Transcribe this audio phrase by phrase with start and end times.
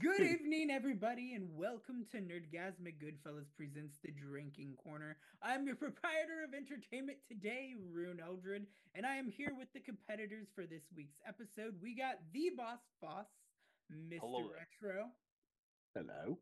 [0.00, 5.16] Good evening, everybody, and welcome to Nerdgazmic Goodfellas presents the Drinking Corner.
[5.42, 10.48] I'm your proprietor of entertainment today, Ryunn Eldred, and I am here with the competitors
[10.54, 11.76] for this week's episode.
[11.80, 13.26] We got the Boss Foss,
[13.92, 14.18] Mr.
[14.20, 14.50] Hello.
[14.50, 15.06] Retro,
[15.94, 16.38] Hello.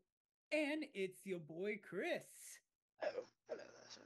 [0.51, 2.25] and it's your boy Chris.
[3.03, 4.01] Oh, hello there, sir.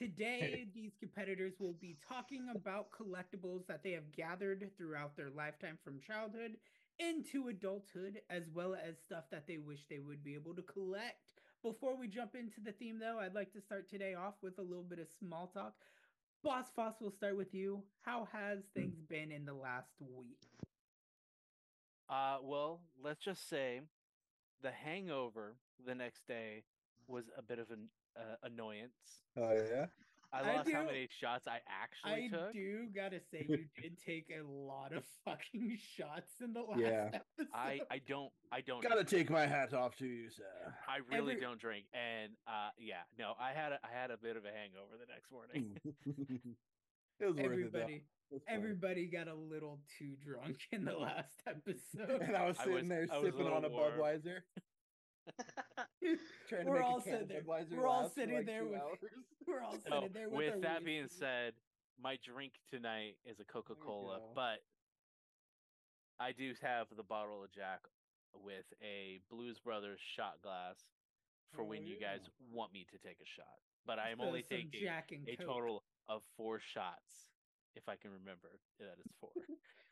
[0.00, 5.78] Today, these competitors will be talking about collectibles that they have gathered throughout their lifetime
[5.84, 6.56] from childhood
[7.00, 11.32] into adulthood, as well as stuff that they wish they would be able to collect.
[11.62, 14.62] Before we jump into the theme, though, I'd like to start today off with a
[14.62, 15.74] little bit of small talk.
[16.42, 17.82] Boss Foss, we'll start with you.
[18.02, 20.38] How has things been in the last week?
[22.08, 23.82] Uh, well, let's just say
[24.62, 26.64] the hangover the next day
[27.06, 29.22] was a bit of an uh, annoyance.
[29.36, 29.86] Oh yeah.
[30.32, 32.52] I I lost how many shots I actually I took.
[32.52, 37.10] do gotta say, you did take a lot of fucking shots in the last Yeah.
[37.14, 37.48] episode.
[37.52, 39.08] I I don't I don't Gotta drink.
[39.08, 40.44] take my hat off to you, sir.
[40.88, 44.16] I really every- don't drink, and uh, yeah, no, I had a, I had a
[44.16, 45.76] bit of a hangover the next morning.
[47.20, 48.36] it was worth everybody, it though.
[48.36, 52.22] It everybody got a little too drunk in the last episode.
[52.22, 53.92] And I was I sitting was- there I was a sipping on a little warm.
[53.94, 54.62] Budweiser, trying to
[56.64, 57.42] we're make all a sitting there.
[57.42, 58.80] Budweiser We're all sitting like there with.
[58.80, 58.98] hours.
[59.46, 60.36] We're all So, there with.
[60.38, 61.54] with our that being said,
[62.02, 64.60] my drink tonight is a Coca Cola, but
[66.18, 67.80] I do have the bottle of Jack
[68.34, 70.76] with a Blues Brothers shot glass
[71.54, 72.20] for Oh, when you guys
[72.52, 73.58] want me to take a shot.
[73.86, 75.46] But I am only taking Jack and a Coke.
[75.46, 77.28] total of four shots,
[77.74, 79.30] if I can remember that it's four.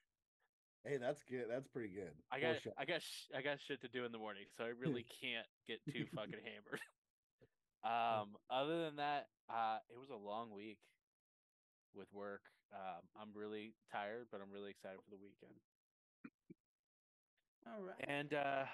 [0.85, 1.47] Hey, that's good.
[1.51, 2.13] That's pretty good.
[2.31, 2.57] I got.
[2.79, 5.47] I got sh- I got shit to do in the morning, so I really can't
[5.67, 6.81] get too fucking hammered.
[7.85, 10.79] Um, other than that, uh, it was a long week
[11.95, 12.43] with work.
[12.75, 15.55] Um, I'm really tired, but I'm really excited for the weekend.
[17.67, 17.95] All right.
[18.03, 18.65] And uh,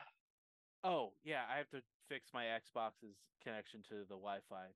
[0.85, 4.67] oh yeah, I have to fix my Xbox's connection to the Wi-Fi.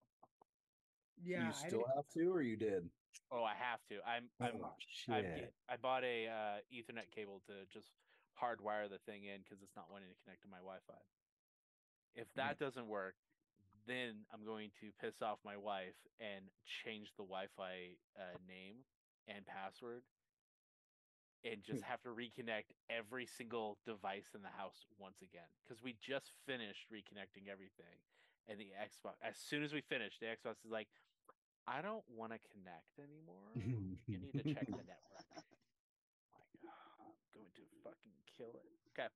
[1.24, 2.88] Yeah, you still have to, or you did?
[3.30, 3.96] Oh, I have to.
[4.08, 4.72] I'm I'm Oh,
[5.10, 5.52] I shit.
[5.68, 7.90] I bought a uh, Ethernet cable to just
[8.40, 11.02] hardwire the thing in because it's not wanting to connect to my Wi-Fi.
[12.14, 13.14] If that doesn't work,
[13.86, 18.84] then I'm going to piss off my wife and change the Wi-Fi uh, name
[19.28, 20.02] and password,
[21.44, 25.96] and just have to reconnect every single device in the house once again because we
[26.00, 28.00] just finished reconnecting everything,
[28.48, 29.20] and the Xbox.
[29.22, 30.88] As soon as we finished, the Xbox is like,
[31.68, 33.52] I don't want to connect anymore.
[34.06, 35.28] You need to check the network.
[36.32, 36.48] Like,
[36.98, 38.64] I'm going to fucking kill it.
[38.98, 39.08] Okay.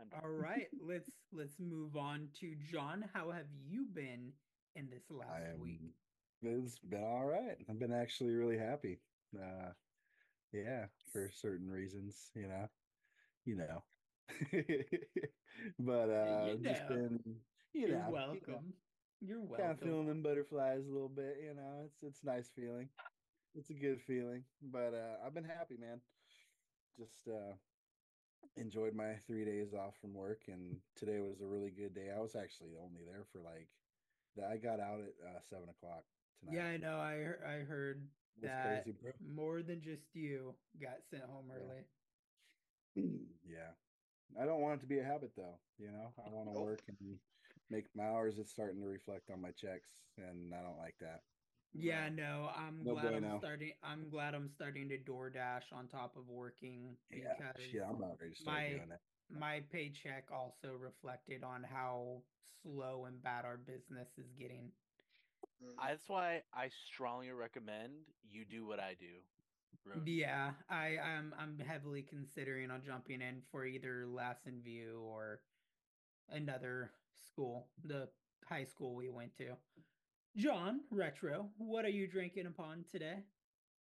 [0.00, 0.20] I'm done.
[0.22, 3.04] All right, let's let's move on to John.
[3.12, 4.32] How have you been
[4.74, 5.60] in this last am.
[5.60, 5.94] week?
[6.42, 7.56] It's been all right.
[7.68, 9.00] I've been actually really happy.
[9.36, 9.72] Uh,
[10.52, 12.68] yeah, for certain reasons, you know,
[13.44, 13.82] you know.
[15.78, 16.88] but uh, you just know.
[16.88, 17.20] been,
[17.72, 18.62] you You're know, you know,
[19.28, 19.48] welcome.
[19.48, 21.38] You're kind of feeling them butterflies a little bit.
[21.42, 22.88] You know, it's it's nice feeling.
[23.54, 24.44] It's a good feeling.
[24.62, 26.00] But uh, I've been happy, man.
[26.98, 27.54] Just uh,
[28.56, 32.10] enjoyed my three days off from work, and today was a really good day.
[32.14, 33.68] I was actually only there for like,
[34.36, 36.04] the- I got out at uh, seven o'clock
[36.40, 36.56] tonight.
[36.56, 36.98] Yeah, I know.
[36.98, 38.08] I heard, I heard
[38.42, 39.12] that crazy, bro.
[39.34, 41.60] more than just you got sent home Yeah.
[41.60, 41.84] early.
[43.48, 43.72] yeah.
[44.40, 46.12] I don't want it to be a habit though, you know.
[46.18, 46.64] I want to Nope.
[46.64, 47.18] work and
[47.70, 48.38] make my hours.
[48.38, 51.20] It's starting to reflect on my checks, and I don't like that.
[51.72, 53.38] Yeah, no, I'm No glad I'm bueno.
[53.38, 53.72] starting.
[53.82, 58.18] I'm glad I'm starting to DoorDash on top of working Yeah, because shit, I'm about
[58.20, 59.00] ready to start my- doing it.
[59.28, 62.22] my paycheck also reflected on how
[62.62, 64.72] slow and bad our business is getting.
[65.82, 69.22] That's why I strongly recommend you do what I do.
[69.86, 70.02] Ryunn.
[70.06, 75.42] Yeah, I I'm I'm heavily considering on jumping in for either Lassen View or
[76.28, 76.90] another
[77.22, 78.08] school, the
[78.44, 79.56] high school we went to.
[80.36, 83.24] John Retro, what are you drinking upon today?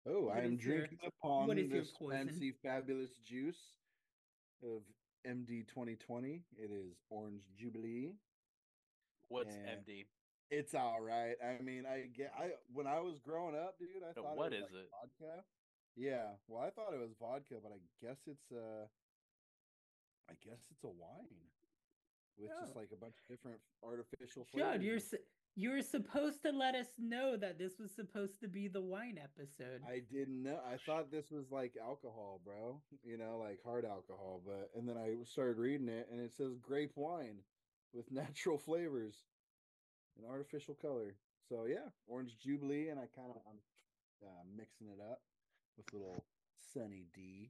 [0.07, 2.27] Oh, What I am is your- drinking upon what is your this poison?
[2.27, 3.75] fancy, fabulous juice
[4.63, 4.83] of
[5.25, 6.43] MD 2020.
[6.57, 8.13] It is Orange Jubilee.
[9.27, 10.05] What's and- MD?
[10.51, 11.35] It's all right.
[11.43, 12.31] I mean, I get.
[12.37, 14.83] I when I was growing up, dude, I No, thought what it was is like
[14.85, 14.89] it?
[15.19, 15.45] vodka.
[15.95, 18.87] Yeah, well, I thought it was vodka, but I guess it's uh,
[20.29, 21.49] I guess it's a wine
[22.37, 22.79] with just Oh.
[22.79, 24.81] like a bunch of different artificial flavors.
[24.83, 25.17] you're su-
[25.57, 29.17] you were supposed to let us know that this was supposed to be the wine
[29.17, 29.81] episode.
[29.87, 30.59] I didn't know.
[30.69, 32.81] I thought this was like alcohol, bro.
[33.03, 34.41] You know, like hard alcohol.
[34.45, 37.37] But and then I started reading it, and it says grape wine
[37.93, 39.15] with natural flavors
[40.17, 41.15] and artificial color.
[41.47, 43.59] So yeah, orange jubilee, and I kind of I'm
[44.27, 45.21] uh, mixing it up
[45.77, 46.25] with little
[46.73, 47.49] Sunny D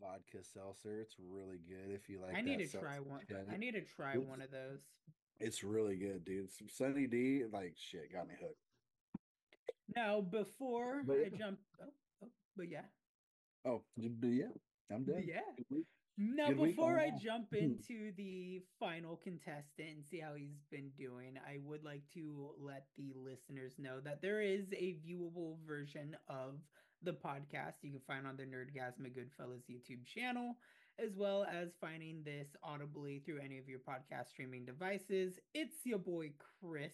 [0.00, 1.00] vodka seltzer.
[1.00, 2.34] It's really good if you like.
[2.34, 3.20] I need to try one.
[3.28, 3.48] Janet.
[3.52, 4.82] I need to try It's- one of those.
[5.38, 6.50] It's really good, dude.
[6.52, 8.60] Some Sunny D, like shit, got me hooked.
[9.96, 11.38] Now, before But I yeah.
[11.38, 11.92] jump, oh,
[12.24, 12.84] oh, but yeah,
[13.64, 14.52] Oh, but yeah,
[14.90, 15.24] I'm done.
[15.26, 15.40] yeah.
[16.16, 17.20] Now, Good before I that.
[17.20, 17.56] jump Hmm.
[17.56, 22.86] into the final contestant and see how he's been doing, I would like to let
[22.96, 26.60] the listeners know that there is a viewable version of
[27.02, 30.56] the podcast you can find on the Nerdgazmic Goodfellas YouTube channel,
[30.98, 35.38] as well as finding this audibly through any of your podcast streaming devices.
[35.54, 36.92] It's your boy Chris.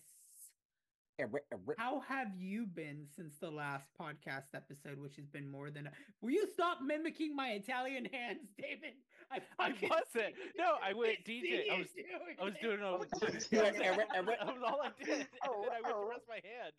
[1.78, 5.86] How have you been since the last podcast episode, which has been more than?
[5.86, 5.90] A...
[6.20, 8.92] Will you stop mimicking my Italian hands, David?
[9.32, 10.34] I, I wasn't.
[10.58, 11.72] No, I went see DJ.
[11.74, 11.88] I was
[12.40, 15.20] I was doing a Oh, that was all I did.
[15.20, 16.02] And Oh, then I went oh.
[16.04, 16.74] to rest my hand.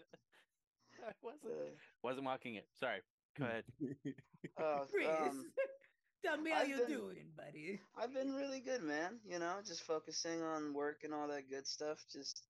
[1.03, 1.71] I wasn't Uh,
[2.03, 2.67] wasn't mocking it.
[2.79, 3.01] Sorry.
[3.37, 3.63] Go ahead.
[4.57, 5.45] uh, Chris, um,
[6.25, 7.79] tell me how I've you're been- doing, buddy.
[7.97, 9.19] I've been really good, man.
[9.29, 11.97] You know, just focusing on work and all that good stuff.
[12.11, 12.43] Just,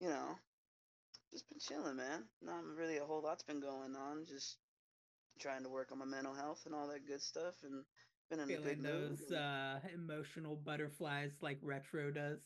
[0.00, 0.36] you know,
[1.32, 2.24] just been chilling, man.
[2.42, 4.24] Not really a whole lot's been going on.
[4.26, 4.56] Just
[5.40, 7.84] trying to work on my mental health and all that good stuff, and
[8.30, 9.10] been in a Feeling good mood.
[9.18, 12.40] those and- uh, emotional butterflies like retro does.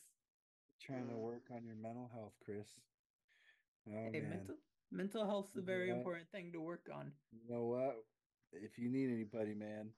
[0.80, 1.20] Trying to Mm.
[1.22, 2.66] work on your mental health, Chris.
[3.88, 4.30] Oh hey, man.
[4.30, 4.56] mental
[4.92, 5.98] mental health's a very what?
[5.98, 7.12] important thing to work on.
[7.32, 7.96] You know what?
[8.52, 9.88] If you need anybody, man,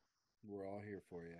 [0.46, 1.36] we're all here for you.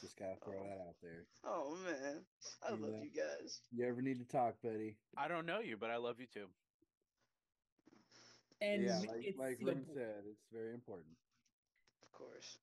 [0.00, 0.64] Just gotta throw Oh.
[0.64, 1.24] that out there.
[1.44, 2.24] Oh man,
[2.62, 3.02] I You love know.
[3.02, 3.60] you guys.
[3.72, 4.96] You ever need to talk, buddy?
[5.16, 6.46] I don't know you, but I love you too.
[8.60, 11.16] And yeah, like it's like your Rim said, it's very important.
[12.02, 12.58] Of course.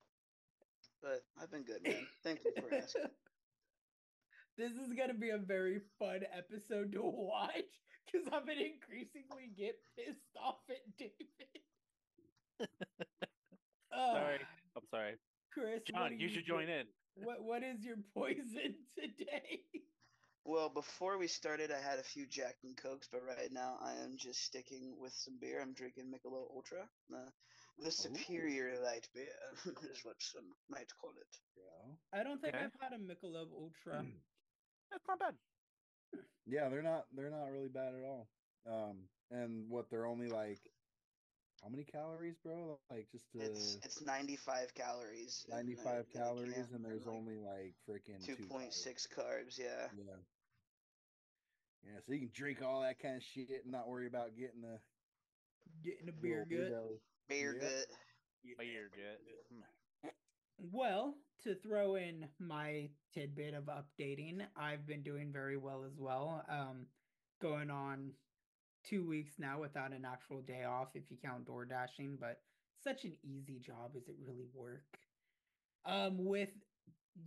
[1.02, 2.08] But I've been good, man.
[2.24, 3.02] Thank you for asking.
[4.58, 7.52] this is gonna be a very fun episode to watch
[8.14, 11.50] because I've gonna increasingly get pissed off at David.
[13.92, 14.36] Sorry.
[14.36, 14.42] Ugh,
[14.78, 15.14] I'm sorry.
[15.52, 15.82] Chris.
[15.90, 16.86] John, do you should join in.
[17.16, 19.62] What What is your poison today?
[20.46, 23.94] Well, before we started, I had a few Jack and Cokes, but right now I
[24.04, 25.62] am just sticking with some beer.
[25.62, 26.84] I'm drinking Michelob Ultra,
[27.16, 27.30] uh,
[27.80, 29.40] the superior light beer,
[29.90, 31.38] is what some might call it.
[31.56, 32.20] Yeah.
[32.20, 32.66] I don't think Okay.
[32.66, 34.04] I've had a Michelob Ultra.
[34.92, 35.36] That's not bad.
[36.46, 38.28] Yeah, they're not they're not really bad at all.
[38.66, 38.98] Um,
[39.32, 40.60] and what they're only like
[41.64, 42.78] how many calories, bro?
[42.92, 45.46] Like just uh, It's it's 95 calories.
[45.50, 49.58] 95 in calories, can, and there's like only like freaking 2.6 carbs.
[49.58, 49.88] Yeah.
[49.98, 50.16] Yeah.
[51.86, 54.62] Yeah, so you can drink all that kind of shit and not worry about getting
[54.62, 54.80] the
[55.84, 57.02] Getting a beer little good.
[57.28, 57.62] Beer Yep.
[57.62, 57.88] gut.
[58.58, 59.64] Beer good.
[60.72, 66.46] Well, to throw in my tidbit of updating, I've been doing very well as well.
[66.50, 66.86] Um,
[67.42, 68.12] going on
[68.88, 72.40] two weeks now without an actual day off if you count door dashing, but
[72.82, 73.92] such an easy job.
[73.98, 74.86] Is it really work?
[75.86, 76.50] Um, with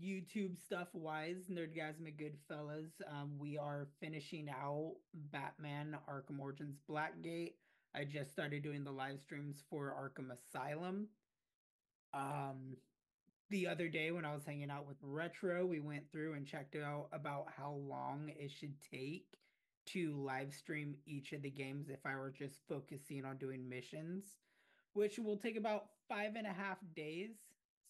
[0.02, 4.94] YouTube stuff wise, Nerdgazmic Goodfellas, um, we are finishing out
[5.30, 7.52] Batman Arkham Origins Blackgate.
[7.94, 11.08] I just started doing the live streams for Arkham Asylum.
[12.14, 12.76] Um,
[13.50, 16.76] the other day when I was hanging out with Retro, we went through and checked
[16.76, 19.26] out about how long it should take
[19.86, 24.24] to live stream each of the games if I were just focusing on doing missions,
[24.94, 27.30] which will take about five and a half days.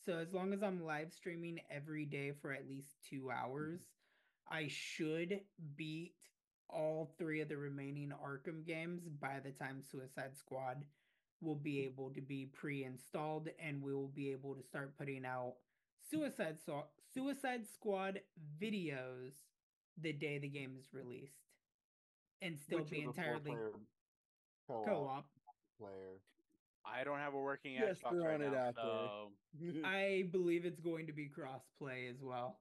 [0.05, 3.31] So as long as I'm live streaming every day for at least two mm-hmm.
[3.31, 3.81] hours,
[4.51, 5.41] I should
[5.77, 6.15] beat
[6.69, 10.85] all three of the remaining Arkham games by the time Suicide Squad
[11.41, 15.55] will be able to be pre-installed and we will be able to start putting out
[16.11, 18.21] Suicide so- Suicide Squad
[18.61, 19.33] videos
[20.01, 21.33] the day the game is released
[22.43, 23.71] and still Which be entirely four-player
[24.69, 25.27] co-op co-op.
[25.79, 26.21] player.
[26.85, 28.85] I don't have a working Just Xbox right it now, out there.
[28.85, 29.29] so
[29.85, 32.61] I believe it's going to be cross-play as well.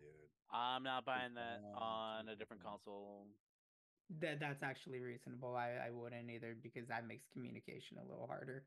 [0.00, 0.08] Dude.
[0.52, 3.26] I'm not buying that on a different console.
[4.20, 5.56] That that's actually reasonable.
[5.56, 8.64] I, I wouldn't either because that makes communication a little harder.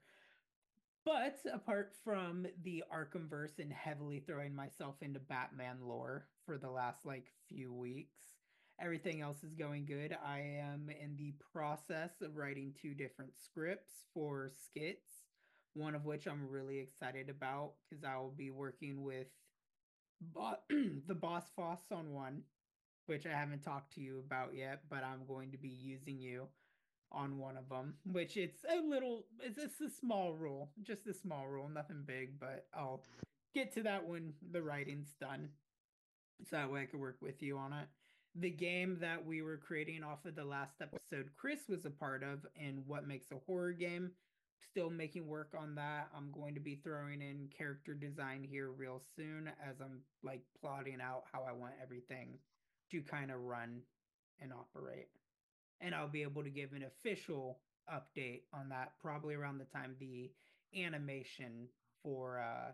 [1.06, 7.06] But apart from the Arkhamverse and heavily throwing myself into Batman lore for the last
[7.06, 8.18] like few weeks,
[8.82, 10.18] everything else is going good.
[10.26, 15.26] I am in the process of writing two different scripts for skits,
[15.76, 19.28] one of which I'm really excited about because I will be working with
[20.20, 20.58] bo-
[21.08, 22.42] the Boss Foss on one,
[23.08, 26.48] which I haven't talked to you about yet, but I'm going to be using you
[27.12, 31.14] on one of them, which it's a little, it's, it's a small rule, just a
[31.14, 33.04] small rule, nothing big, but I'll
[33.54, 35.50] get to that when the writing's done.
[36.50, 37.88] So that way I can work with you on it.
[38.36, 42.24] The game that we were creating off of the last episode, Chris was a part
[42.24, 44.12] of, and what makes a horror game.
[44.72, 46.10] still making work on that.
[46.16, 51.00] I'm going to be throwing in character design here real soon as I'm like plotting
[51.02, 52.40] out how I want everything
[52.92, 53.82] to kind of run
[54.40, 55.08] and operate.
[55.82, 57.60] And I'll be able to give an official
[57.94, 60.32] update on that probably around the time the
[60.76, 61.68] animation
[62.04, 62.72] for uh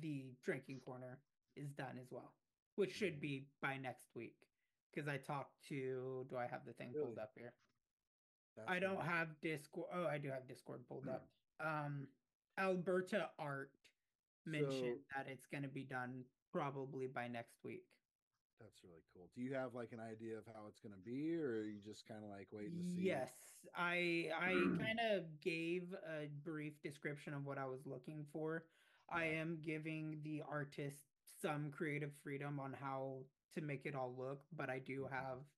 [0.00, 1.18] the drinking corner
[1.56, 2.32] is done as well,
[2.76, 4.36] which should be by next week.
[4.92, 7.52] Because I talked to, do I have the thing pulled up here?
[8.56, 9.06] That's I don't nice.
[9.08, 9.86] have Discord.
[9.94, 11.26] Oh, I do have Discord pulled up.
[11.64, 12.08] Um,
[12.58, 13.70] Alberta Art
[14.46, 17.84] mentioned So- that it's going to be done probably by next week.
[18.60, 19.28] That's really cool.
[19.34, 22.06] Do you have like an idea of how it's gonna be, or are you just
[22.06, 23.00] kind of like waiting to see?
[23.02, 28.70] Yes, I I kind of gave a brief description of what I was looking for.
[29.08, 34.46] I am giving the artist some creative freedom on how to make it all look,
[34.52, 35.10] but I do Mhm.
[35.10, 35.50] have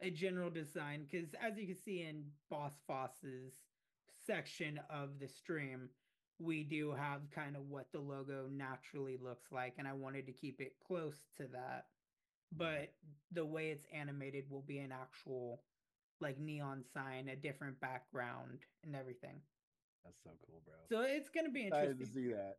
[0.00, 3.68] a general design because as you can see in Boss Foss's
[4.14, 5.94] section of the stream,
[6.38, 10.32] we do have kind of what the logo naturally looks like, and I wanted to
[10.32, 11.95] keep it close to that.
[12.56, 12.88] But
[13.30, 15.60] the way it's animated will be an actual
[16.20, 19.42] like neon sign, a different background, and everything.
[20.04, 20.74] That's so cool, bro.
[20.88, 21.90] So it's gonna be interesting.
[21.90, 22.56] excited to see that.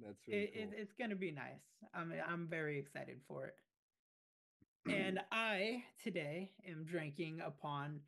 [0.00, 0.62] That's really It, cool.
[0.62, 1.62] it, it's gonna be nice.
[1.94, 3.54] I'm I'm very excited for it.
[4.88, 8.00] And I today am drinking upon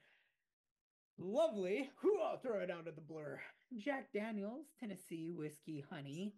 [1.18, 1.90] lovely.
[2.00, 3.40] Who I'll throw it out of the blur.
[3.76, 6.34] Jack Daniels Tennessee whiskey honey,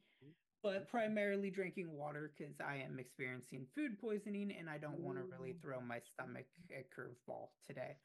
[0.63, 5.25] but primarily drinking water because I am experiencing food poisoning and I don't want to
[5.25, 7.97] really throw my stomach a curveball today.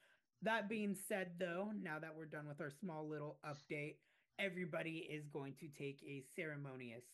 [0.42, 3.96] That being said, though, now that we're done with our small little update,
[4.38, 7.04] everybody is going to take a ceremonious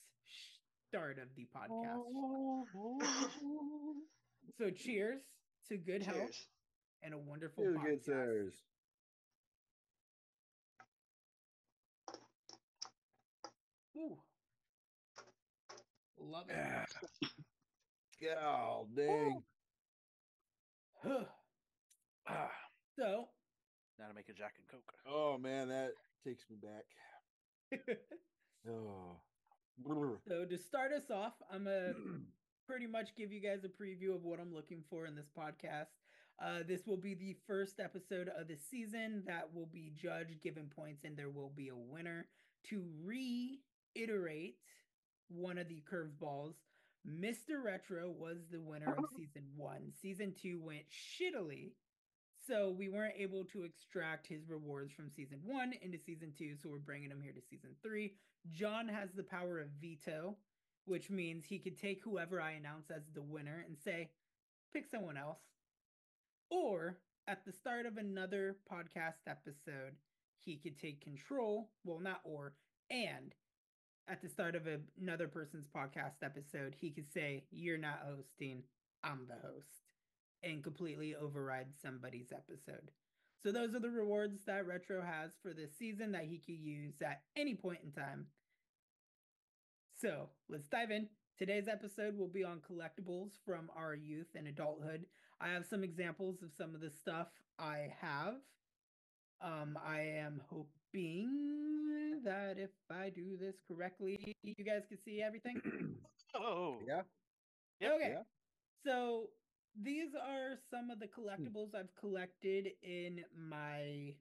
[0.89, 2.03] start of the podcast.
[4.59, 5.21] So, cheers
[5.69, 6.31] to good health
[7.03, 7.85] and a wonderful Feel podcast.
[7.85, 8.55] good, sirs.
[13.97, 14.19] Ooh.
[16.33, 16.57] Love it.
[16.57, 18.35] Yeah.
[18.37, 19.43] God dang.
[22.25, 22.53] Ah,
[22.97, 23.27] so,
[23.99, 24.93] now to make a Jack and Coke.
[25.09, 25.91] Oh man, that
[26.25, 27.89] takes me back.
[28.65, 29.17] Oh.
[30.29, 31.95] So to start us off, I'm a
[32.69, 35.89] pretty much give you guys a preview of what I'm looking for in this podcast.
[36.41, 40.71] Uh, this will be the first episode of the season that will be judged, given
[40.77, 42.29] points, and there will be a winner.
[42.69, 44.59] To reiterate
[45.29, 46.55] one of the curveballs,
[47.07, 47.63] Mr.
[47.63, 49.17] Retro was the winner of uh-huh.
[49.17, 49.93] season one.
[50.01, 51.73] Season two went shittily.
[52.47, 56.57] So we weren't able to extract his rewards from season one into season two.
[56.61, 58.15] So we're bringing him here to season three.
[58.51, 60.37] John has the power of veto,
[60.85, 64.11] which means he could take whoever I announce as the winner and say,
[64.73, 65.39] pick someone else.
[66.51, 66.99] Or
[67.29, 69.95] at the start of another podcast episode,
[70.45, 71.71] he could take control.
[71.85, 72.55] Well, not or,
[72.91, 73.35] and
[74.13, 78.63] at the start of a, another person's podcast episode, he could say, You're not hosting,
[79.03, 79.87] I'm the host,
[80.43, 82.91] and completely override somebody's episode.
[83.43, 86.93] So, those are the rewards that Retro has for this season that he could use
[87.03, 88.27] at any point in time.
[89.99, 91.09] So, let's dive in.
[91.39, 95.07] Today's episode will be on collectibles from our youth and adulthood.
[95.41, 97.29] I have some examples of some of the stuff
[97.59, 98.35] I have.
[99.41, 101.72] Um, I am hoping
[102.25, 105.61] that if I do this correctly, you guys can see everything.
[106.35, 107.03] Oh, Yeah.
[107.81, 107.93] Yep.
[107.97, 108.11] Okay.
[108.13, 108.23] Yeah.
[108.87, 109.29] So
[109.83, 114.15] these are some of the collectibles I've collected in my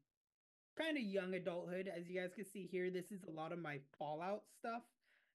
[0.77, 1.87] kind of young adulthood.
[1.87, 4.83] As you guys can see here, this is a lot of my Fallout stuff.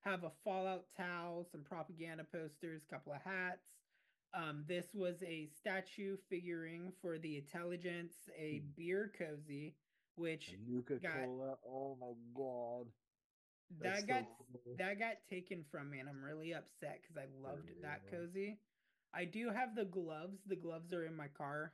[0.04, 3.66] Have a Fallout towel, some propaganda posters, couple of hats.
[4.34, 8.70] Um, this was a statue figuring for the intelligence, a Hmm.
[8.76, 9.74] beer cozy,
[10.16, 11.56] which Nuka Cola.
[11.66, 12.86] Oh my god.
[13.82, 14.76] That's that got so cool.
[14.78, 18.20] that got taken from me and i'm really upset because i loved that real.
[18.20, 18.58] cozy
[19.12, 21.72] i do have the gloves the gloves are in my car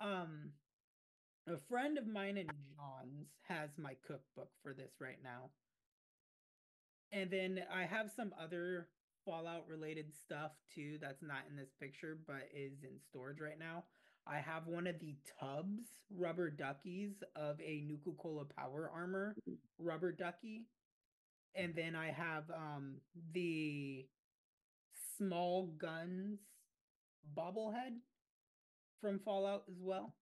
[0.00, 0.50] um
[1.48, 5.50] a friend of mine and john's has my cookbook for this right now
[7.12, 8.88] and then i have some other
[9.24, 13.84] fallout related stuff too that's not in this picture but is in storage right now
[14.28, 15.82] i have one of the tubs
[16.16, 19.34] rubber duckies of a nuka cola power armor
[19.78, 20.66] rubber ducky
[21.54, 22.96] and then I have um
[23.32, 24.06] the
[25.16, 26.38] small guns
[27.36, 27.94] bobblehead
[29.00, 30.14] from Fallout as well.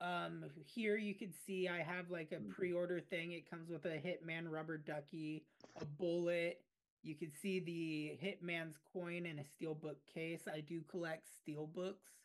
[0.00, 2.50] Um here you can see I have like a Mhm.
[2.50, 3.32] pre-order thing.
[3.32, 6.64] It comes with a Hitman rubber ducky, a bullet.
[7.02, 10.46] You can see the Hitman's coin and a steelbook case.
[10.46, 12.21] I do collect steelbooks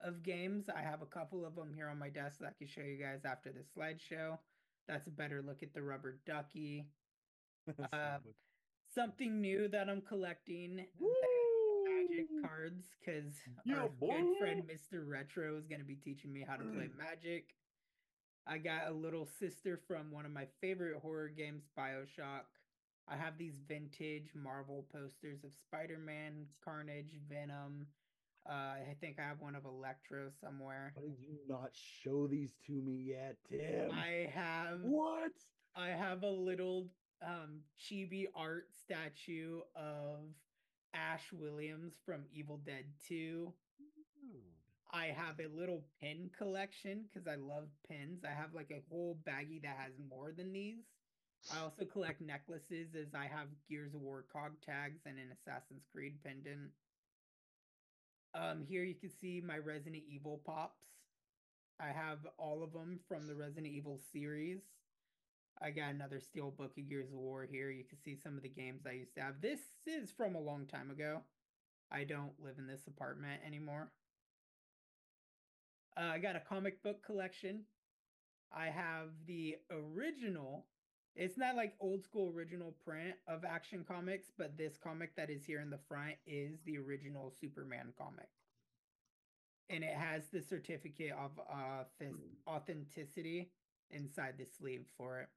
[0.00, 0.64] of games.
[0.74, 2.96] I have a couple of them here on my desk that I can show you
[2.96, 4.38] guys after the slideshow.
[4.88, 6.86] That's a better look at the rubber ducky.
[7.92, 8.18] Uh,
[8.94, 10.76] Something new that I'm collecting.
[10.76, 13.34] Magic cards because
[13.64, 14.62] Yeah, our good friend.
[14.62, 15.02] Mr.
[15.06, 17.54] Retro is going to be teaching me how to play Magic.
[18.46, 22.46] I got a little sister from one of my favorite horror games, Bioshock.
[23.08, 27.86] I have these vintage Marvel posters of Spider Man, Carnage, Venom.
[28.48, 30.92] Uh, I think I have one of Electro somewhere.
[30.94, 33.90] Why did you not show these to me yet, Tim?
[33.92, 35.32] I have What?
[35.74, 36.88] I have a little
[37.26, 40.20] um chibi art statue of
[40.94, 43.52] Ash Williams from Evil Dead 2.
[44.92, 48.24] I have a little pin collection because I love pins.
[48.24, 50.84] I have like a whole baggie that has more than these.
[51.54, 55.84] I also collect necklaces as I have Gears of War cog tags and an Assassin's
[55.92, 56.70] Creed pendant.
[58.36, 60.82] Um, here you can see my Resident Evil pops.
[61.80, 64.60] I have all of them from the Resident Evil series.
[65.62, 67.70] I got another steel book of Gears of War here.
[67.70, 69.40] You can see some of the games I used to have.
[69.40, 71.22] This is from a long time ago.
[71.90, 73.88] I don't live in this apartment anymore.
[75.96, 77.62] Uh, I got a comic book collection.
[78.52, 80.66] I have the original.
[81.16, 85.44] It's not like old school original print of Action Comics, but this comic that is
[85.44, 88.28] here in the front is the original Superman comic.
[89.70, 91.84] And it has the certificate of uh,
[92.46, 93.50] authenticity
[93.90, 95.28] inside the sleeve for it.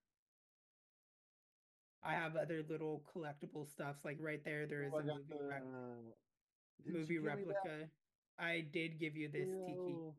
[2.04, 4.66] I have other little collectible stuffs like right there.
[4.68, 7.56] There is Oh, a movie, the- movie you give me that?
[7.66, 7.90] replica.
[8.38, 10.14] I did give you this tiki.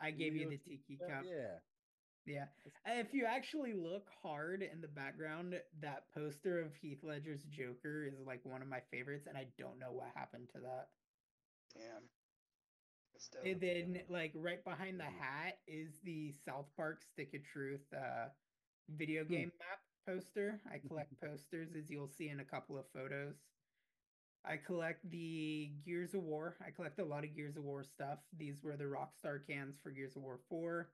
[0.00, 1.24] I gave you the tiki cup.
[1.26, 1.58] Yeah.
[2.26, 2.44] Yeah.
[2.86, 8.20] If you actually look hard in the background, that poster of Heath Ledger's Joker is
[8.26, 10.88] like one of my favorites, and I don't know what happened to that.
[13.32, 13.44] Dope.
[13.44, 18.28] And then, like right behind the hat is the South Park Stick of Truth uh,
[18.88, 19.32] video Hmm.
[19.32, 20.60] game map poster.
[20.72, 23.36] I collect posters, as you'll see in a couple of photos.
[24.44, 26.56] I collect the Gears of War.
[26.66, 28.20] I collect a lot of Gears of War stuff.
[28.38, 30.88] These were the Rockstar cans for Gears of War 4.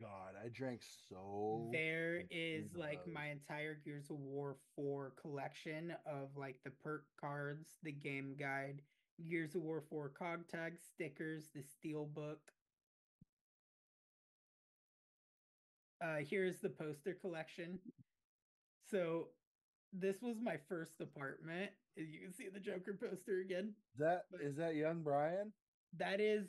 [0.00, 1.68] God, I drank so.
[1.72, 6.36] There is much is Gears of like my entire Gears of War 4 collection of
[6.36, 8.82] like the perk cards, the game guide,
[9.28, 12.40] Gears of War 4 cog tags, stickers, the steel book.
[16.00, 17.78] Uh here's the poster collection.
[18.90, 19.28] So
[19.92, 21.70] this was my first apartment.
[21.96, 23.74] You can see the Joker poster again.
[23.96, 25.52] That but- is that young Brian?
[25.96, 26.48] That is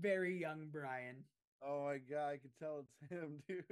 [0.00, 1.24] very young Brian.
[1.66, 3.64] Oh my god, I can tell it's him, dude.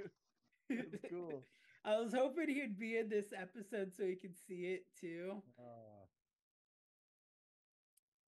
[0.71, 1.43] it's cool.
[1.85, 5.43] I was hoping he'd be in this episode so he could see it too.
[5.59, 6.07] Aw.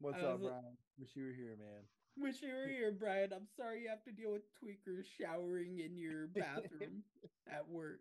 [0.00, 0.76] What's up, was li- Brian?
[0.98, 1.82] Wish you were here, man.
[2.16, 3.32] Wish you were here, Brian.
[3.32, 7.02] I'm sorry you have to deal with tweakers showering in your bathroom
[7.50, 8.00] at work.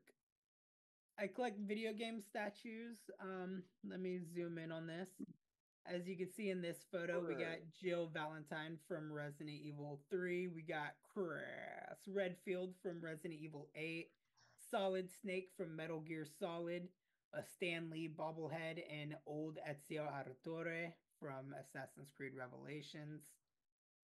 [1.19, 2.97] I collect video game statues.
[3.21, 5.10] Um, let me zoom in on this.
[5.86, 10.48] As you can see in this photo, we got Jill Valentine from Resident Evil 3.
[10.48, 11.41] We got Chris
[12.08, 14.08] Redfield from Resident Evil 8.
[14.72, 16.88] Solid Snake from Metal Gear Solid.
[17.34, 23.22] A Stan Lee bobblehead and old Ezio Auditore from Assassin's Creed Revelations.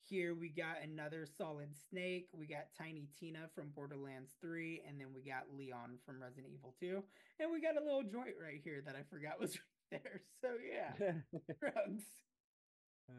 [0.08, 2.30] Here we got another Solid Snake.
[2.32, 4.84] We got Tiny Tina from Borderlands 3.
[4.88, 7.04] And then we got Leon from Resident Evil 2.
[7.42, 9.58] And we got a little joint right here that I forgot was
[9.92, 10.22] there.
[10.42, 11.12] So yeah,
[11.60, 12.04] drugs.
[13.10, 13.14] Uh,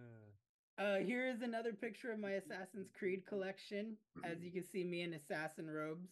[0.79, 3.96] Uh, here is another picture of my Assassin's Creed collection.
[4.22, 6.11] As you can see, me in assassin robes.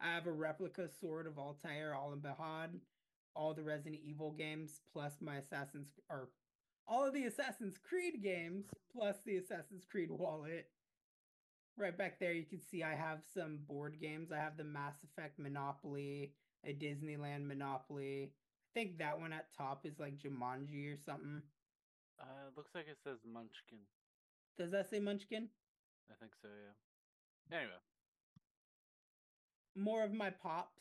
[0.00, 2.78] I have a replica sword of Altair, Al Bahad,
[3.34, 6.28] all the Resident Evil games, plus my Assassin's or
[6.86, 10.68] all of the Assassin's Creed games, plus the Assassin's Creed wallet.
[11.78, 14.30] Right back there, you can see I have some board games.
[14.30, 16.32] I have the Mass Effect Monopoly,
[16.66, 18.32] a Disneyland Monopoly.
[18.72, 21.42] I think that one at top is like Jumanji or something.
[22.18, 23.84] Uh, looks like it says Munchkin.
[24.58, 25.48] Does that say Munchkin?
[26.10, 26.48] I think so.
[26.48, 27.58] Yeah.
[27.58, 27.72] Anyway,
[29.76, 30.80] more of my pops.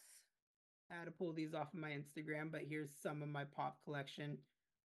[0.90, 3.78] I had to pull these off of my Instagram, but here's some of my pop
[3.84, 4.38] collection.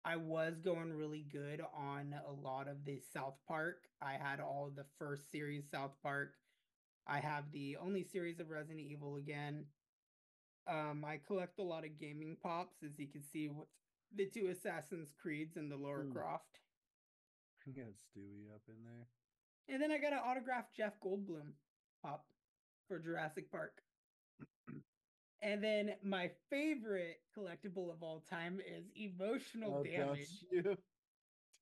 [0.05, 3.83] I was going really good on a lot of the South Park.
[4.01, 6.33] I had all the first series South Park.
[7.07, 9.65] I have the only series of Resident Evil again.
[10.67, 13.67] Um, I collect a lot of gaming pops, as you can see with
[14.15, 16.13] the two Assassin's Creeds and the Laura Hmm.
[16.13, 16.59] Croft.
[17.65, 19.07] we got Stewie up in there.
[19.69, 21.53] And then I got an autographed Jeff Goldblum
[22.01, 22.25] pop
[22.87, 23.81] for Jurassic Park.
[25.41, 30.27] and then my favorite collectible of all time is emotional Oh, damage.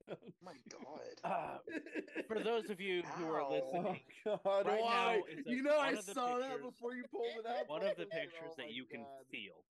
[0.07, 0.15] You?
[0.21, 1.23] Oh my god.
[1.23, 1.57] uh,
[2.27, 3.47] For those of you who are Ow.
[3.49, 4.39] Oh listening, God!
[4.65, 5.21] Right why?
[5.21, 7.67] now is a- you know, I of the saw that before you pulled it out.
[7.69, 9.63] one of the pictures oh that my you can feel,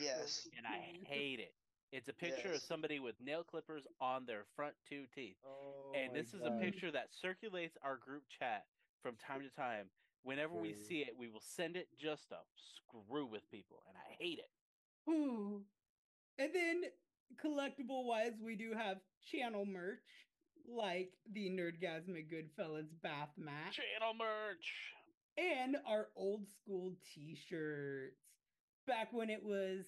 [0.00, 0.46] Yes.
[0.56, 1.52] and I hate it.
[1.92, 5.36] It's a picture of somebody with nail clippers on their front two teeth.
[5.44, 8.64] Oh and this is a picture that circulates our group chat
[9.02, 9.86] from time to time.
[10.22, 12.36] Whenever we see it, we will send it just to
[12.76, 14.50] screw with people, and I hate it.
[15.10, 15.62] Ooh.
[16.38, 16.82] And then
[17.44, 18.98] collectible wise, we do have
[19.30, 19.98] channel merch
[20.68, 24.72] like the Nerdgazmic Goodfellas bath mat Channel merch.
[25.36, 28.16] and our old school t-shirts.
[28.86, 29.84] Back when it was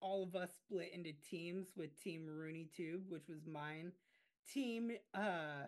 [0.00, 3.92] all of us split into teams with Team Rooney Tube, which was mine,
[4.52, 5.66] Team uh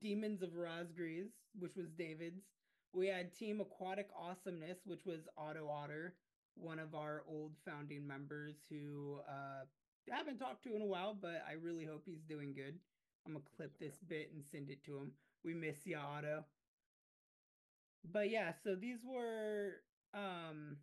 [0.00, 2.44] Demons of Rosgrees, which was David's.
[2.92, 6.14] We had Team Aquatic Awesomeness, which was Otto Otter,
[6.54, 9.64] one of our old founding members who uh
[10.10, 12.78] haven't talked to in a while, but I really hope he's doing good.
[13.26, 15.12] I'm gonna clip this bit and send it to him.
[15.44, 16.44] We miss ya, Otto.
[18.12, 19.76] But yeah, so these were
[20.12, 20.76] um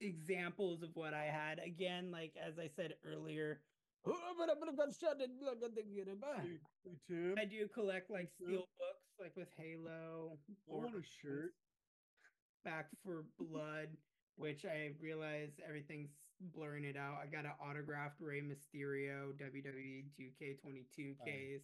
[0.00, 1.60] examples of what I had.
[1.64, 3.60] Again, like as I said earlier,
[6.84, 10.38] Hey, Tim, I do collect like Thank steel books, like with Halo.
[10.70, 11.52] I want a shirt.
[12.64, 13.88] Back 4 Blood,
[14.36, 16.10] which I realize everything's
[16.54, 17.18] blurring it out.
[17.22, 21.24] I got an autographed Rey Mysterio WWE 2K22 Oh.
[21.24, 21.62] case.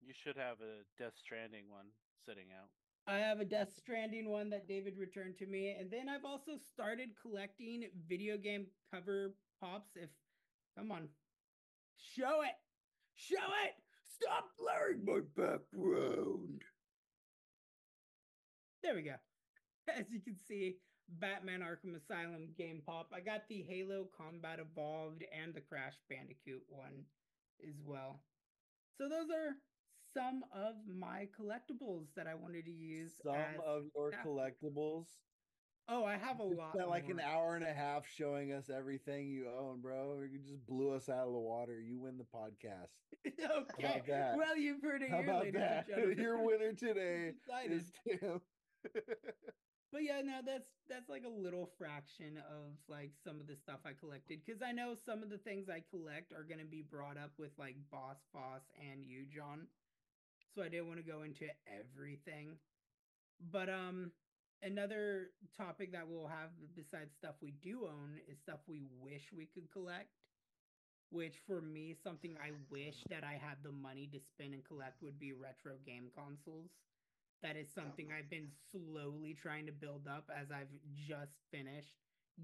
[0.00, 1.86] You should have a Death Stranding one
[2.26, 2.68] sitting out.
[3.06, 6.52] I have a Death Stranding one that David returned to me, and then I've also
[6.56, 9.90] started collecting video game cover pops.
[9.96, 10.10] If
[10.76, 11.08] come on,
[11.96, 12.54] show it,
[13.14, 13.72] show it.
[14.04, 16.62] Stop blurring my background.
[18.82, 19.14] There we go.
[19.88, 20.76] As you can see,
[21.08, 23.10] Batman Arkham Asylum game pop.
[23.14, 27.04] I got the Halo Combat Evolved and the Crash Bandicoot one
[27.68, 28.22] as well.
[28.98, 29.54] So those are
[30.14, 33.12] some of my collectibles that I wanted to use.
[33.22, 33.34] Some
[33.64, 35.06] of your that- collectibles.
[35.88, 36.74] Oh, I have a You lot.
[36.74, 40.20] spent like an hour and a half showing us everything you own, bro.
[40.22, 41.80] You just blew us out of the water.
[41.80, 42.92] You win the podcast.
[43.26, 44.02] okay.
[44.36, 45.86] Well, you've heard it How here, about ladies that?
[45.88, 46.18] and gentlemen.
[46.18, 47.32] Your winner today
[47.68, 48.40] is Tim.
[49.92, 53.80] But yeah, no, that's that's like a little fraction of like some of the stuff
[53.84, 57.18] I collected because I know some of the things I collect are gonna be brought
[57.18, 59.68] up with like Boss Foss and you, John.
[60.54, 62.58] So I didn't want to go into everything.
[63.52, 64.12] But um
[64.62, 69.46] another topic that we'll have besides stuff we do own is stuff we wish we
[69.46, 70.10] could collect.
[71.10, 75.02] Which for me, something I wish that I had the money to spend and collect
[75.02, 76.70] would be retro game consoles.
[77.42, 81.96] That is something I've been slowly trying to build up as I've just finished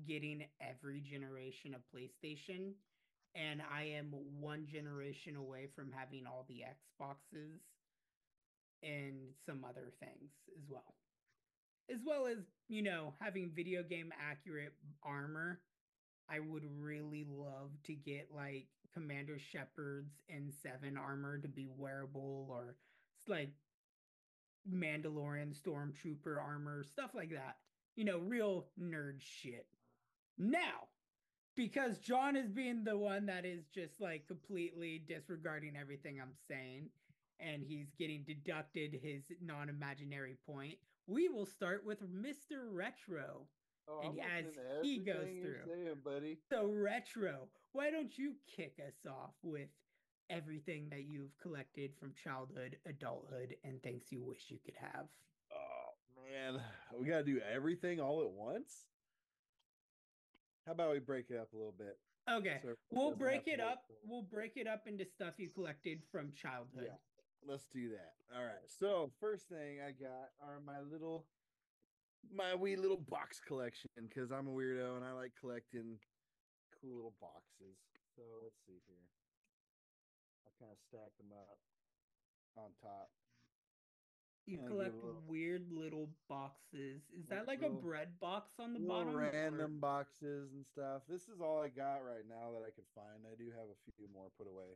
[0.06, 2.72] getting every generation of PlayStation.
[3.34, 7.60] And I am one generation away from having all the Xboxes
[8.82, 10.94] and some other things as well.
[11.90, 15.60] As well as, you know, having video game accurate armor.
[16.28, 22.76] I would really love to get like Commander Shepard's N7 armor to be wearable or
[23.22, 23.50] s- like
[24.72, 27.56] Mandalorian Stormtrooper armor, stuff like that.
[27.96, 29.66] You know, real nerd shit.
[30.38, 30.86] Now,
[31.56, 36.90] because John is being the one that is just like completely disregarding everything I'm saying,
[37.40, 42.66] and he's getting deducted his non imaginary point, we will start with Mr.
[42.70, 43.46] Retro.
[43.90, 45.60] Oh, And I'm as he goes through.
[45.66, 46.36] saying, buddy.
[46.50, 49.68] So, Retro, why don't you kick us off with
[50.30, 55.06] everything that you've collected from childhood, adulthood, and things you wish you could have?
[55.52, 56.60] Oh man,
[56.98, 58.86] we gotta do everything all at once.
[60.66, 61.98] How about we break it up a little bit?
[62.30, 62.58] Okay.
[62.62, 63.84] so We'll break it up.
[64.04, 66.88] We'll break it up into stuff you collected from childhood.
[66.88, 66.96] Yeah.
[67.46, 68.12] Let's do that.
[68.36, 68.68] All right.
[68.78, 71.24] So first thing I got are my little,
[72.34, 75.96] my wee little box collection because I'm a weirdo and I like collecting
[76.80, 77.78] cool little boxes.
[78.14, 79.17] So let's see here.
[80.58, 81.58] Kind of stack them up
[82.56, 83.10] on top.
[84.46, 87.02] You collect little- weird little boxes.
[87.12, 89.14] Is that like a bread box on the Little bottom?
[89.16, 91.02] or- random boxes and stuff.
[91.06, 93.26] This is all I got right now that I could find.
[93.26, 94.74] I do have a few more put away,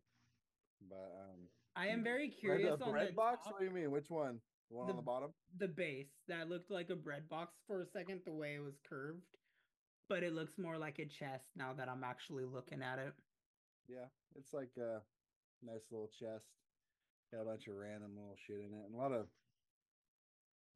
[0.88, 3.44] but um, I am very curious on bread the box.
[3.44, 3.90] top, What do you mean?
[3.90, 4.40] Which one?
[4.68, 5.34] The one The- on the bottom?
[5.56, 8.78] the base that looked like a bread box for a second, the way it was
[8.88, 9.24] curved,
[10.08, 13.14] but it looks more like a chest now that I'm actually looking at it.
[13.88, 15.02] Yeah, it's like a
[15.62, 16.46] nice little chest.
[17.32, 19.26] Got a bunch of random little shit in it, and a lot of.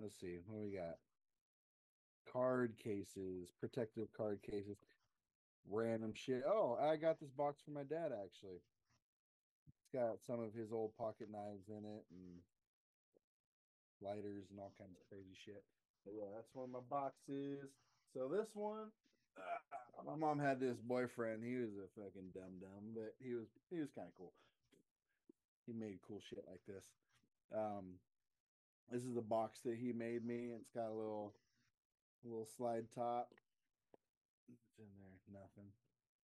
[0.01, 1.01] Let's see, what we got?
[2.31, 4.77] Card cases, protective card cases,
[5.71, 6.43] random shit.
[6.47, 8.61] Oh, I got this box for my dad actually.
[9.69, 12.45] It's got some of his old pocket knives in it and
[14.03, 15.65] lighters and all kinds of crazy shit.
[16.05, 17.73] But yeah, that's one of my boxes.
[18.13, 18.93] So this one,
[19.37, 21.43] uh, my mom had this boyfriend.
[21.43, 24.33] He was a fucking dumb dumb, but he was he was kind of cool.
[25.67, 26.85] He made cool shit like this.
[27.55, 27.99] Um,
[28.91, 30.51] this is the box that he made me.
[30.55, 31.35] It's got a little
[32.25, 33.31] little slide top.
[34.47, 35.41] What's in there?
[35.41, 35.71] Nothing.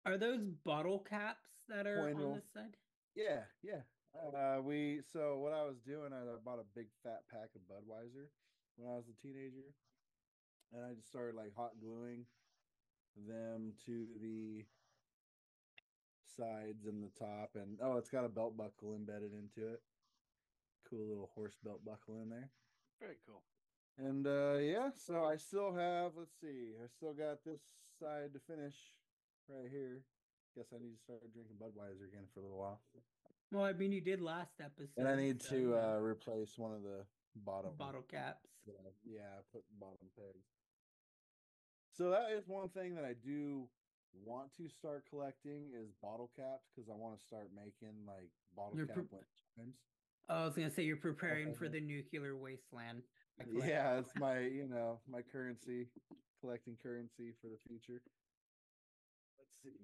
[0.05, 2.75] Are those bottle caps that are on this side?
[3.15, 3.81] Yeah, yeah.
[4.13, 8.27] Uh, we so what I was doing, I bought a big fat pack of Budweiser
[8.75, 9.73] when I was a teenager,
[10.73, 12.25] and I just started like hot gluing
[13.27, 14.65] them to the
[16.35, 19.81] sides and the top, and oh, it's got a belt buckle embedded into it.
[20.89, 22.49] Cool little horse belt buckle in there.
[22.99, 23.41] Very cool.
[23.97, 27.61] And uh yeah, so I still have let's see, I still got this
[27.99, 28.75] side to finish
[29.49, 30.01] right here.
[30.55, 32.81] Guess I need to start drinking Budweiser again for a little while.
[33.51, 34.97] Well, I mean, you did last episode.
[34.97, 35.95] And I need so, to yeah.
[35.95, 38.49] uh replace one of the bottom bottle caps.
[38.65, 40.47] Yeah, yeah, put bottom pegs.
[41.97, 43.67] So that is one thing that I do
[44.25, 48.77] want to start collecting is bottle caps because I want to start making like bottle
[48.77, 49.75] You're cap pre- wind chimes.
[50.29, 53.03] Oh, I was gonna say you're preparing for uh, the nuclear wasteland.
[53.51, 55.87] Yeah, it's my you know my currency,
[56.39, 58.01] collecting currency for the future.
[59.39, 59.75] Let's see.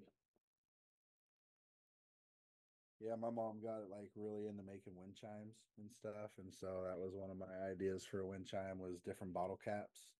[3.00, 6.84] Yeah, my mom got it like really into making wind chimes and stuff, and so
[6.86, 10.10] that was one of my ideas for a wind chime was different bottle caps,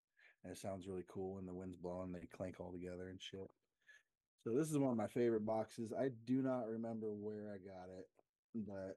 [0.43, 2.13] and it sounds really cool when the wind's blowing.
[2.13, 3.51] They clank all together and shit.
[4.45, 5.93] So this is one of my favorite boxes.
[5.93, 8.07] I do not remember where I got it,
[8.55, 8.97] but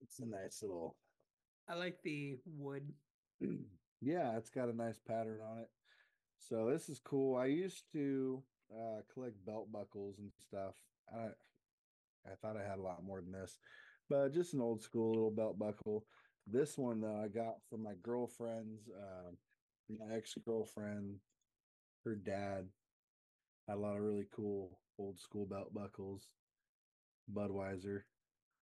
[0.00, 0.96] it's a nice little
[1.68, 2.82] I like the wood.
[4.00, 5.68] yeah, it's got a nice pattern on it.
[6.38, 7.36] So this is cool.
[7.36, 8.42] I used to
[8.74, 10.74] uh, collect belt buckles and stuff.
[11.12, 11.28] I
[12.26, 13.58] I thought I had a lot more than this,
[14.08, 16.04] but just an old school little belt buckle.
[16.46, 19.30] This one though, I got from my girlfriend's, uh,
[19.90, 21.16] my ex girlfriend.
[22.04, 22.68] Her dad
[23.68, 26.28] had a lot of really cool old school belt buckles.
[27.32, 28.02] Budweiser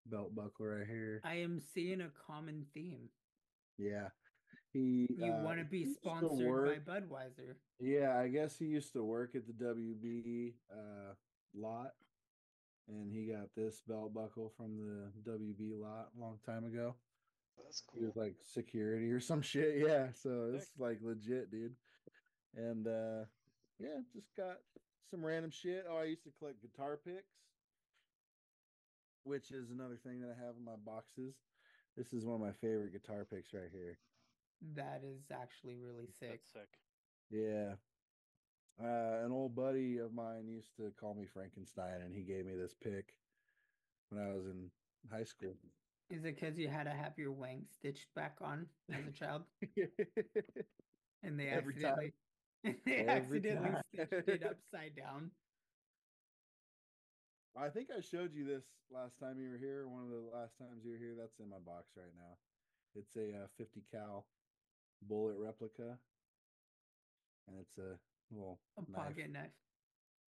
[0.06, 1.22] belt buckle right here.
[1.24, 3.10] I am seeing a common theme.
[3.78, 4.10] Yeah.
[4.72, 7.56] He You uh, want to be he used to sponsored by Budweiser.
[7.80, 11.14] Yeah, I guess he used to work at the WB uh
[11.56, 11.92] lot
[12.88, 16.96] and he got this belt buckle from the WB lot a long time ago.
[17.64, 18.00] That's cool.
[18.00, 18.08] He cool.
[18.08, 19.76] was like security or some shit.
[19.78, 21.76] Yeah, so it's like legit, dude.
[22.56, 23.26] And uh
[23.80, 24.58] yeah, just got
[25.10, 25.86] some random shit.
[25.90, 27.34] Oh, I used to collect guitar picks,
[29.24, 31.36] which is another thing that I have in my boxes.
[31.96, 33.98] This is one of my favorite guitar picks right here.
[34.76, 36.30] That is actually really sick.
[36.32, 36.80] That's sick.
[37.30, 37.74] Yeah.
[38.82, 42.56] Uh, an old buddy of mine used to call me Frankenstein, and he gave me
[42.56, 43.14] this pick
[44.10, 44.72] when I was in
[45.12, 45.54] high school.
[46.10, 49.44] Is it because you had to have your wang stitched back on as a child,
[51.24, 51.84] and they Every time.
[51.86, 52.14] accidentally
[52.86, 53.82] they accidentally time.
[53.94, 55.32] stitched it upside down?
[57.56, 59.88] I think I showed you this last time you were here.
[59.88, 61.16] One of the last times you were here.
[61.18, 62.38] That's in my box right now.
[62.96, 64.26] It's a uh, 50 cal
[65.02, 65.98] bullet replica,
[67.48, 67.98] and it's a
[68.32, 69.08] little A knife.
[69.08, 69.52] pocket knife.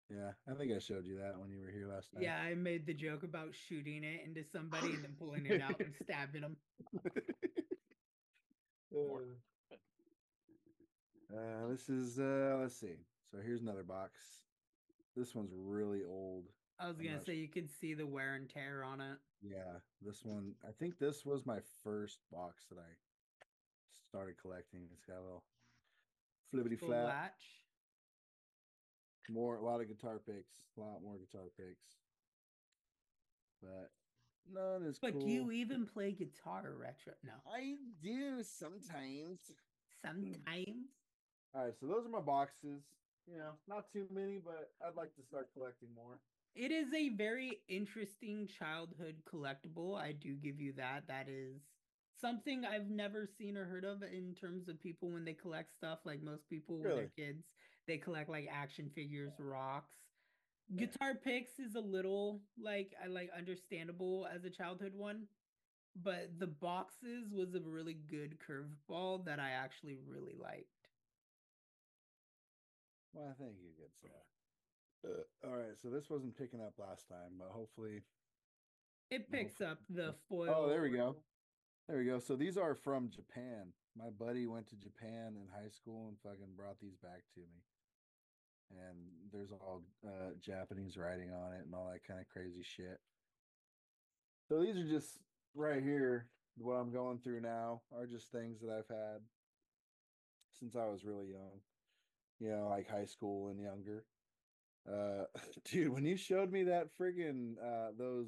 [0.10, 2.24] Yeah, I think I showed you that when you were here last time.
[2.24, 5.80] Yeah, I made the joke about shooting it into somebody and then pulling it out
[5.80, 6.58] and stabbing them.
[8.94, 9.20] Uh,
[11.34, 12.96] uh, this is uh let's see.
[13.32, 14.20] So here's another box.
[15.16, 16.46] This one's really old.
[16.80, 19.18] I was gonna say you could see the wear and tear on it.
[19.42, 20.54] Yeah, this one.
[20.68, 22.92] I think this was my first box that I
[24.10, 24.82] started collecting.
[24.94, 25.44] It's got a little
[26.52, 27.06] flippity flap.
[27.06, 27.44] latch.
[29.30, 30.56] More, a lot of guitar picks.
[30.78, 31.86] A lot more guitar picks.
[33.62, 33.92] But
[34.52, 35.22] none is But cool.
[35.22, 37.14] do you even play guitar retro?
[37.24, 37.34] No.
[37.50, 39.40] I do sometimes.
[40.04, 40.90] Sometimes.
[41.54, 42.82] All right, so those are my boxes.
[43.28, 46.18] You know, not too many, but I'd like to start collecting more.
[46.56, 50.00] It is a very interesting childhood collectible.
[50.00, 51.08] I do give you that.
[51.08, 51.62] That is
[52.20, 56.00] something I've never seen or heard of in terms of people when they collect stuff.
[56.04, 57.10] Like most people when Really?
[57.18, 57.44] they're kids,
[57.88, 59.98] they collect like action figures, rocks.
[60.76, 65.28] Guitar picks is a little like I like understandable as a childhood one,
[65.96, 70.81] but the boxes was a really good curveball that I actually really liked.
[73.14, 74.10] Well, thank you, good sir.
[75.04, 78.04] Uh, all right, so this wasn't picking up last time, but hopefully.
[79.10, 80.54] It picks f- up the foil.
[80.56, 81.18] Oh, there we go.
[81.90, 82.20] There we go.
[82.20, 83.74] So these are from Japan.
[83.98, 87.66] My buddy went to Japan in high school and fucking brought these back to me.
[88.72, 88.98] And
[89.34, 93.00] there's all uh, Japanese writing on it and all that kind of crazy shit.
[94.48, 95.20] So these are just
[95.54, 96.28] right here.
[96.58, 99.20] What I'm going through now are just things that I've had
[100.58, 101.60] since I was really young.
[102.42, 104.04] You know, like high school and younger.
[104.92, 105.26] Uh,
[105.66, 108.28] dude, when you showed me that friggin' uh those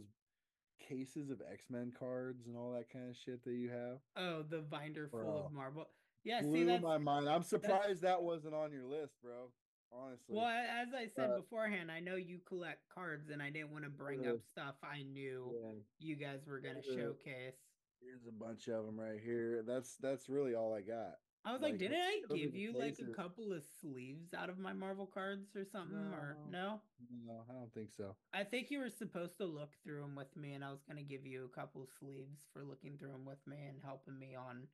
[0.88, 4.43] cases of X Men cards and all that kind of shit that you have, Oh,
[4.43, 5.43] the binder full Bro.
[5.47, 5.88] of Marvel.
[6.23, 7.28] Yeah, see blew that's my mind.
[7.28, 9.49] I'm surprised that wasn't on your list, bro.
[9.91, 13.71] Honestly, well, as I said Uh, beforehand, I know you collect cards, and I didn't
[13.71, 15.71] want to bring Uh, up stuff I knew yeah.
[15.99, 17.58] you guys were gonna uh, showcase.
[17.99, 19.63] Here's a bunch of them right here.
[19.65, 21.15] That's that's really all I got.
[21.45, 24.58] I was like, like, didn't I give you like a couple of sleeves out of
[24.58, 25.97] my Marvel cards or something?
[25.97, 26.79] Or no?
[27.25, 28.15] No, I don't think so.
[28.34, 31.03] I think you were supposed to look through them with me, and I was gonna
[31.03, 34.67] give you a couple sleeves for looking through them with me and helping me on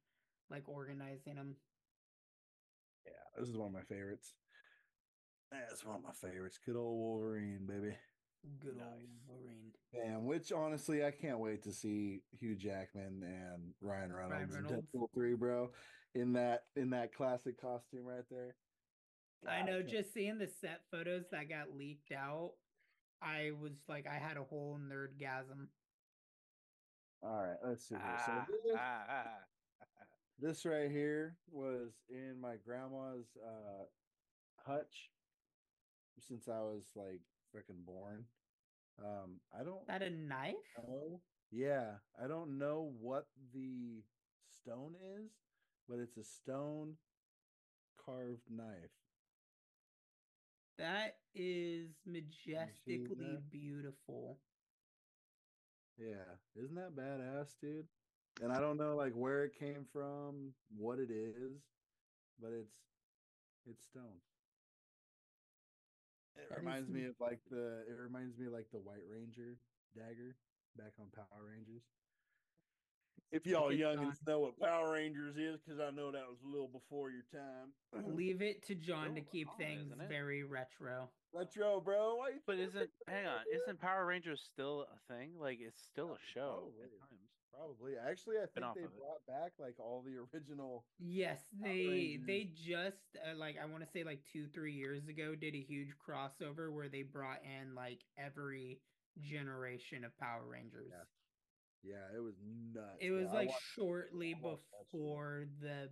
[0.51, 1.55] like organizing them.
[3.05, 4.35] Yeah, this is one of my favorites.
[5.51, 6.59] That's one of my favorites.
[6.63, 7.95] Good old Wolverine, baby.
[8.59, 8.85] Good Nice.
[8.85, 9.71] old Wolverine.
[9.91, 14.87] Man, which honestly, I can't wait to see Hugh Jackman and Ryan Reynolds, in Reynolds.
[14.93, 15.71] Deadpool three, bro.
[16.15, 18.55] In that in that classic costume right there.
[19.47, 22.53] I know, can't- just seeing the set photos that got leaked out,
[23.21, 25.67] I was like, I had a whole nerdgasm.
[27.21, 28.17] All right, let's see here.
[28.25, 29.37] So Ah, this, ah, ah.
[30.39, 33.85] this right here was in my grandma's uh
[34.65, 35.09] hutch
[36.19, 37.21] since I was like
[37.55, 38.25] freaking born.
[38.99, 40.55] Um, I don't that a knife?
[40.87, 41.21] know.
[41.51, 44.03] Yeah, I don't know what the
[44.51, 45.31] stone is,
[45.89, 46.95] but it's a stone
[48.05, 48.91] carved knife.
[50.77, 53.41] That is majestically that?
[53.51, 54.37] beautiful.
[55.97, 57.87] Yeah, isn't that badass, dude?
[58.41, 61.59] And I don't know like where it came from, what it is,
[62.41, 62.73] but it's
[63.69, 64.21] it's stone.
[66.37, 69.05] It That is reminds me of like the it reminds me of like the White
[69.11, 69.57] Ranger
[69.95, 70.35] dagger
[70.77, 71.83] back on Power Rangers.
[73.31, 76.47] If y'all at youngins know what Power Rangers is, because I know that was a
[76.49, 77.73] little before your time.
[78.15, 80.09] Leave it to John to keep things isn't it?
[80.09, 81.09] very retro.
[81.33, 82.15] Retro, bro.
[82.15, 83.41] Why you But isn't hang on?
[83.53, 85.31] Isn't Power Rangers still a thing?
[85.39, 86.83] Like it's still a show Probably.
[86.83, 87.29] at times.
[87.53, 87.93] Probably.
[88.09, 88.97] Actually, I think off they of it.
[88.97, 90.85] brought back like all the original.
[90.97, 95.07] Yes, Power they they just uh, like I want to say like 2 3 years
[95.07, 98.79] ago did a huge crossover where they brought in like every
[99.21, 100.87] generation of Power Rangers.
[100.89, 101.03] Yeah,
[101.83, 102.35] it was
[102.73, 102.97] nuts.
[102.99, 104.91] It was I like watched- shortly I watched that shit.
[104.91, 105.89] before the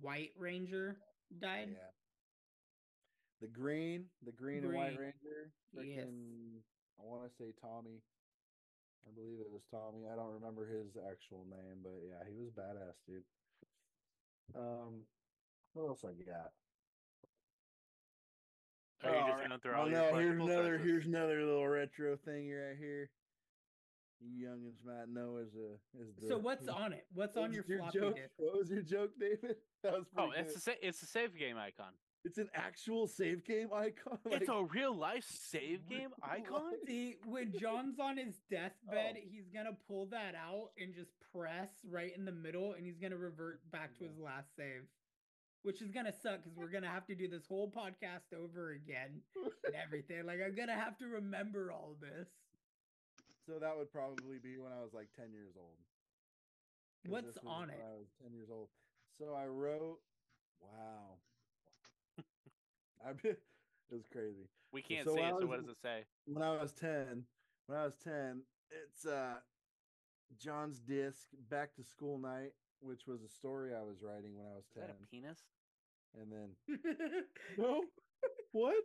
[0.00, 0.96] White Ranger
[1.40, 1.68] died.
[1.72, 1.90] Yeah.
[3.40, 5.12] The green, the green, and white Green.
[5.22, 5.52] ranger.
[5.84, 6.08] Yes.
[7.00, 8.02] I want to say Tommy.
[9.06, 10.06] I believe it was Tommy.
[10.12, 13.22] I don't remember his actual name, but yeah, he was badass, dude.
[14.56, 15.02] Um,
[15.74, 16.52] what else I got?
[19.04, 19.48] Are you Oh, just right.
[19.48, 23.10] going through Oh, all your no, here's another here's another little retro thing right here.
[24.20, 27.06] You youngins might know as a as the So what's on it?
[27.14, 28.16] What's what on was your floppy joke?
[28.16, 28.30] disk?
[28.36, 29.56] What was your joke, David?
[29.84, 30.62] That was Oh, pretty it's a good.
[30.62, 31.92] sa- it's a save game icon.
[32.24, 34.18] It's an actual save game icon.
[34.26, 36.64] it's a real life save game icon.
[36.72, 39.20] life- See, when John's on his deathbed, Oh.
[39.30, 43.16] he's gonna pull that out and just press right in the middle, and he's gonna
[43.16, 44.82] revert back to his last save,
[45.62, 49.22] which is gonna suck because we're gonna have to do this whole podcast over again
[49.64, 50.26] and everything.
[50.26, 52.26] Like I'm gonna have to remember all this.
[53.48, 55.78] So that would probably be when I was like 10 years old.
[57.06, 57.78] What's on it?
[57.78, 58.68] I was 10 years old.
[59.16, 60.02] So I wrote,
[60.60, 61.16] wow.
[63.02, 63.40] I it
[63.90, 64.44] was crazy.
[64.70, 65.24] We can't So see it.
[65.24, 66.04] I So what does it say?
[66.26, 67.24] When I was 10,
[67.64, 69.40] when I was 10, it's uh
[70.36, 74.56] John's disc back to school night, which was a story I was writing when I
[74.56, 74.88] was Is 10.
[74.88, 75.38] that a penis?
[76.12, 76.56] And then
[77.56, 77.86] no,
[78.52, 78.84] what?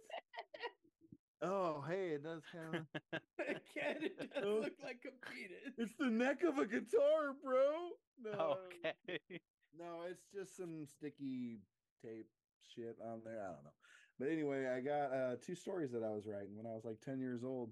[1.43, 3.19] Oh, hey, it does kind of.
[3.39, 4.59] Again, it does Oh.
[4.61, 5.73] look like a penis.
[5.77, 7.89] It's the neck of a guitar, bro.
[8.23, 9.19] No, okay.
[9.77, 11.57] no, it's just some sticky
[12.01, 12.27] tape
[12.73, 13.41] shit on there.
[13.41, 13.73] I don't know.
[14.19, 17.01] But anyway, I got uh two stories that I was writing when I was like
[17.01, 17.71] 10 years old.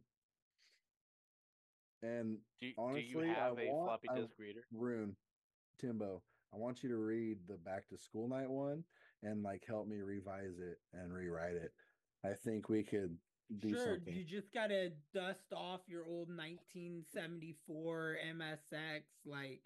[2.04, 4.62] And Do, you- Honestly, do you I have a want- floppy I- disk reader?
[4.76, 5.16] Ryunn,
[5.80, 8.84] Timbo, I want you to read the back to school night one
[9.24, 11.72] and like help me revise it and rewrite it.
[12.26, 13.16] I think we could
[13.68, 14.14] Sure, something.
[14.16, 19.62] you just gotta dust off your old 1974 MSX, like,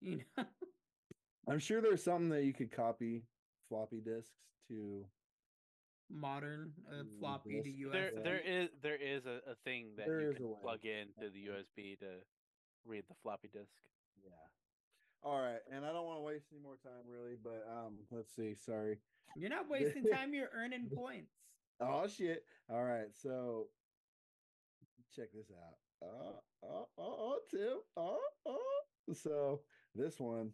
[0.00, 0.44] you know.
[1.48, 3.24] I'm sure there's something that you could copy
[3.68, 4.30] floppy disks
[4.68, 5.04] to.
[6.10, 7.92] modern uh, Mm, floppy to this- USB.
[7.92, 11.30] There, there is there is a, a thing that There you can plug in to
[11.30, 12.06] the USB to
[12.84, 13.70] read the floppy disk.
[14.24, 14.30] Yeah.
[15.22, 18.34] All right, and I don't want to waste any more time, really, but um, let's
[18.34, 18.54] see.
[18.54, 18.98] Sorry.
[19.36, 20.32] You're not wasting time.
[20.34, 21.32] You're earning points.
[21.80, 22.44] Oh shit!
[22.68, 23.70] All right, so
[25.14, 25.78] check this out.
[26.02, 27.78] oh, oh, oh, oh, Tim.
[27.96, 29.14] Oh, oh.
[29.14, 29.64] So
[29.94, 30.52] this one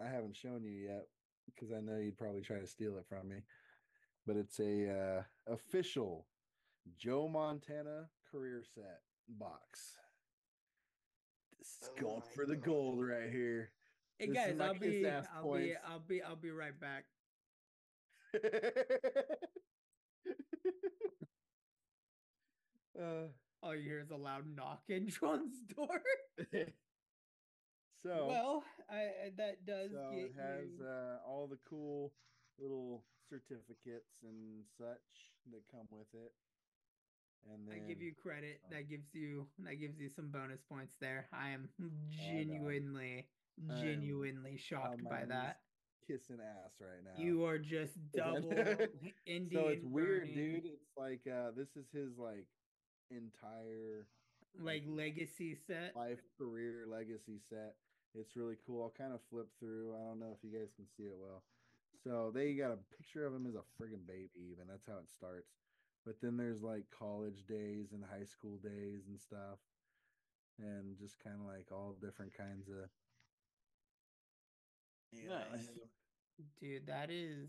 [0.00, 1.06] I haven't shown you yet
[1.46, 3.42] because I know you'd probably try to steal it from me.
[4.26, 5.22] But it's a uh,
[5.52, 6.26] official
[6.96, 9.96] Joe Montana career set box.
[11.58, 12.64] This is Oh going my for the God.
[12.64, 13.72] gold right here.
[14.18, 15.28] Hey This guys, I'll be, I'll be, points.
[15.34, 17.04] I'll be, I'll be, I'll be right back.
[22.98, 23.28] uh,
[23.62, 26.00] All you hear is a loud knock in John's door.
[28.02, 30.84] so well, I that does so get it has you.
[30.84, 32.12] uh, all the cool
[32.58, 36.32] little certificates and such that come with it.
[37.52, 38.60] And then I give you credit.
[38.64, 41.26] um, That gives you that gives you some bonus points there.
[41.32, 41.68] I am
[42.10, 43.26] genuinely,
[43.70, 45.58] I genuinely shocked by that.
[46.06, 47.22] Kissing ass right now.
[47.22, 48.88] You are just double then-
[49.26, 49.62] Indian.
[49.62, 50.64] so it's weird, burning, dude.
[50.66, 52.46] It's like uh this is his like
[53.10, 54.06] entire
[54.60, 55.94] Like legacy set.
[55.96, 57.74] life career legacy set.
[58.14, 58.82] It's really cool.
[58.82, 59.94] I'll kind of flip through.
[59.96, 61.42] I don't know if you guys can see it well.
[62.04, 65.10] So they got a picture of him as a friggin' baby, even that's how it
[65.10, 65.50] starts.
[66.04, 69.58] But then there's like college days and high school days and stuff.
[70.60, 72.88] And just kind of like all different kinds of
[75.12, 75.68] you know, Nice.
[76.60, 77.48] Dude, that is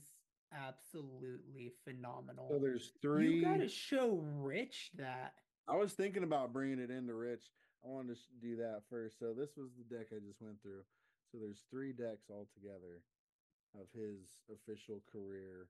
[0.54, 2.48] absolutely phenomenal.
[2.50, 3.36] So there's three.
[3.36, 5.34] You gotta show Rich that.
[5.68, 7.46] I was thinking about bringing it into Rich.
[7.84, 9.20] I wanted to do that first.
[9.20, 10.84] So this was the deck I just went through.
[11.32, 13.02] So there's three decks altogether
[13.80, 15.68] of his official career,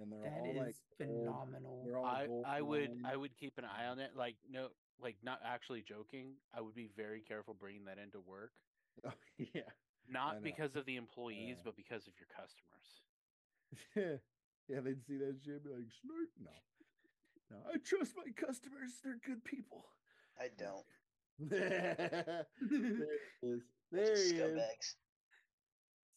[0.00, 1.82] and they're That all is like phenomenal.
[1.84, 3.06] They're all I I would lined.
[3.06, 4.12] I would keep an eye on it.
[4.16, 4.68] Like no,
[5.00, 6.34] like not actually joking.
[6.56, 8.52] I would be very careful bringing that into work.
[9.04, 9.62] Oh, yeah,
[10.10, 11.62] Not because of the employees, Yeah.
[11.64, 12.88] but because of your customers.
[13.96, 14.16] yeah.
[14.68, 16.50] yeah, They'd see that shit, and be like, "Snort, no,
[17.50, 17.56] no.
[17.72, 19.00] I trust my customers.
[19.02, 19.84] They're good people."
[20.38, 20.86] I don't.
[21.50, 23.62] there it is.
[23.90, 24.96] Bunch There he is.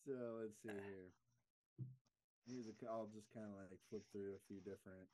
[0.05, 1.11] So let's see here.
[2.47, 2.71] Here's a.
[2.79, 5.07] c- I'll just kind of like flip through a few different.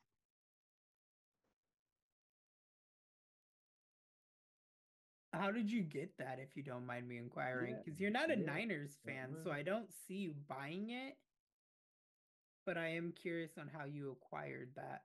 [5.34, 7.71] How did you get that, if you don't mind me inquiring?
[7.71, 9.51] Yeah, Because you're not a yeah, Niners fan, so.
[9.51, 11.17] I don't see you buying it.
[12.65, 15.01] But I am curious on how you acquired that.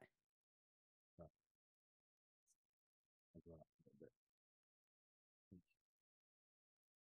[3.34, 4.12] I'll go out a little bit.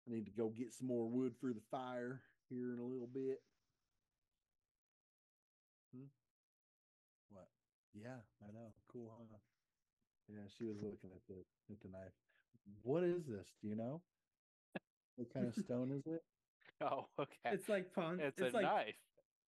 [0.07, 3.09] I need to go get some more wood for the fire here in a little
[3.11, 3.41] bit.
[5.95, 6.07] Hmm?
[7.29, 7.47] What?
[7.93, 8.73] Yeah, I know.
[8.91, 9.37] Cool, huh?
[10.27, 12.13] Yeah, she was looking at the at the knife.
[12.83, 13.47] What is this?
[13.61, 14.01] Do you know?
[15.15, 16.21] What kind of stone is it?
[16.81, 17.35] Oh, okay.
[17.45, 18.19] It's like pawn.
[18.19, 18.95] It's, It's, a like knife.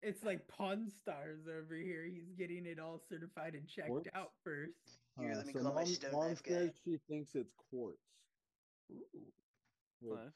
[0.02, 2.06] it's like Pawn Stars over here.
[2.06, 4.08] He's getting it all certified and checked Quartz?
[4.16, 5.00] out first.
[5.20, 6.72] Here, let me so call my stone mom knife guy.
[6.86, 7.98] she thinks it's quartz.
[8.92, 8.96] Ooh,
[10.02, 10.32] Which, Nice.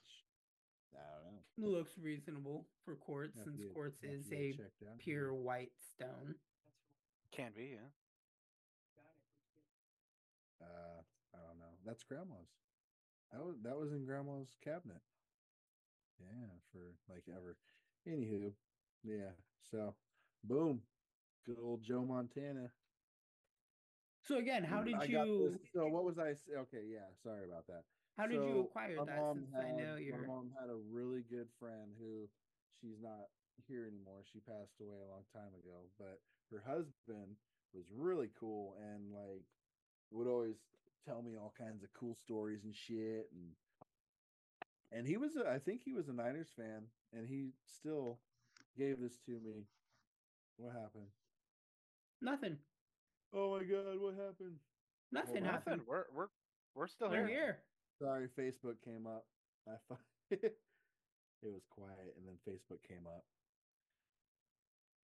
[0.96, 1.34] I don't
[1.72, 1.78] know.
[1.78, 4.98] looks reasonable for quartz, Have to since get- quartz have to is a checked out.
[5.00, 6.36] pure white stone.
[7.32, 7.88] Can be, yeah.
[10.62, 11.02] Uh,
[11.34, 11.74] I don't know.
[11.86, 12.50] That's grandma's.
[13.32, 15.02] That was that was in grandma's cabinet.
[16.20, 17.58] Yeah, for like ever.
[18.08, 18.52] Anywho,
[19.04, 19.32] yeah.
[19.72, 19.96] So,
[20.44, 20.82] boom,
[21.46, 22.72] good old Joe Montana.
[24.28, 26.34] So again, how did I you So what was I?
[26.34, 26.54] say?
[26.58, 27.10] Okay, yeah.
[27.24, 27.84] Sorry about that.
[28.18, 29.34] how did you acquire that?
[29.34, 32.30] Since I know had- you're My mom had a really good friend who
[32.80, 33.30] she's not
[33.68, 34.22] here anymore.
[34.32, 36.20] She passed away a long time ago, but
[36.52, 37.38] her husband
[37.74, 39.46] was really cool and like
[40.12, 40.58] would always
[41.06, 43.52] tell me all kinds of cool stories and shit and
[44.94, 46.84] and he was a, I think he was a Niners fan
[47.14, 48.20] and he still
[48.78, 49.66] gave this to me.
[50.58, 51.08] What happened?
[52.22, 52.58] nothing.
[53.34, 54.58] Oh my god, what happened?
[55.12, 55.50] Nothing on.
[55.50, 55.78] happened.
[55.78, 55.88] Nothing.
[55.88, 56.28] We're we're
[56.76, 57.28] we're still We're here.
[57.28, 57.58] here.
[58.00, 59.26] Sorry, Facebook came up.
[59.68, 60.00] I thought
[60.32, 60.54] it
[61.44, 63.24] was quiet, and then Facebook came up.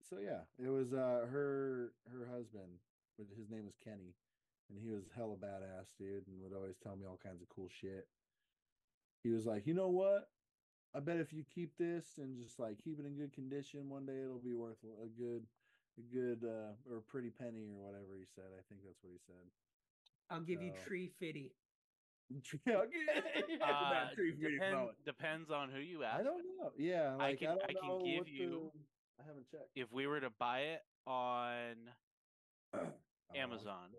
[0.10, 2.80] So yeah, it was uh her her husband.
[3.36, 4.14] His name was Kenny,
[4.70, 7.70] and he was hella badass, dude, and would always tell me all kinds of cool
[7.70, 8.08] shit.
[9.24, 10.30] He was like, you know what?
[10.96, 14.06] I bet if you keep this and just like keep it in good condition, one
[14.06, 15.44] day it'll be worth a good,
[16.00, 18.46] a good uh or a pretty penny or whatever he said.
[18.58, 19.36] I think that's what he said.
[20.30, 21.52] I'll give you So- tree fitty.
[22.66, 23.58] Yeah, okay.
[23.62, 26.20] Uh, That tree fitty depend, depends on who you ask.
[26.20, 26.72] I don't know.
[26.78, 29.70] Yeah, I like I, can- don't I can know give you- the- I haven't checked.
[29.76, 31.76] If we were to buy it on
[33.36, 33.90] Amazon,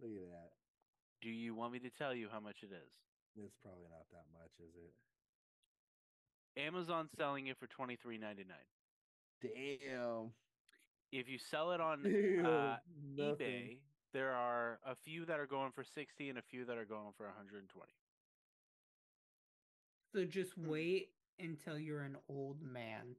[0.00, 0.50] Look at that.
[1.20, 2.92] do you want me to tell you how much it is?
[3.36, 6.60] It's probably not that much, is it?
[6.60, 8.68] Amazon's selling it for twenty three ninety nine.
[9.40, 10.32] Damn.
[11.10, 12.76] If you sell it on Damn, uh,
[13.18, 13.78] eBay,
[14.12, 17.12] There are a few that are going for 60 and a few that are going
[17.16, 17.92] for 120.
[20.14, 20.68] So just Hmm.
[20.68, 23.16] wait until you're an old man.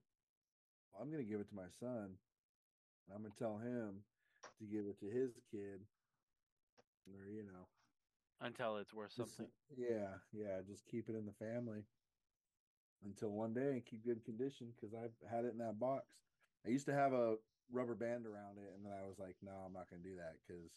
[0.94, 2.18] Well, I'm gonna give it to my son.
[3.14, 4.06] I'm gonna tell him
[4.60, 5.82] to give it to his kid,
[7.12, 7.68] or you know,
[8.42, 9.52] Until it's worth just- something.
[9.78, 11.86] yeah, yeah, just keep it in the family
[13.04, 16.16] until one day and keep good condition because I've had it in that box.
[16.66, 17.36] I used to have a
[17.72, 20.36] rubber band around it, and then I was like, no, I'm not gonna do that
[20.48, 20.72] because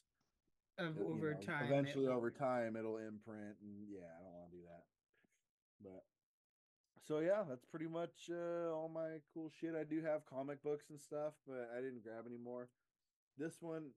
[0.78, 1.64] Of Uh, over know, time.
[1.64, 4.84] Eventually, over time, it'll imprint, and yeah, I don't want to do that.
[5.80, 6.04] But
[7.00, 9.74] so yeah, that's pretty much uh, all my cool shit.
[9.74, 12.68] I do have comic books and stuff, but I didn't grab any more.
[13.38, 13.94] This one,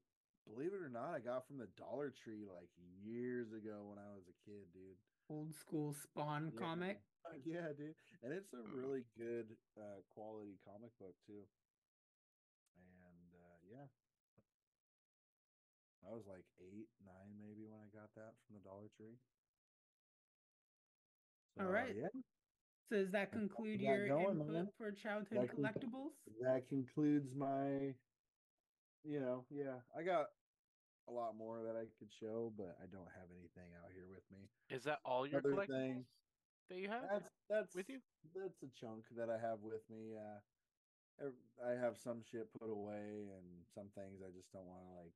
[0.53, 2.69] believe it or not, I got from the Dollar Tree like
[3.05, 4.97] years ago when I was a kid, dude.
[5.29, 6.59] old school Spawn Yeah.
[6.59, 6.97] comic.
[7.45, 7.93] Yeah, dude,
[8.23, 11.45] and it's a really good uh, quality comic book too.
[12.73, 13.85] And uh, yeah,
[16.09, 19.13] I was like eight, nine, maybe when I got that from the Dollar Tree.
[21.59, 21.93] All So, right.
[21.95, 22.07] yeah,
[22.89, 24.67] So does that That's all we conclude your going, input man.
[24.77, 26.15] for childhood That conc- collectibles?
[26.41, 27.93] that concludes my.
[29.03, 30.27] You know, yeah, I got
[31.09, 34.23] a lot more that I could show, but I don't have anything out here with
[34.31, 34.47] me.
[34.69, 36.05] Is that all your Other collectibles thing-
[36.69, 37.03] that you have?
[37.11, 37.99] That's that's with you?
[38.35, 40.15] That's a chunk that I have with me.
[40.15, 41.29] Uh,
[41.65, 45.13] I have some shit put away, and some things I just don't want to like.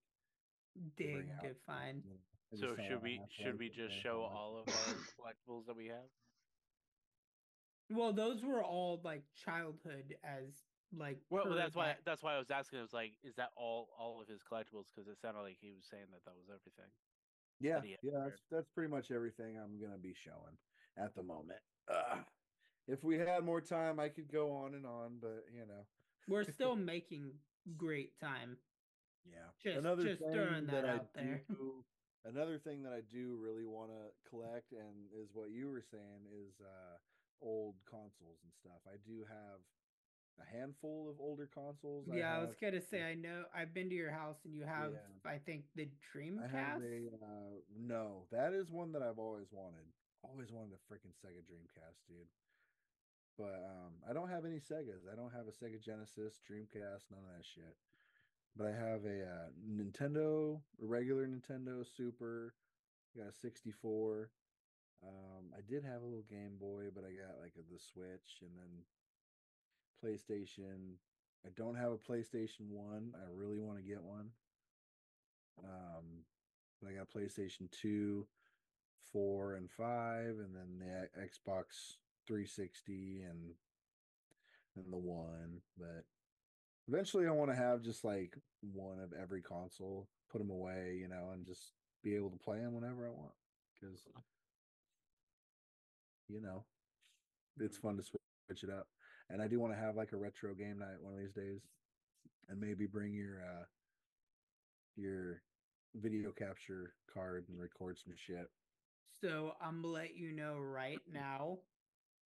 [0.97, 2.03] Dig bring to find.
[2.03, 2.17] you know,
[2.51, 4.35] I So should we should we just show on.
[4.35, 6.09] all of our collectibles that we have?
[7.91, 11.17] Well, those were all like childhood as like.
[11.29, 12.79] Well, well that's why that- that's why I was asking.
[12.79, 14.87] It was like, is that all all of his collectibles?
[14.93, 16.91] Because it sounded like he was saying that that was everything.
[17.59, 20.57] Yeah, he had yeah, that's that's pretty much everything I'm gonna be showing
[20.97, 21.59] at the moment.
[21.87, 22.25] Ugh.
[22.87, 25.85] if we had more time, I could go on and on, but you know,
[26.27, 27.31] We're still making
[27.77, 28.57] great time.
[29.25, 29.49] yeah.
[29.63, 31.41] Just- another just thing throwing that I out there.
[31.49, 31.83] do,
[32.25, 36.27] another thing that I do really want to collect, and is what you were saying
[36.31, 36.97] is uh
[37.41, 38.79] old consoles and stuff.
[38.87, 39.59] I do have
[40.41, 42.05] a handful of older consoles.
[42.11, 44.91] yeah, I was gonna say I know I've been to your house and you have
[44.93, 45.29] Yeah.
[45.31, 46.51] I think the I Dreamcast.
[46.51, 48.25] have a uh, no.
[48.31, 49.85] That is one that I've always wanted.
[50.23, 52.27] Always wanted a freaking Sega Dreamcast, dude.
[53.37, 55.09] But um, I don't have any Segas.
[55.11, 57.75] I don't have a Sega Genesis, Dreamcast, none of that shit.
[58.55, 62.53] But I have a uh, Nintendo, a regular Nintendo Super.
[63.17, 64.29] Got a 64.
[65.03, 68.51] Um, I did have a little Game Boy, but I got like the Switch and
[68.55, 68.85] then
[70.03, 70.97] PlayStation.
[71.45, 73.13] I don't have a PlayStation 1.
[73.15, 74.29] I really want to get one.
[75.63, 76.23] Um,
[76.87, 78.25] I got PlayStation 2,
[79.11, 79.87] 4, and 5,
[80.25, 81.97] and then the Xbox
[82.27, 83.53] 360 and
[84.75, 85.61] and the one.
[85.77, 86.05] But
[86.87, 91.07] eventually I want to have just like one of every console, put them away, you
[91.07, 91.73] know, and just
[92.03, 93.33] be able to play them whenever I want.
[93.79, 94.07] Because
[96.29, 96.63] you know,
[97.59, 98.87] it's fun to switch it up.
[99.29, 101.61] And I do want to have like a retro game night one of these days,
[102.49, 103.63] and maybe bring your uh
[104.95, 105.41] your
[105.95, 108.49] video capture card and record some shit.
[109.21, 111.59] So I'm gonna let you know right now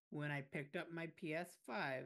[0.09, 2.03] when I picked up my PS5,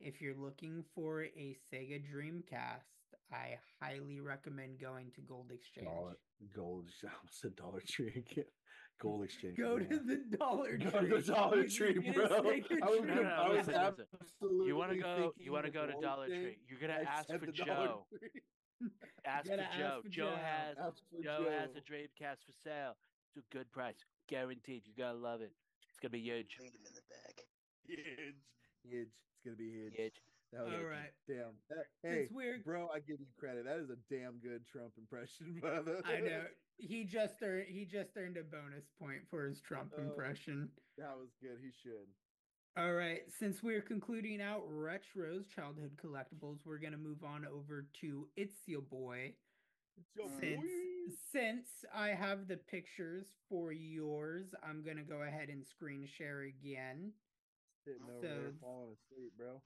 [0.00, 2.97] if you're looking for a Sega Dreamcast,
[3.32, 5.86] I highly recommend going to Gold Exchange.
[5.86, 6.16] Dollar,
[6.54, 8.44] gold, I almost said Dollar Tree again.
[9.00, 9.56] Gold Exchange.
[9.58, 10.90] Go to the Dollar Tree.
[10.90, 12.24] Go to the Dollar Tree, bro.
[12.24, 14.06] a I was, No, no, I was listen, listen.
[14.20, 15.32] absolutely You want to go?
[15.38, 16.40] You want to go to gold Dollar thing.
[16.42, 16.56] Tree?
[16.68, 18.06] You're gonna I ask for Joe.
[19.26, 20.00] Ask Gotta for ask Joe.
[20.02, 20.36] for Joe Joe.
[20.42, 21.94] has Ask for Joe has a Joe.
[21.94, 22.96] Dreamcast for sale.
[23.36, 23.96] It's a good price,
[24.28, 24.82] guaranteed.
[24.86, 25.52] You gotta love it.
[25.90, 26.56] It's gonna be huge.
[26.60, 27.44] Lead him in the back.
[27.86, 28.36] Huge.
[28.82, 29.08] Huge.
[29.08, 29.94] It's gonna be huge.
[29.96, 30.14] Huge.
[30.52, 31.12] That was All a- right.
[31.28, 31.52] Damn.
[31.68, 33.64] That, hey, we're bro, I give you credit.
[33.66, 36.00] That is a damn good Trump impression, brother.
[36.06, 36.44] I know
[36.78, 40.02] he just earned he just earned a bonus point for his Trump Oh.
[40.02, 40.70] impression.
[40.96, 41.58] That was good.
[41.62, 42.08] He should.
[42.76, 48.28] All right, since we're concluding out Retro's childhood collectibles, we're gonna move on over to
[48.36, 49.34] It's Your Boy.
[49.98, 51.14] It's your Since boy.
[51.32, 57.12] since I have the pictures for yours, I'm gonna go ahead and screen share again.
[57.84, 59.60] Sitting over there so- falling asleep, bro.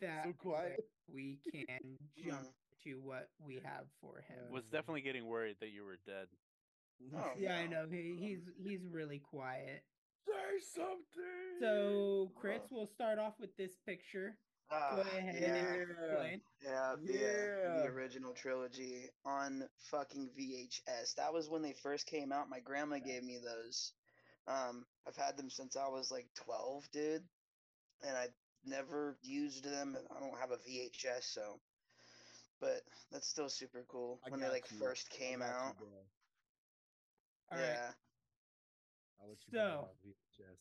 [0.00, 0.80] That So quiet.
[1.12, 2.48] we can jump
[2.84, 4.52] to what we have for him.
[4.52, 6.26] Was definitely getting worried that you were dead.
[7.16, 9.82] Oh, yeah, I know he, he's he's really quiet.
[10.26, 11.60] Say something.
[11.60, 14.36] So, Chris, we'll start off with this picture.
[14.70, 15.54] Ah, Go ahead yeah.
[15.54, 16.40] and.
[16.62, 17.82] Yeah, the, uh, Yeah.
[17.82, 21.14] the original trilogy on fucking VHS.
[21.16, 22.48] That was when they first came out.
[22.48, 23.92] My grandma gave me those.
[24.46, 27.22] Um, I've had them since I was like 12, dude.
[28.06, 28.28] And I
[28.66, 29.96] never used them.
[30.16, 31.60] I don't have a VHS, so
[32.60, 34.78] but that's still super cool I when they like you.
[34.78, 35.78] first came got you, out.
[35.78, 35.88] bro.
[37.52, 37.76] All right.
[39.20, 40.58] I'll let you So- off VHS.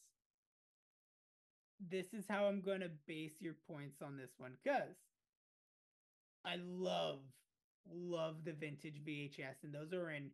[1.89, 4.95] this is how I'm going to base your points on this one because
[6.45, 7.19] I love,
[7.89, 10.31] love the vintage VHS, and those are in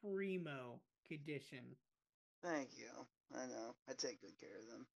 [0.00, 1.64] primo condition.
[2.42, 2.90] Thank you.
[3.34, 3.74] I know.
[3.88, 4.86] I take good care of them.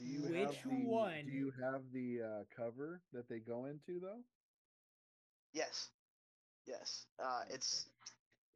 [0.00, 1.26] Do you Which have the, one?
[1.26, 4.20] Do you have the uh, cover that they go into though?
[5.52, 5.90] Yes.
[6.66, 7.06] Yes.
[7.22, 7.86] Uh it's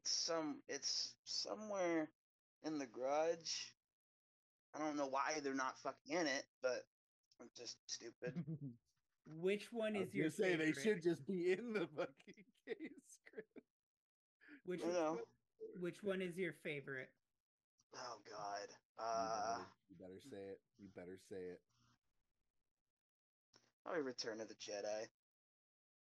[0.02, 2.08] it's some it's somewhere
[2.64, 3.72] in the garage.
[4.74, 6.86] I don't know why they're not fucking in it, but
[7.40, 8.34] I'm just stupid.
[9.40, 10.74] Which one is was your gonna say favorite?
[10.76, 13.18] they should just be in the fucking case.
[13.32, 13.44] Chris.
[14.66, 15.16] Which I
[15.80, 17.10] which one is your favorite?
[17.92, 18.68] Oh god.
[18.70, 20.60] You Uh better- you better say it.
[20.78, 21.60] You better say it.
[23.84, 25.08] probably Return of the Jedi.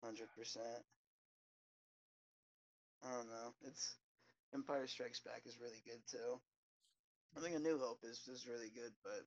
[0.02, 0.84] Hundred percent.
[3.04, 3.54] I don't know.
[3.62, 3.96] It's
[4.54, 6.40] Empire Strikes Back is really good too.
[7.36, 9.26] I think A New Hope is is really good, but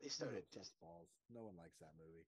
[0.00, 1.08] they started Hope just sucks balls.
[1.32, 2.26] No one likes that movie.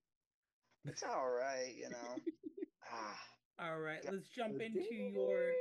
[0.84, 2.16] it's all right, you know.
[2.92, 3.20] ah,
[3.60, 4.10] All right, Yeah.
[4.12, 5.52] let's jump into your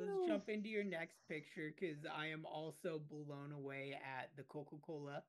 [0.00, 4.76] let's jump into your next picture because I am also blown away at the Coca
[4.82, 5.24] Cola.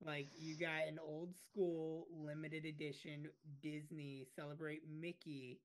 [0.00, 3.28] Like you got an old school limited edition
[3.62, 5.60] Disney celebrate Mickey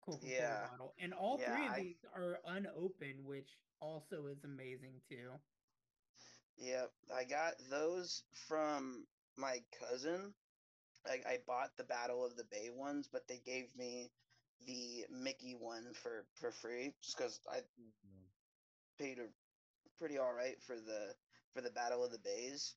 [0.00, 0.58] Coca Cola Yeah.
[0.58, 5.40] bottle, and all three of I- these are unopened, which also is amazing too.
[6.58, 9.06] Yep, I got those from
[9.36, 10.34] my cousin.
[11.06, 14.10] I, I bought the Battle of the Bay ones, but they gave me
[14.66, 17.60] the Mickey one for for free just because I
[18.98, 19.26] paid a
[19.98, 21.14] pretty all right for the
[21.54, 22.74] for the Battle of the Bays.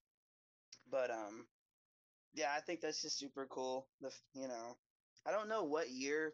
[0.90, 1.46] But um,
[2.34, 3.88] yeah, I think that's just super cool.
[4.02, 4.78] The you know,
[5.28, 6.34] I don't know what year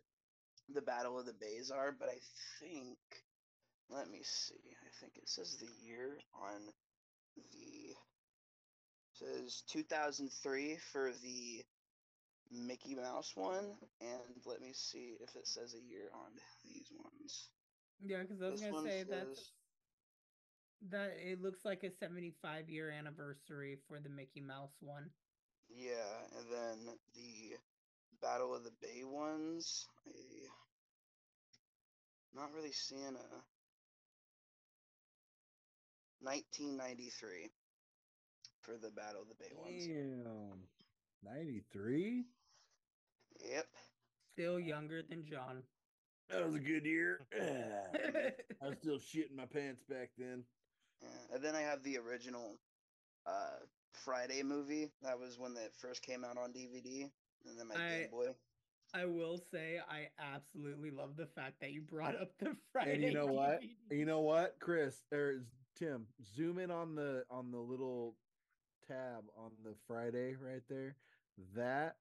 [0.73, 2.17] the Battle of the Bays are, but I
[2.59, 2.97] think
[3.89, 4.75] let me see.
[4.85, 6.61] I think it says the year on
[7.35, 7.95] the
[9.13, 11.63] says 2003 for the
[12.51, 13.65] Mickey Mouse one,
[14.01, 16.31] and let me see if it says a year on
[16.63, 17.49] these ones.
[18.01, 19.51] Yeah, because I was This gonna one say that's says-
[20.89, 25.09] that it looks like a 75 year anniversary for the Mickey Mouse one.
[25.69, 27.57] Yeah, and then the
[28.21, 30.49] Battle of the Bay ones, I
[32.33, 33.43] not really seeing a
[36.21, 37.49] 1993
[38.61, 39.87] for the Battle of the Bay ones.
[39.87, 40.67] Damn.
[41.23, 42.25] 93?
[43.43, 43.67] Yep.
[44.33, 45.63] Still younger than John.
[46.29, 47.21] That was a good year.
[48.61, 50.43] I was still shitting my pants back then.
[51.33, 52.57] And then I have the original
[53.25, 53.59] uh
[54.03, 54.89] Friday movie.
[55.01, 57.09] That was when it first came out on DVD.
[57.45, 58.27] And then my I- Game Boy.
[58.93, 62.93] I will say I absolutely love the fact that you brought up the Friday.
[62.93, 63.61] And you know what?
[63.91, 65.43] You know what, Chris or
[65.75, 68.15] Tim, zoom in on the on the little
[68.87, 70.95] tab on the Friday right there.
[71.55, 71.97] That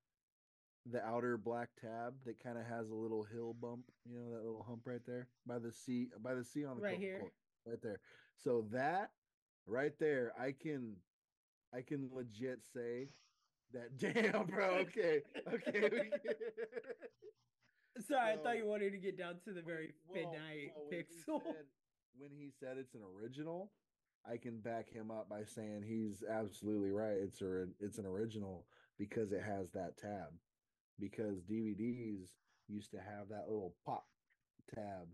[0.91, 4.45] the outer black tab that kind of has a little hill bump, you know, that
[4.45, 7.23] little hump right there by the sea by the sea on the Right here.
[7.67, 8.01] Right there.
[8.37, 9.11] So that
[9.67, 10.95] right there, I can
[11.75, 13.09] I can legit say
[13.73, 15.23] that damn bro, okay.
[15.53, 16.11] Okay.
[18.07, 20.99] Sorry, I thought you wanted to get down to the very Well, midnight well, when
[20.99, 21.43] he pixel.
[21.43, 21.67] said-
[22.19, 23.73] when he said it's an original,
[24.27, 27.17] I can back him up by saying he's absolutely right.
[27.19, 28.67] It's a it's an original
[28.99, 30.29] because it has that tab.
[30.99, 32.29] Because DVDs
[32.69, 34.07] used to have that little pop
[34.75, 35.09] tab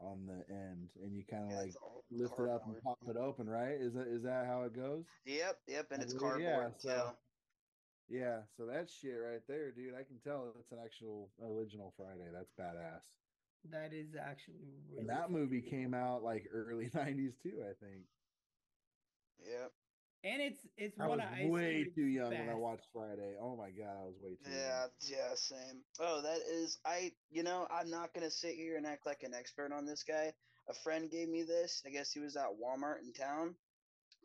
[0.00, 2.80] on the end, and you kind of Yeah, like it's all lift it up and
[2.82, 3.76] pop it open, right?
[3.78, 5.04] Is that is that how it goes?
[5.26, 7.16] Yep, yep, and it's believe- yeah, cardboard so- too.
[8.16, 9.94] Yeah, so that shit right there, dude.
[9.94, 12.28] I can tell it's an actual original Friday.
[12.32, 13.02] That's badass.
[13.70, 15.32] That is actually really And that fun.
[15.32, 18.02] movie came out like early '90s too, I think.
[19.46, 19.72] Yep.
[20.24, 22.54] And it's it's I one was of way Cube's too young when I best.
[22.54, 23.36] watched Friday.
[23.40, 25.84] Oh my god, I was way too Yeah, yeah, same.
[25.98, 29.34] Oh, that is I you know, I'm not gonna sit here and act like an
[29.34, 30.34] expert on this guy.
[30.68, 31.82] A friend gave me this.
[31.86, 33.56] I guess he was at Walmart in town.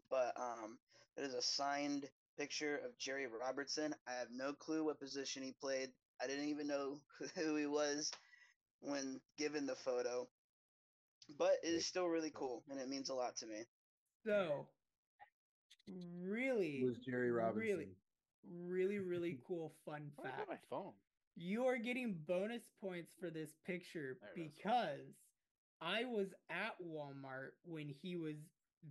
[0.10, 0.80] But um
[1.18, 3.96] it is a signed picture of Jerry Robertson.
[4.08, 5.91] I have no clue what position he played.
[6.22, 7.02] I didn't even know
[7.36, 8.12] who he was
[8.82, 10.28] when given the photo.
[11.38, 13.66] But it is still really cool and it means a lot to me.
[14.26, 14.68] So,
[16.21, 16.81] really.
[16.83, 17.61] Was Jerry Robinson?
[17.61, 17.97] really,
[18.67, 20.49] really, really cool fun Where did I fact.
[20.49, 20.93] my phone?
[21.36, 24.51] You are getting bonus points for this picture There it is.
[24.55, 25.15] because
[25.81, 28.36] I was at Walmart when he was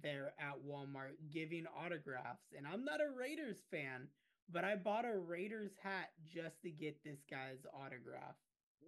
[0.02, 4.08] there at Walmart giving autographs, and I'm not a Raiders fan,
[4.52, 8.36] but I bought a Raiders hat just to get this guy's autograph.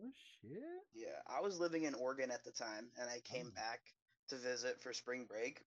[0.02, 0.10] Oh
[0.42, 0.60] shit!
[0.94, 3.54] Yeah, I was living in Oregon at the time, and I came Oh.
[3.54, 3.80] back
[4.28, 5.62] to visit for spring break,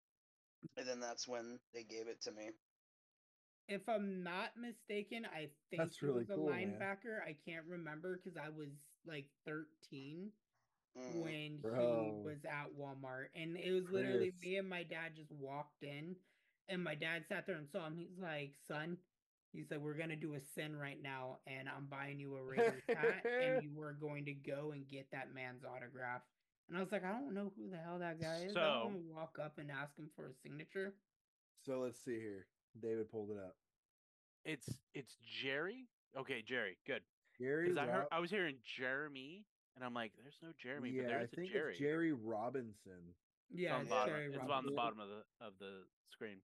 [0.78, 2.50] and then that's when they gave it to me.
[3.68, 6.74] If I'm not mistaken, I think That's he really was a cool, man.
[6.80, 7.22] linebacker.
[7.22, 8.70] I can't remember because I was
[9.06, 10.32] like 13
[10.98, 11.22] Mm.
[11.22, 11.80] when Bro.
[11.80, 16.16] he was at Walmart, and it was literally me and my dad just walked in,
[16.68, 17.96] and my dad sat there and saw him.
[17.96, 18.98] He's like, "Son,"
[19.54, 22.84] he said, "We're gonna do a sin right now, and I'm buying you a Raiders
[22.88, 26.24] hat, and you are going to go and get that man's autograph."
[26.70, 28.52] And I was like, "I don't know who the hell that guy is.
[28.52, 30.94] I So- don't want to walk up and ask him for a signature."
[31.66, 32.48] So let's see here.
[32.80, 33.56] David pulled it up.
[34.46, 35.88] It's it's Jerry.
[36.18, 36.78] Okay, Jerry.
[36.86, 37.04] Good.
[37.40, 37.70] Jerry.
[37.70, 39.46] Because I heard I was hearing Jeremy,
[39.76, 41.72] and I'm like, there's no Jeremy, yeah, but I there's a think Jerry.
[41.72, 43.16] it's Jerry Robinson.
[43.52, 44.14] It's Yeah, on it's bottom.
[44.14, 46.42] Jerry It's on the bottom of the of the screen.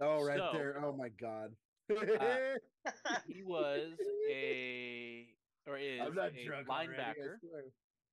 [0.00, 0.82] Oh, right So- there.
[0.84, 1.56] Oh my god.
[1.90, 2.58] Uh,
[3.26, 3.98] he was
[4.30, 5.26] a
[5.66, 7.38] or is I'm not a drunk linebacker.
[7.40, 7.64] swear.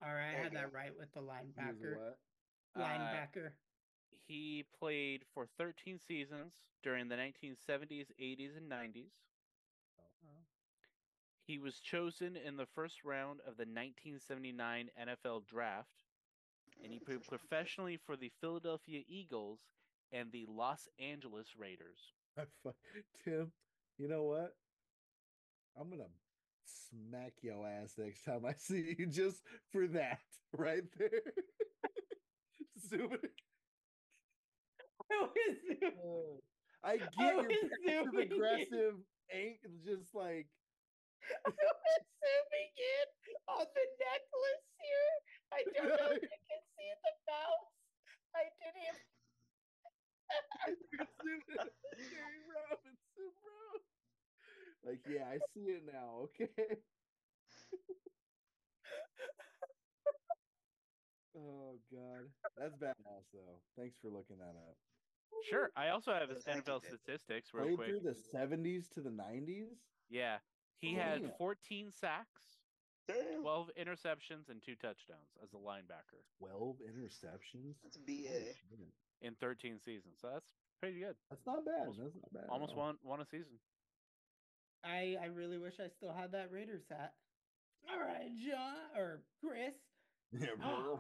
[0.02, 2.16] All right, I had that right with the He was linebacker.
[2.76, 3.52] Uh, Linebacker.
[4.28, 9.12] He played for 13 seasons during the 1970s, 80s, and 90s.
[11.44, 16.04] He was chosen in the first round of the 1979 NFL Draft,
[16.84, 19.60] and he played professionally for the Philadelphia Eagles
[20.12, 22.14] and the Los Angeles Raiders.
[23.24, 23.52] Tim,
[23.98, 24.56] you know what?
[25.76, 26.08] I'm gonna
[26.66, 29.42] smack your ass next time I see you just
[29.72, 30.20] for that
[30.58, 31.22] right there.
[32.90, 33.32] Zoom it.
[36.84, 37.44] I get I your
[37.86, 38.96] passive aggressive
[39.32, 40.48] ain't just like
[41.46, 43.08] I was zooming in
[43.50, 45.12] on the necklace here.
[45.54, 47.74] I don't know if you can see the mouse.
[48.36, 49.06] I didn't even.
[51.22, 51.74] Zoom it.
[52.12, 53.82] Gary Robinson, bro.
[54.86, 56.48] Like, yeah, I see it now, okay?
[61.38, 62.30] oh god.
[62.58, 63.60] That's badass though.
[63.78, 64.78] Thanks for looking that up.
[65.50, 65.72] Sure.
[65.76, 67.88] I also have his Thank NFL statistics real Played quick.
[67.90, 69.68] through the 70s to the 90s?
[70.10, 70.38] Yeah.
[70.78, 72.62] He oh, had 14 sacks,
[73.08, 77.76] Damn, 12 interceptions, and two touchdowns as a linebacker 12 interceptions?
[77.84, 78.54] That's BA.
[79.22, 80.18] in 13 seasons.
[80.22, 81.16] So that's pretty good.
[81.30, 81.88] That's not bad.
[81.88, 82.50] Almost- That's not bad.
[82.50, 83.58] Almost one one a season.
[84.86, 87.12] I I really wish I still had that Raiders hat.
[87.90, 89.74] All right, John or Chris.
[90.34, 91.00] Yeah, bro.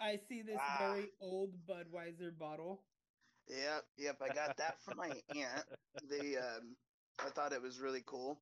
[0.00, 0.76] I see this Ah.
[0.94, 2.80] very old Budweiser bottle.
[3.48, 4.16] Yep, yep.
[4.22, 5.64] I got that from my aunt.
[6.08, 6.76] They, um,
[7.18, 8.38] I thought it was really cool,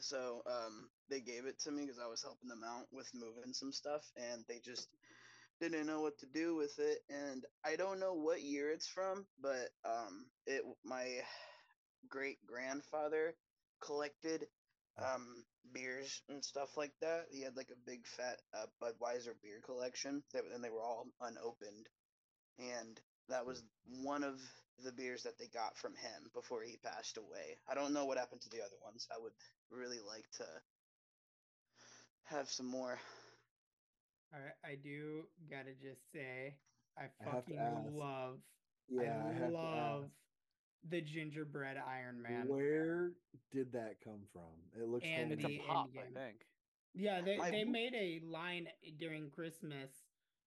[0.00, 3.52] so um, they gave it to me because I was helping them out with moving
[3.52, 4.88] some stuff, and they just
[5.60, 6.98] didn't know what to do with it.
[7.08, 11.22] And I don't know what year it's from, but um, it my
[12.08, 13.34] great grandfather
[13.80, 14.46] collected
[14.98, 17.26] um beers and stuff like that.
[17.30, 21.06] He had like a big fat uh, Budweiser beer collection, that, and they were all
[21.20, 21.88] unopened.
[22.58, 24.40] And that was one of
[24.84, 27.58] the beers that they got from him before he passed away.
[27.68, 29.06] I don't know what happened to the other ones.
[29.10, 29.32] I would
[29.70, 30.46] really like to
[32.24, 32.98] have some more.
[34.32, 36.56] All right, I do gotta just say,
[36.96, 37.94] I I have to fucking ask.
[37.94, 38.40] love,
[38.88, 39.32] Yeah, I,
[39.66, 40.10] I love ask,
[40.90, 42.46] the gingerbread Iron Man.
[42.46, 43.12] Where
[43.52, 44.42] did that come from?
[44.80, 46.46] It looks And It's a pop, I think.
[46.94, 48.68] Yeah, they My- they made a line
[48.98, 49.90] during Christmas.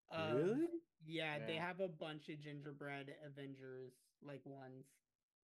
[0.10, 0.68] Of, Really?
[1.06, 4.86] Yeah, they have a bunch of gingerbread Avengers like ones.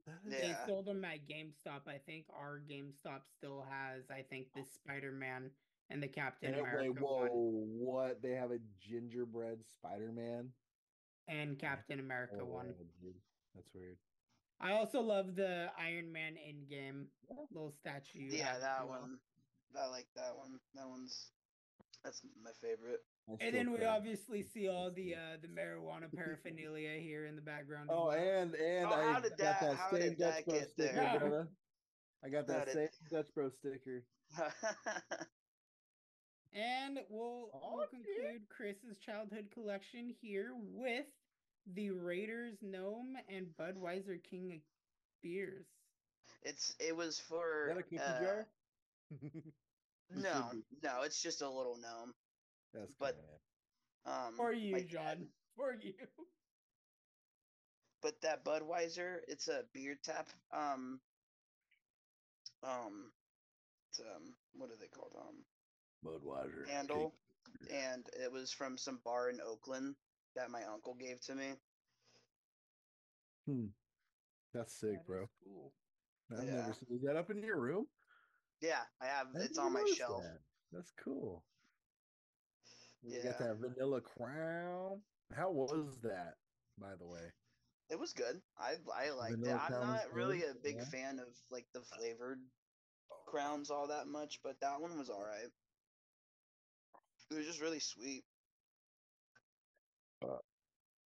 [0.05, 1.87] That is- They sold them at GameStop.
[1.87, 4.09] I think our GameStop still has.
[4.09, 5.51] I think the Spider Man
[5.89, 8.21] and the Captain And wait, America whoa, one what?
[8.21, 10.53] They have a gingerbread Spider-Man?
[11.27, 12.73] and Captain America Oh, one.
[13.01, 13.21] dude.
[13.55, 13.97] That's weird.
[14.61, 17.35] I also love the Iron Man in game Yeah.
[17.51, 18.29] little statue.
[18.31, 19.19] yeah, that as one.
[19.75, 20.59] I like that one.
[20.75, 21.31] That one's
[22.03, 22.99] that's my favorite.
[23.27, 23.87] I And still then we cry.
[23.87, 27.89] obviously see all the uh the marijuana paraphernalia here in the background.
[27.91, 31.19] Oh, and and Oh, I how got that- that same Dutch that Bro sticker, there?
[31.19, 31.47] brother.
[32.23, 34.05] I got How that did- same Dutch Bro sticker.
[36.55, 37.99] And we'll, Oh, we'll yeah.
[38.21, 41.07] conclude Chris's childhood collection here with
[41.67, 44.59] the Raiders gnome and Budweiser King of
[45.21, 45.65] beers.
[46.43, 48.47] it's it was Is for that a cookie uh, jar?
[50.15, 50.51] No,
[50.83, 52.13] no, it's just a little gnome.
[52.73, 53.15] That's but-
[54.05, 55.03] Um, For you, my John.
[55.03, 55.93] dad- For you.
[58.01, 60.27] but that Budweiser, it's a beer tap.
[60.51, 60.99] Um,
[62.63, 63.11] um,
[63.89, 65.13] it's, um, what are they called?
[65.17, 65.45] Um,
[66.05, 67.13] Budweiser handle,
[67.71, 69.95] and it was from some bar in Oakland
[70.35, 71.53] that my uncle gave to me.
[73.45, 73.67] Hmm.
[74.53, 75.23] That's sick, That bro.
[75.23, 75.73] is cool.
[76.31, 76.55] I've Yeah.
[76.61, 77.87] never seen is that up in your room.
[78.61, 79.27] Yeah, I have.
[79.35, 80.23] I It's on my shelf.
[80.23, 80.39] that.
[80.71, 81.43] That's cool.
[83.03, 83.23] You Yeah.
[83.23, 85.01] got that vanilla crown.
[85.35, 86.37] How was that,
[86.77, 87.31] by the way?
[87.89, 88.41] It was good.
[88.57, 89.49] I I liked it.
[89.49, 90.85] I'm Crown not really good, a big yeah.
[90.85, 92.39] fan of like the flavored
[93.27, 95.51] crowns all that much, but that one was all right.
[97.29, 98.23] It was just really sweet.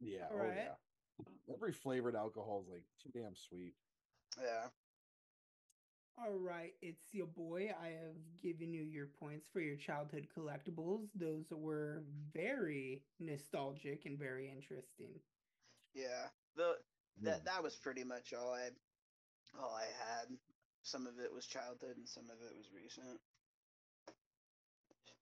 [0.00, 0.26] Yeah.
[0.32, 0.56] Oh Alright.
[0.56, 1.54] yeah.
[1.54, 3.74] Every flavored alcohol is like too damn sweet.
[4.38, 4.68] Yeah.
[6.18, 7.74] All right, it's your boy.
[7.78, 11.08] I have given you your points for your childhood collectibles.
[11.14, 15.20] Those were very nostalgic and very interesting.
[15.94, 16.28] Yeah.
[16.56, 16.76] The
[17.22, 17.44] that hmm.
[17.44, 18.68] that was pretty much all I
[19.60, 20.28] all I had.
[20.82, 23.20] Some of it was childhood and some of it was recent.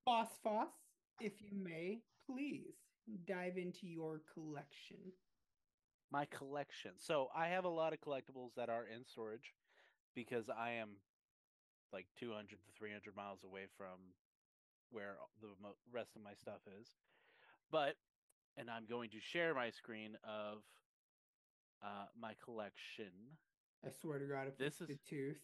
[0.07, 0.69] Boss Foss,
[1.21, 2.84] if you may, please
[3.27, 4.97] dive into your collection.
[6.11, 6.93] my collection.
[6.99, 9.53] So I have a lot of collectibles that are in storage
[10.15, 10.91] because I am
[11.93, 14.15] like 200 to 300 miles away from
[14.91, 15.49] where the
[15.93, 16.89] rest of my stuff is.
[17.71, 17.97] But,
[18.57, 20.59] and I'm going to share my screen of
[21.83, 23.11] uh, my collection.
[23.85, 25.41] I swear to God, if This it's the tooth.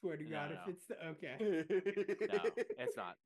[0.00, 0.56] Swear to No, God, no.
[0.62, 1.36] if it's the okay.
[2.32, 3.16] No, it's not.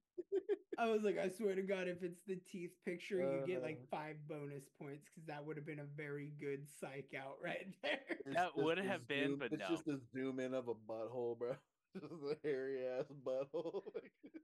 [0.78, 3.78] I was like, I swear to God, if it's the teeth picture, you get like
[3.84, 3.96] Uh.
[3.96, 8.00] five bonus points because that would have been a very good psych out right there.
[8.26, 9.68] That would a have been, zoom- but it's no.
[9.68, 11.54] just a zoom in of a butthole, bro.
[11.94, 13.82] Just a hairy ass butthole.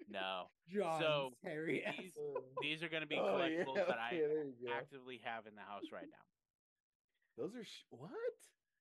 [0.08, 0.44] No.
[0.72, 1.96] John's hairy ass.
[1.98, 2.12] these-
[2.62, 4.72] These are going to be Oh, yeah, collectibles that I okay, there you go.
[4.72, 6.24] actively have in the house right now.
[7.36, 8.10] Those are sh- what?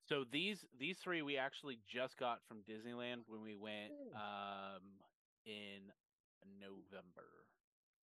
[0.07, 4.75] So these these three we actually just got from Disneyland when we went Oh.
[4.77, 4.81] um
[5.45, 5.91] in
[6.59, 7.45] November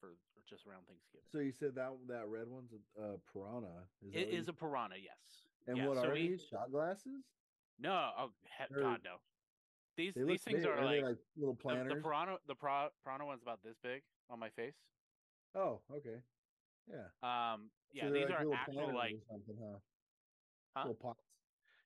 [0.01, 1.25] for or just around Thanksgiving.
[1.33, 3.89] So you said that that red one's a uh, piranha.
[4.03, 5.47] Is it you- a piranha, yes.
[5.67, 6.43] And yeah, what so are we- these?
[6.51, 7.25] Shot glasses?
[7.79, 9.17] No, oh he- Or- God no.
[9.97, 10.67] These They these things big.
[10.69, 11.93] are they like, like little the, planners.
[11.95, 14.77] the piranha the pro, piranha one's about this big on my face.
[15.55, 16.21] oh, okay.
[16.87, 17.09] Yeah.
[17.23, 19.79] Um yeah, So these like are actual like huh?
[20.77, 20.83] Huh?
[20.87, 21.23] Little pots.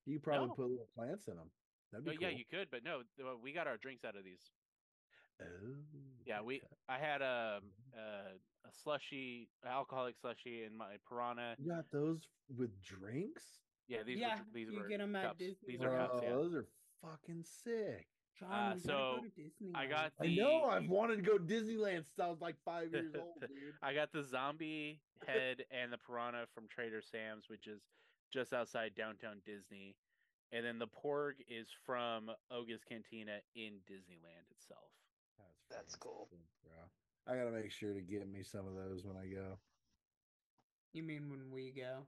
[0.06, 0.54] You probably No.
[0.54, 1.50] put little plants in them.
[1.92, 2.38] That'd be yeah, cool.
[2.38, 3.02] you could, but no,
[3.42, 4.50] we got our drinks out of these.
[5.40, 5.76] Oh,
[6.26, 6.66] Yeah, we okay.
[6.88, 7.60] I had a
[7.94, 11.54] a, a slushy, alcoholic slushy in my piranha.
[11.58, 13.60] You got those with drinks?
[13.88, 15.38] Yeah, these Yeah, were these you were get 'em at cups.
[15.38, 16.20] Disney These are Bro, cups.
[16.22, 16.30] Yeah.
[16.30, 16.66] those are
[17.02, 18.06] fucking sick.
[18.38, 19.70] John, Uh, so, go.
[19.74, 20.64] I got I know.
[20.64, 23.74] I've wanted to go to Disneyland since I was like five years old, dude.
[23.82, 27.82] I got the zombie head and the piranha from Trader Sam's, which is
[28.32, 29.96] just outside downtown Disney.
[30.52, 34.90] And then the porg is from Oga's Cantina in Disneyland itself.
[35.70, 36.28] That's cool.
[36.64, 36.72] bro.
[37.32, 39.58] I gotta make sure to get me some of those when I go.
[40.92, 41.98] You mean when we go?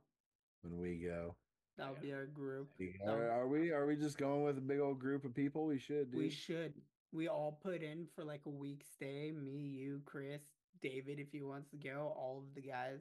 [0.63, 1.35] When we go,
[1.79, 2.01] That'll Yeah.
[2.01, 2.69] be our group.
[3.07, 3.71] are, are we?
[3.71, 5.67] Are we just going with a big old group of people?
[5.67, 6.11] We should.
[6.11, 6.21] Dude.
[6.21, 6.75] We should.
[7.13, 9.33] We all put in for like a week stay.
[9.33, 10.43] Me, you, Chris,
[10.83, 12.13] David, if he wants to go.
[12.17, 13.01] All of the guys.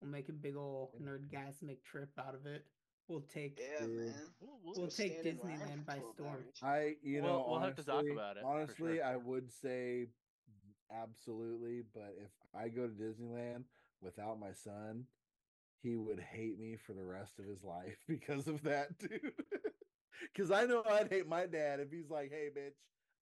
[0.00, 1.06] We'll make a big old Yeah.
[1.06, 2.66] nerdgasmic trip out of it.
[3.08, 3.60] We'll take.
[3.60, 4.14] Yeah, man.
[4.40, 6.44] We'll, We'll Go take stand in line Disneyland by storm.
[6.62, 9.04] I, you We'll- know, we'll have to talk honestly- about it, Honestly, sure.
[9.04, 10.06] I would say
[10.90, 13.64] absolutely, but if I go to Disneyland
[14.00, 15.06] without my son,
[15.82, 19.32] he would hate me for the rest of his life because of that, dude.
[20.34, 22.72] Because I know I'd hate my dad if he's like, "Hey, bitch,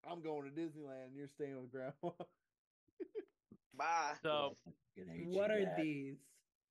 [0.07, 1.93] I'm going to Disneyland and you're staying with grandma."
[3.73, 4.13] Bye.
[4.21, 4.55] So
[5.25, 6.17] What are these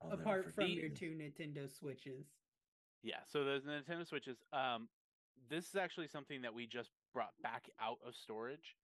[0.01, 2.27] I'll apart from your two Nintendo Switches?
[3.03, 4.37] Yeah, so the Nintendo Switches.
[4.53, 4.89] Um,
[5.51, 8.77] this is actually something that we just brought back out of storage.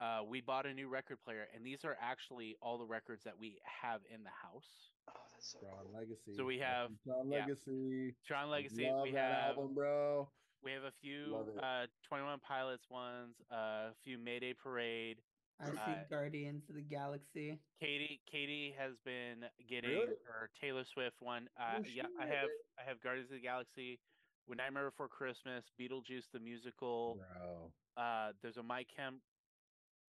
[0.00, 3.38] Uh, we bought a new record player, and these are actually all the records that
[3.38, 4.90] we have in the house.
[5.08, 5.92] Oh, that's so Tron cool.
[6.00, 6.34] Legacy.
[6.36, 7.40] So we have- Tron yeah.
[7.40, 8.14] Legacy.
[8.26, 8.90] Tron Legacy.
[8.90, 10.28] Love We that have album, bro.
[10.64, 15.18] we have a few uh, Twenty One Pilots ones, uh, a few Mayday Parade.
[15.62, 17.58] I see Uh, Guardians of the Galaxy.
[17.80, 20.16] Katie Katie has been getting Really?
[20.26, 21.48] her Taylor Swift one.
[21.56, 22.34] Uh, Oh, yeah, I shit.
[22.34, 24.00] have I have Guardians of the Galaxy,
[24.46, 27.16] When Nightmare Before Christmas, Beetlejuice the musical.
[27.16, 27.72] Bro.
[27.96, 29.22] Uh, there's a My Chem,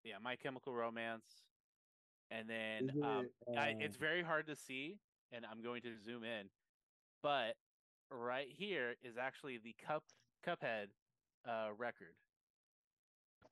[0.03, 1.43] yeah, My Chemical Romance,
[2.31, 4.99] and then Is um, it, I, it's um, very hard to see,
[5.31, 6.49] and I'm going to zoom in,
[7.21, 7.55] but
[8.09, 10.03] right here is actually the Cup
[10.43, 10.87] Cuphead
[11.45, 12.15] uh, record.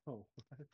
[0.06, 0.26] Oh,
[0.56, 0.66] what?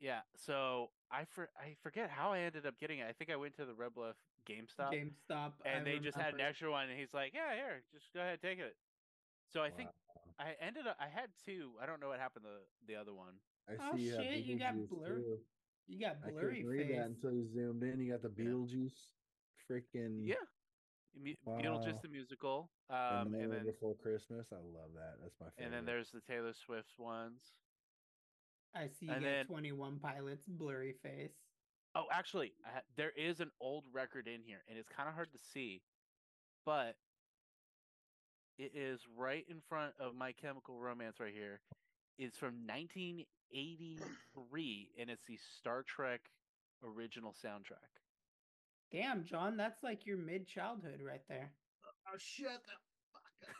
[0.00, 3.06] Yeah, so I for I forget how I ended up getting it.
[3.08, 4.16] I think I went to the Red Bluff
[4.48, 5.52] GameStop, GameStop.
[5.64, 6.48] I and they just had an remember.
[6.48, 8.76] extra one, and he's like, "Yeah, here, just go ahead, take it."
[9.52, 9.90] So I think
[10.38, 11.72] I ended up I had two.
[11.82, 13.34] I don't know what happened to the other one.
[13.68, 15.38] I Oh, see you have shit, you got Beetlejuice, blur- too.
[15.86, 18.00] You got I blurry couldn't read that until you zoomed in.
[18.00, 18.50] You got the Yeah.
[18.50, 19.10] Beetlejuice
[19.68, 20.34] freaking Yeah,
[21.14, 21.98] Mu- Beetlejuice Wow.
[22.02, 22.98] the musical, And
[23.28, 24.46] um, the and Nightmare then Before Christmas.
[24.50, 25.16] I love that.
[25.20, 25.64] That's my favorite.
[25.66, 27.52] and then there's the Taylor Swift ones.
[28.74, 31.32] I see you And get then- 21 Pilots, blurry face.
[31.94, 35.14] Oh, actually, I ha- there is an old record in here, and it's kind of
[35.16, 35.82] hard to see,
[36.64, 36.96] but
[38.58, 41.60] it is right in front of My Chemical Romance right here.
[42.16, 46.20] It's from 1983, and it's the Star Trek
[46.84, 47.98] original soundtrack.
[48.92, 51.50] Damn, John, that's like your mid childhood right there.
[52.06, 52.72] Oh, shut the
[53.12, 53.54] fuck up.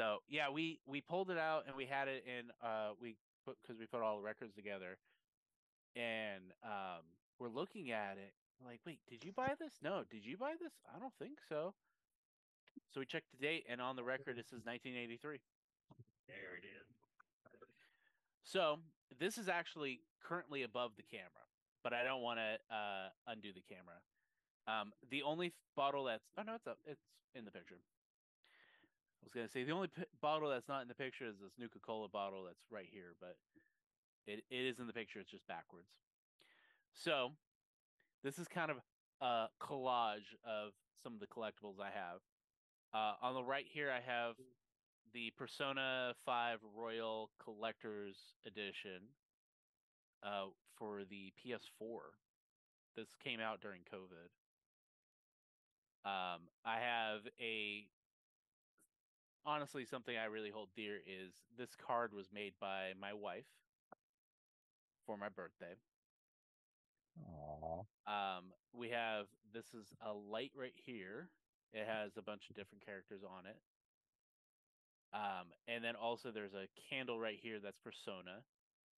[0.00, 3.58] So yeah, we we pulled it out and we had it in uh we put
[3.60, 4.96] because we put all the records together,
[5.94, 7.04] and um
[7.38, 8.32] we're looking at it
[8.64, 9.74] like, wait, did you buy this?
[9.82, 10.72] No, did you buy this?
[10.88, 11.74] I don't think so.
[12.94, 15.36] So we checked the date, and on the record it says 1983.
[16.26, 16.88] There it is.
[18.42, 18.78] So
[19.18, 21.44] this is actually currently above the camera,
[21.84, 24.00] but I don't want to uh, undo the camera.
[24.66, 27.76] Um, the only bottle that's oh no, it's up, it's in the picture.
[29.22, 31.52] I was gonna say the only p- bottle that's not in the picture is this
[31.58, 33.36] Nuka Cola bottle that's right here, but
[34.26, 35.20] it, it is in the picture.
[35.20, 35.88] It's just backwards.
[36.94, 37.32] So
[38.24, 38.78] this is kind of
[39.20, 42.20] a collage of some of the collectibles I have.
[42.92, 44.34] Uh, on the right here, I have
[45.12, 48.16] the Persona 5 Royal Collector's
[48.46, 49.02] Edition
[50.22, 50.46] uh,
[50.76, 51.98] for the PS4.
[52.96, 54.30] This came out during COVID.
[56.04, 57.86] Um, I have a
[59.46, 63.46] honestly something I really hold dear is this card was made by my wife
[65.06, 65.74] for my birthday.
[67.26, 67.84] Aw.
[68.06, 71.28] Um, we have this is a light right here.
[71.72, 73.56] It has a bunch of different characters on it.
[75.12, 78.42] Um, and then also there's a candle right here that's Persona.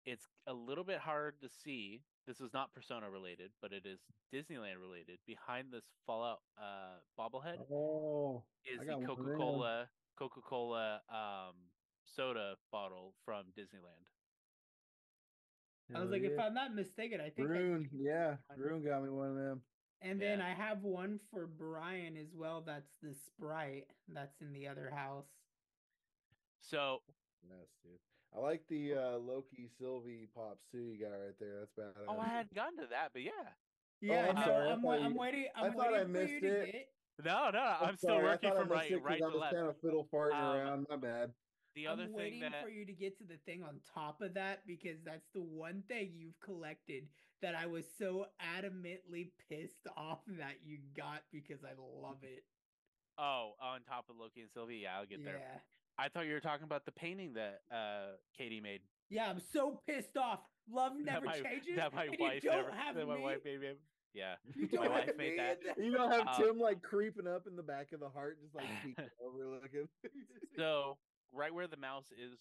[0.05, 2.01] It's a little bit hard to see.
[2.27, 3.99] This is not Persona related, but it is
[4.33, 5.19] Disneyland related.
[5.25, 9.05] Behind this Fallout uh bobblehead Oh, is the got one
[10.21, 10.41] of them.
[10.41, 11.55] Coca-Cola Coca-Cola um
[12.03, 14.07] soda bottle from Disneyland.
[15.93, 16.39] I was hell like, if.
[16.39, 17.49] I'm not mistaken, I think.
[17.49, 17.99] I Ryunn, did.
[18.01, 19.65] yeah, Ryunn got me one of them.
[20.01, 20.47] And then Yeah.
[20.47, 22.61] I have one for Brian as well.
[22.61, 25.25] That's the Sprite that's in the other house.
[26.59, 27.03] So
[27.43, 27.99] Yes, dude.
[28.33, 30.93] I like the uh, Loki Sylvie pops too.
[30.93, 31.59] You got right there.
[31.59, 32.05] That's bad.
[32.07, 33.53] oh I hadn't gotten to that, but yeah.
[33.99, 35.45] Yeah, I'm no, sorry, I I'm, you- I'm waiting.
[35.55, 36.71] I I'm thought I waiting for missed to it.
[36.71, 36.93] get.
[37.19, 39.53] No, no, I'm, still working from right right to I was left.
[39.53, 40.87] kind of fiddle farting Um, around.
[40.89, 41.33] My bad.
[41.75, 44.21] The other I'm thing waiting that for you to get to the thing on top
[44.21, 47.07] of that because that's the one thing you've collected
[47.41, 52.43] that I was so adamantly pissed off that you got because I love it.
[53.17, 55.25] oh, on top of Loki and Sylvie, yeah, I'll get yeah.
[55.25, 55.61] there.
[55.97, 58.81] I thought you were talking about the painting that uh Katie made.
[59.09, 60.39] Yeah, I'm so pissed off.
[60.69, 61.75] Love never that my, changes.
[61.75, 63.73] That my and you wife don't never have that my wife made me.
[64.13, 64.35] Yeah.
[64.55, 65.59] You my don't wife have made me that.
[65.77, 68.53] You don't have Um, Tim like creeping up in the back of the heart, just
[68.55, 69.87] like peeking overlooking.
[70.55, 70.97] So
[71.31, 72.39] right where the mouse is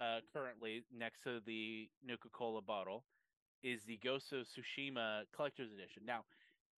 [0.00, 3.04] uh currently next to the Nuka Cola bottle
[3.62, 6.02] is the Ghost of Tsushima collector's edition.
[6.06, 6.24] Now,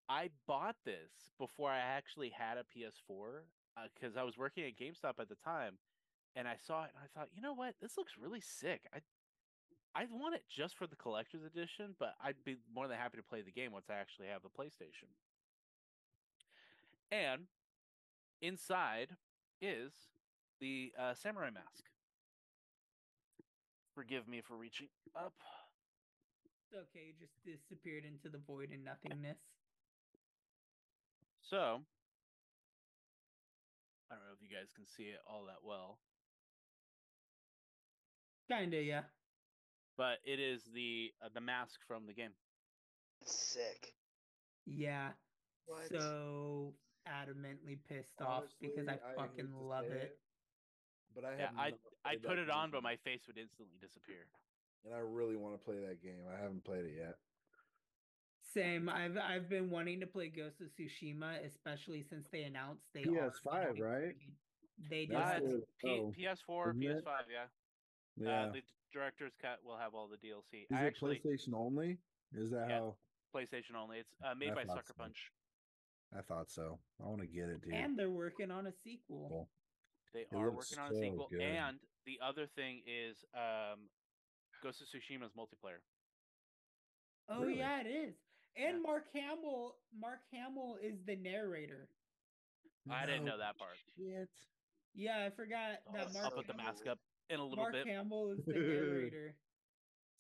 [0.09, 3.45] I bought this before I actually had a PS4
[3.95, 5.79] because I was working at GameStop at the time,
[6.37, 8.83] and I saw it and I thought, you know what, this looks really sick.
[8.95, 8.99] I
[9.95, 13.23] I want it just for the collector's edition, but I'd be more than happy to
[13.23, 15.07] play the game once I actually have the PlayStation.
[17.13, 17.43] And
[18.43, 19.11] inside
[19.61, 19.93] is
[20.61, 21.85] the uh, samurai mask.
[23.95, 25.35] Forgive me for reaching up.
[26.45, 29.39] It's okay, you just disappeared into the void and nothingness.
[31.41, 31.83] So,
[34.11, 35.99] I don't know if you guys can see it all that well,
[38.49, 39.03] Kinda, yeah.
[39.97, 42.35] But it is the uh, the mask from the game.
[43.23, 43.95] Sick.
[44.65, 45.15] Yeah.
[45.67, 45.89] What?
[45.89, 50.21] So adamantly pissed off because I Honestly, fucking hate love say it.
[51.15, 51.73] But I Yeah, I
[52.05, 54.31] I put that it on, but my face would instantly disappear.
[54.85, 56.27] and I really want to play that game.
[56.27, 57.19] I haven't played it yet.
[58.41, 58.89] Same.
[58.89, 63.31] I've I've been wanting to play Ghost of Tsushima, especially since they announced they are
[63.31, 64.17] PS5, right?
[64.77, 65.15] They did.
[65.17, 66.75] Uh, just the- it's P- oh, PS4.
[66.75, 67.49] PS5, yeah.
[68.17, 68.45] Yeah.
[68.45, 70.63] Uh, the d- director's cut will have all the DLC.
[70.63, 71.99] Is I it actually PlayStation only?
[72.33, 72.79] Is that Yeah.
[72.79, 72.97] how
[73.35, 73.99] PlayStation only.
[73.99, 75.03] It's uh, made I by Sucker so.
[75.03, 75.31] Punch.
[76.17, 76.79] I thought so?
[77.03, 77.75] I want to get it, dude.
[77.75, 79.27] and they're working on a sequel.
[79.29, 79.49] Cool.
[80.13, 81.29] They It are looks working on a sequel.
[81.29, 81.41] good.
[81.43, 83.91] And the other thing is um,
[84.63, 85.83] Ghost of Tsushima's multiplayer.
[87.29, 87.59] Oh Really?
[87.59, 88.15] yeah, it is.
[88.57, 88.83] And Yeah.
[88.87, 91.89] Mark Hamill, Mark Hamill is the narrator.
[92.89, 93.77] I didn't know that part.
[93.97, 94.29] Shit.
[94.95, 96.25] Yeah, I forgot Oh, that I'll Mark.
[96.27, 96.99] I'll put the mask up
[97.31, 97.87] in a little Mark bit.
[97.87, 99.35] Hamill is the narrator.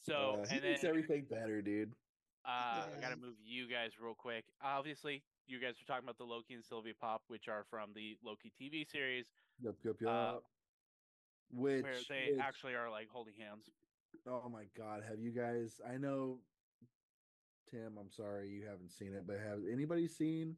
[0.02, 1.92] So, Uh, he and makes then everything better, dude.
[2.44, 4.44] uh, I gotta move you guys real quick.
[4.62, 8.16] Obviously, you guys were talking about the Loki and Sylvie pop, which are from the
[8.24, 9.26] Loki TV series,
[9.62, 10.10] Yup, yup, yup.
[10.10, 10.38] Uh,
[11.52, 13.70] which, where they which- actually are like holding hands.
[14.26, 16.38] Oh my god, have you guys I know
[17.70, 20.56] Tim, I'm sorry you haven't seen it, but have anybody seen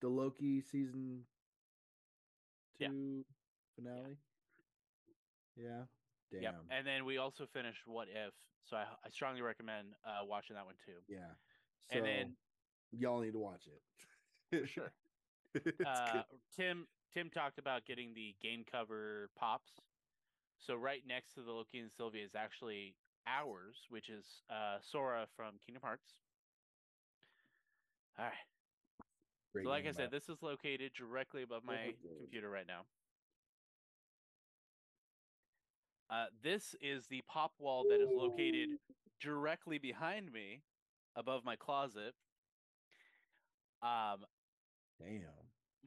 [0.00, 1.24] the Loki season
[2.78, 2.88] Yeah.
[2.88, 3.24] 2
[3.76, 4.16] finale?
[5.58, 5.84] Yeah.
[6.32, 6.42] Damn.
[6.42, 6.54] Yep.
[6.70, 8.34] And then we also finished What If,
[8.64, 10.92] so I, I strongly recommend uh, watching that one too.
[11.08, 11.18] yeah.
[11.90, 12.36] So And then
[12.92, 14.68] y'all need to watch it.
[14.74, 14.92] sure.
[15.84, 16.22] Uh.
[16.54, 19.72] Tim Tim talked about getting the game cover pops.
[20.58, 22.94] So right next to the Loki and Sylvia is actually
[23.26, 26.18] ours, which is uh, Sora from Kingdom Hearts.
[28.18, 28.34] All right.
[29.52, 30.18] Great so like I said, bro.
[30.18, 32.82] this is located directly above my computer right now.
[36.10, 38.70] Uh, this is the pop wall that is located
[39.20, 40.62] directly behind me,
[41.16, 42.14] above my closet.
[43.82, 44.24] Um,
[44.98, 45.20] Damn.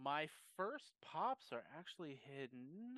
[0.01, 2.97] my first pops are actually hidden.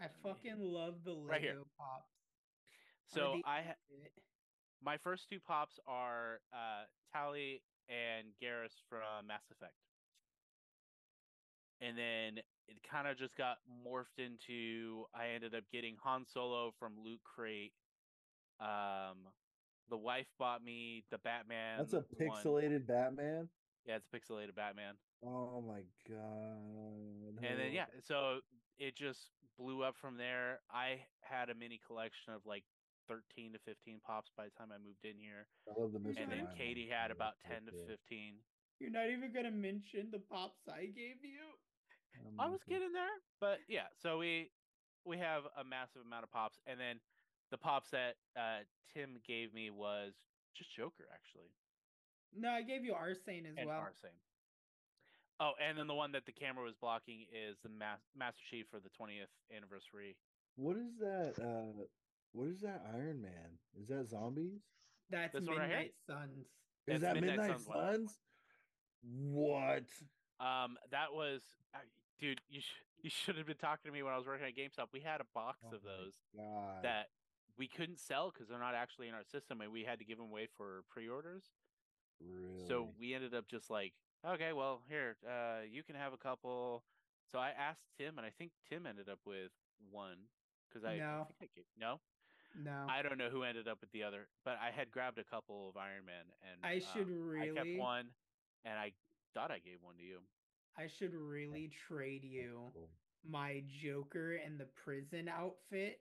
[0.00, 1.56] I fucking love the Lego Right here.
[1.78, 2.10] pops.
[3.12, 4.08] So I ha-
[4.82, 9.74] my first two pops are uh, Tali and Garrus from Mass Effect,
[11.80, 15.04] and then it kind of just got morphed into.
[15.14, 17.72] I ended up getting Han Solo from Loot Crate.
[18.60, 19.28] Um,
[19.90, 21.78] the wife bought me the Batman.
[21.78, 22.30] That's a one.
[22.30, 23.48] pixelated Batman.
[23.86, 24.94] Yeah, it's a pixelated Batman.
[25.24, 27.42] Oh my god.
[27.42, 28.38] And then yeah, so
[28.78, 30.60] it just blew up from there.
[30.72, 32.64] I had a mini collection of like
[33.08, 35.46] 13 to 15 pops by the time I moved in here.
[35.68, 36.22] I love the Mr.
[36.22, 38.40] and then Mime Katie had about 10 to 15.
[38.80, 41.56] You're not even gonna mention the pops I gave you.
[42.38, 42.74] I'm was looking.
[42.74, 43.86] getting there, but yeah.
[44.02, 44.50] So we
[45.04, 47.00] we have a massive amount of pops, and then
[47.50, 50.14] the pops that uh, Tim gave me was
[50.56, 51.50] just Joker actually,
[52.36, 53.80] No, I gave you Arsane as and well.
[53.80, 54.10] Arsene.
[55.40, 58.66] Oh, and then the one that the camera was blocking is the mas- Master Chief
[58.70, 60.16] for the 20th anniversary.
[60.56, 61.34] What is that?
[61.42, 61.84] Uh,
[62.32, 63.58] what is that Iron Man?
[63.80, 64.62] Is that zombies?
[65.10, 65.68] That's This one right?
[65.68, 66.38] Midnight Suns.
[66.38, 66.46] Is
[66.86, 67.66] That's that Midnight Midnight, Suns.
[67.66, 68.18] Suns?
[69.02, 69.84] What?
[70.40, 71.42] Um, that was,
[71.74, 71.78] I
[72.20, 72.40] dude.
[72.48, 74.86] You sh- you should have been talking to me when I was working at GameStop.
[74.92, 76.14] We had a box Oh of those
[76.82, 77.08] that
[77.58, 80.16] we couldn't sell because they're not actually in our system, and we had to give
[80.18, 81.44] them away for pre-orders.
[82.20, 82.66] really?
[82.66, 83.92] So we ended up just like,
[84.26, 86.82] okay, well, here, uh, you can have a couple.
[87.30, 89.50] So I asked Tim, and I think Tim ended up with
[89.90, 90.16] one
[90.68, 91.26] because I, I No.
[91.28, 92.00] think I gave, no,
[92.56, 92.86] No.
[92.88, 95.68] I don't know who ended up with the other, but I had grabbed a couple
[95.68, 98.06] of Iron Man, and I should um, I kept one,
[98.64, 98.92] and I
[99.34, 100.20] thought I gave one to you.
[100.76, 102.88] I should really trade you cool.
[103.28, 106.00] my Joker and the prison outfit,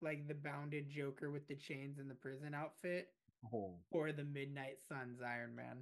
[0.00, 3.08] like the bounded Joker with the chains and the prison outfit,
[3.52, 5.78] Oh, or the Midnight Suns Iron Man.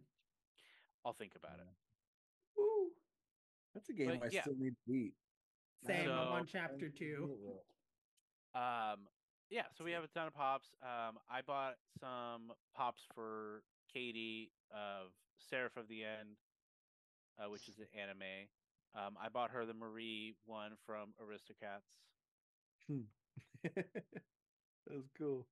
[1.04, 1.66] I'll think about it.
[2.56, 2.88] Woo!
[3.74, 4.42] That's a game But I yeah.
[4.42, 5.12] still need to beat.
[5.86, 5.96] Same.
[5.96, 7.26] haven't- I'm on chapter two.
[7.26, 7.54] beat it
[8.54, 8.60] yet.
[8.62, 9.08] Um,
[9.50, 10.68] yeah, so we have a ton of pops.
[10.82, 13.62] Um, I bought some pops for
[13.92, 16.36] Katie of Seraph of the End,
[17.38, 18.48] uh, which is an anime.
[18.94, 21.98] Um, I bought her the Marie one from Aristocats.
[23.62, 23.84] that
[24.90, 25.46] was cool.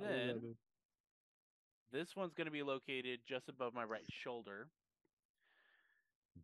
[0.00, 0.54] I love that Then
[1.92, 4.68] this one's going to be located just above my right shoulder.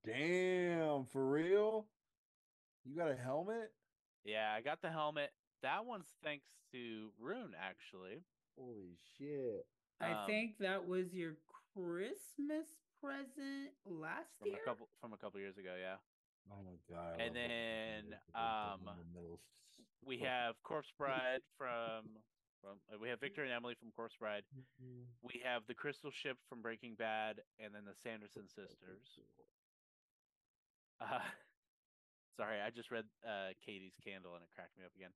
[0.05, 1.87] Damn, for real?
[2.85, 3.73] You got a helmet?
[4.25, 5.31] Yeah, I got the helmet.
[5.63, 8.23] That one's thanks to Ryunn, actually.
[8.59, 9.67] Holy shit.
[10.01, 11.37] I Um, think that was your
[11.75, 12.69] Christmas
[13.01, 14.59] present last From year.
[14.63, 15.97] a couple from a couple years ago, yeah.
[16.51, 17.21] Oh my god.
[17.21, 18.17] I And then, movie.
[18.29, 18.43] It's like
[18.75, 18.81] um,
[19.15, 19.39] the
[20.07, 22.19] We have Corpse Bride from
[22.63, 24.45] from uh, we have Victor and Emily from Corpse Bride.
[25.23, 29.05] We have the Crystal Ship from Breaking Bad, and then the Sanderson sisters.
[31.01, 31.21] Uh,
[32.37, 35.11] sorry, I just read uh, Katie's candle and it cracked me up again.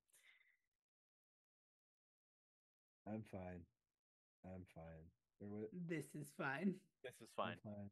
[3.06, 3.64] I'm fine.
[4.44, 5.06] I'm fine.
[5.42, 6.80] Or what- This is fine.
[7.02, 7.58] This is fine.
[7.64, 7.90] fine.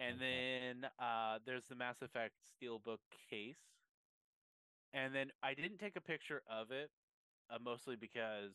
[0.00, 0.70] And Okay.
[0.80, 3.00] then uh, there's the Mass Effect Steelbook
[3.30, 3.58] case.
[4.94, 6.90] And then I didn't take a picture of it,
[7.50, 8.54] uh, mostly because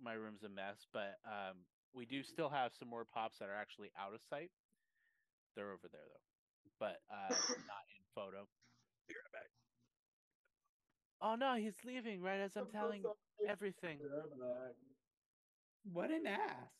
[0.00, 0.86] my room's a mess.
[0.92, 4.50] But um, we do still have some more pops that are actually out of sight.
[5.56, 8.48] They're over there though, but uh, not in photo.
[9.08, 9.50] Be right back.
[11.20, 13.02] Oh no, he's leaving right as I'm telling
[13.46, 13.98] everything.
[15.84, 16.72] What an ass.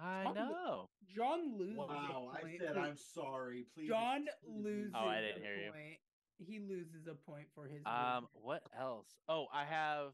[0.00, 0.90] I Talk about- know.
[1.08, 1.76] John loses.
[1.76, 3.64] Wow, a I point said I'm sorry.
[3.74, 3.88] Please.
[3.88, 4.92] John excuse loses.
[4.94, 5.72] Oh, I a didn't hear you.
[6.38, 7.82] He loses a point for his.
[7.84, 8.28] Um, movement.
[8.34, 9.08] what else?
[9.28, 10.12] Oh, I have.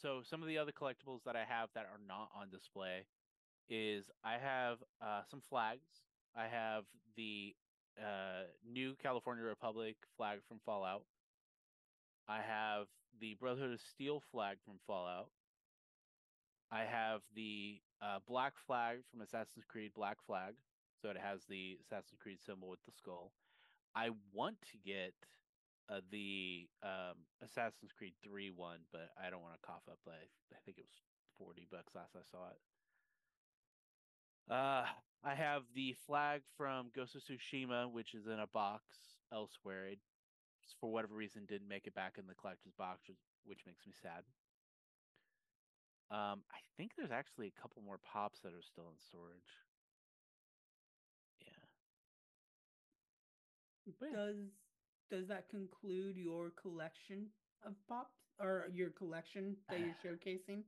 [0.00, 3.04] So some of the other collectibles that I have that are not on display.
[3.68, 5.86] is I have uh, some flags.
[6.34, 6.84] I have
[7.16, 7.54] the
[8.00, 11.04] uh, new California Republic flag from Fallout.
[12.28, 12.86] I have
[13.20, 15.28] the Brotherhood of Steel flag from Fallout.
[16.70, 20.54] I have the uh, black flag from Assassin's Creed Black Flag.
[21.00, 23.32] So it has the Assassin's Creed symbol with the skull.
[23.94, 25.14] I want to get
[25.88, 29.98] uh, the um, Assassin's Creed 3 one, but I don't want to cough up.
[30.06, 31.00] I, I think it was
[31.38, 32.58] 40 bucks last I saw it.
[34.50, 34.84] Uh,
[35.24, 38.84] I have the flag from Ghost of Tsushima, which is in a box
[39.32, 39.86] elsewhere.
[39.88, 39.98] It,
[40.80, 43.92] for whatever reason, didn't make it back in the collector's box, which- which makes me
[43.92, 44.24] sad.
[46.10, 49.52] Um, I think there's actually a couple more pops that are still in storage.
[51.40, 51.68] Yeah.
[54.12, 54.36] Does
[55.10, 57.26] does that conclude your collection
[57.64, 60.62] of pops or your collection that you're showcasing?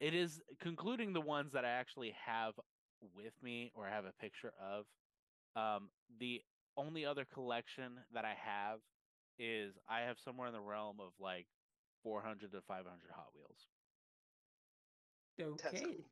[0.00, 2.54] it is concluding the ones that I actually have
[3.14, 4.86] with me or have a picture of.
[5.56, 6.40] Um, the
[6.76, 8.80] only other collection that I have
[9.38, 11.46] is I have somewhere in the realm of like
[12.02, 13.66] 400 to 500 Hot Wheels.
[15.40, 16.04] That's Okay.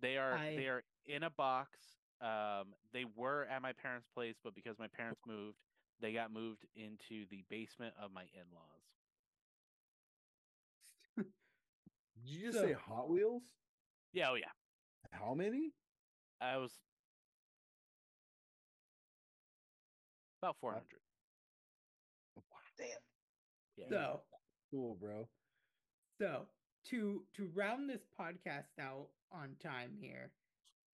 [0.00, 1.78] They are I- they are in a box.
[2.20, 5.58] Um, they were at my parents' place, but because my parents moved,
[6.00, 8.84] they got moved into the basement of my in-laws.
[11.16, 11.26] Did
[12.24, 13.42] you just So- say Hot Wheels?
[14.12, 14.52] Yeah, oh yeah.
[15.10, 15.72] How many?
[16.40, 16.72] I was
[20.42, 20.84] about 400.
[22.78, 22.88] Damn.
[23.76, 23.84] Yeah.
[23.88, 24.20] So
[24.70, 25.28] Cool, bro.
[26.18, 26.46] So
[26.90, 30.32] to to round this podcast out on time here,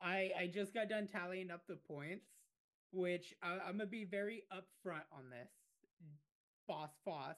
[0.01, 2.27] I I just got done tallying up the points,
[2.93, 5.51] which I, I'm gonna be very upfront on this,
[6.67, 7.37] Boss Foss.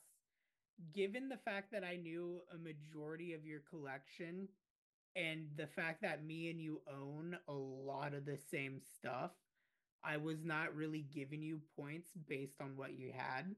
[0.93, 4.49] Given the fact that I knew a majority of your collection,
[5.17, 9.33] and the fact that me and you own a lot of the same stuff,
[10.05, 13.57] I was not really giving you points based on what you had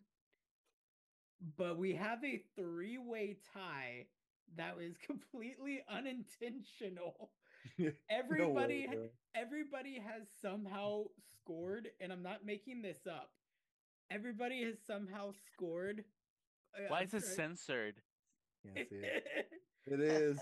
[1.57, 4.07] but we have a three-way tie
[4.57, 7.31] that was completely unintentional.
[7.79, 11.05] No Everybody way, everybody has somehow
[11.35, 13.31] scored and I'm not making this up.
[14.09, 16.05] Everybody has somehow scored.
[16.77, 17.97] uh, Why is it censored?
[18.65, 19.25] Can't it.
[19.87, 20.39] It is.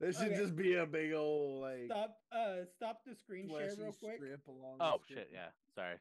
[0.00, 0.36] There should Okay.
[0.36, 4.16] just be a big old like stop uh stop the screen share real quick.
[4.16, 4.78] strip along.
[4.78, 5.48] the Oh shit, yeah.
[5.74, 5.96] Sorry.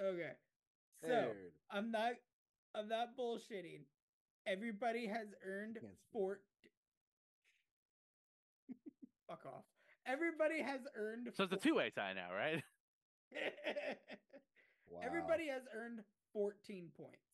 [0.00, 0.32] Okay.
[1.02, 1.34] So There.
[1.70, 2.12] I'm not
[2.74, 3.82] I'm not bullshitting.
[4.46, 6.40] Everybody has earned Can't four
[9.28, 9.64] fuck off.
[10.06, 12.62] Everybody has earned So it's a two-way tie now, right?
[14.90, 15.06] Wow.
[15.06, 16.00] Everybody has earned
[16.32, 17.30] 14 points.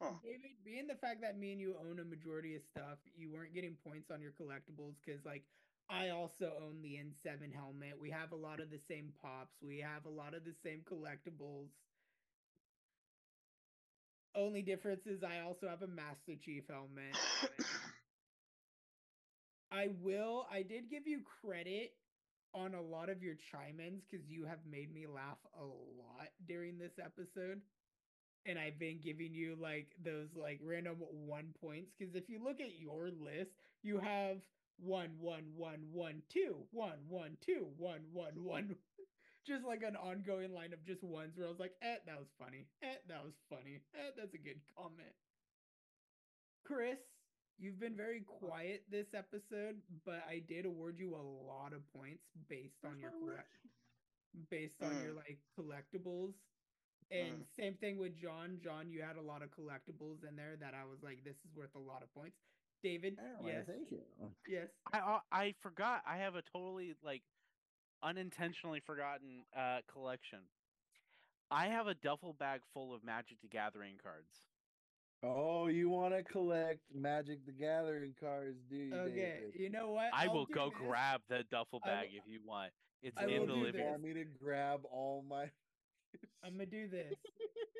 [0.00, 0.14] Huh.
[0.22, 3.52] David, being the fact that me and you own a majority of stuff, you weren't
[3.52, 5.42] getting points on your collectibles because, like,
[5.90, 7.98] I also own the N7 helmet.
[8.00, 9.58] We have a lot of the same pops.
[9.60, 11.74] We have a lot of the same collectibles.
[14.34, 17.16] Only difference is I also have a Master Chief helmet.
[19.72, 20.46] I will.
[20.52, 21.92] I did give you credit
[22.54, 26.78] on a lot of your chime-ins because you have made me laugh a lot during
[26.78, 27.60] this episode,
[28.46, 31.92] and I've been giving you like those like random one points.
[31.98, 33.52] Because if you look at your list,
[33.82, 34.38] you have
[34.78, 38.76] one, one, one, one, two, one, one, two, one, one, one.
[39.46, 42.28] Just like an ongoing line of just ones where I was like, eh, that was
[42.38, 42.66] funny.
[42.82, 43.80] Eh, that was funny.
[43.94, 45.14] Eh, that's a good comment.
[46.64, 46.98] Chris,
[47.58, 52.24] you've been very quiet this episode, but I did award you a lot of points
[52.48, 53.48] based on your collect
[54.48, 56.34] based on your like collectibles.
[57.10, 58.58] And same thing with John.
[58.62, 61.50] John, you had a lot of collectibles in there that I was like, this is
[61.56, 62.36] worth a lot of points.
[62.84, 64.00] David, yes, Thank you.
[64.48, 64.68] yes.
[64.92, 66.02] I I- I forgot.
[66.06, 67.22] I have a totally like
[68.02, 70.40] unintentionally forgotten uh collection.
[71.50, 74.30] I have a duffel bag full of Magic the Gathering cards.
[75.22, 78.94] Oh, you want to collect Magic the Gathering cards, do you?
[78.94, 79.60] Okay, David?
[79.60, 80.10] you know what?
[80.14, 80.78] I I'll will go this.
[80.86, 82.72] grab the duffel I will- bag if you want.
[83.02, 83.74] It's I in the living this.
[83.80, 83.90] room.
[83.90, 85.50] Want me to grab all my?
[86.44, 87.14] I'm gonna do this.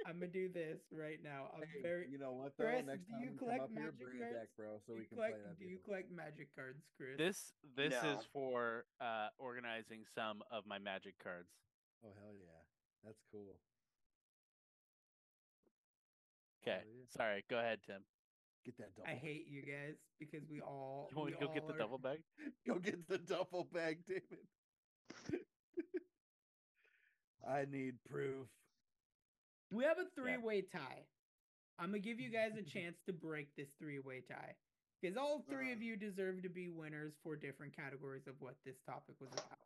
[0.06, 1.50] I'm gonna do this right now.
[1.54, 2.08] I'm Hey, very.
[2.10, 2.64] you know what though?
[2.64, 4.50] Chris, Next do time you you collect come up here, Magic bring a deck, cards?
[4.56, 5.58] bro, so do we can collect, play that.
[5.58, 5.84] Do you table.
[5.86, 7.16] collect magic cards, Chris?
[7.18, 7.38] This
[7.76, 11.50] this is for uh organizing some of my magic cards.
[12.04, 12.60] Oh hell yeah,
[13.04, 13.60] that's cool.
[16.62, 16.80] Okay.
[16.84, 17.16] Yeah.
[17.16, 18.02] Sorry, go ahead, Tim.
[18.64, 19.08] Get that double.
[19.08, 21.08] I hate you guys because we all.
[21.10, 22.20] You want me to go get all the are- duffel bag?
[22.66, 24.44] Go get the duffel bag, David.
[27.46, 28.46] I need proof.
[29.70, 31.04] We have a three-way tie.
[31.78, 34.56] I'm gonna give you guys a chance to break this three-way tie.
[35.00, 35.72] because all 3 Uh-huh.
[35.72, 39.58] of you deserve to be winners for different categories of what this topic was about.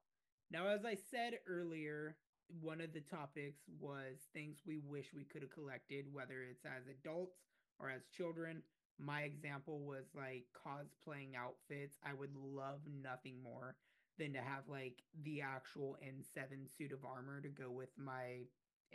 [0.50, 2.16] Now, as I said earlier,
[2.60, 6.86] one of the topics was things we wish we could have collected, whether it's as
[6.86, 7.38] adults
[7.80, 8.62] or as children.
[8.98, 11.98] My example was like cosplaying outfits.
[12.04, 13.76] I would love nothing more
[14.18, 18.46] than to have like the actual N7 suit of armor to go with my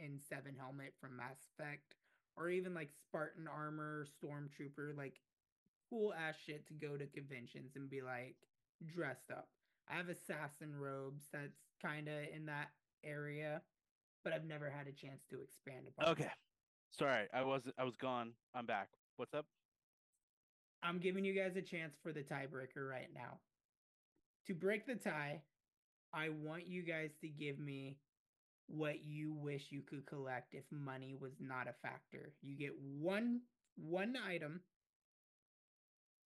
[0.01, 1.95] N7 helmet from Mass Effect,
[2.37, 5.19] or even like Spartan armor, Stormtrooper, like
[5.89, 8.35] cool ass shit to go to conventions and be like
[8.85, 9.49] dressed up.
[9.89, 12.69] I have assassin robes that's kind of in that
[13.03, 13.61] area,
[14.23, 16.11] but I've never had a chance to expand upon.
[16.11, 16.29] Okay.
[16.91, 18.31] Sorry, I was I was gone.
[18.55, 18.89] I'm back.
[19.17, 19.45] What's up?
[20.81, 23.39] I'm giving you guys a chance for the tiebreaker right now.
[24.47, 25.41] To break the tie,
[26.13, 27.97] I want you guys to give me
[28.67, 32.33] what you wish you could collect if money was not a factor.
[32.41, 33.41] You get one
[33.75, 34.61] one item.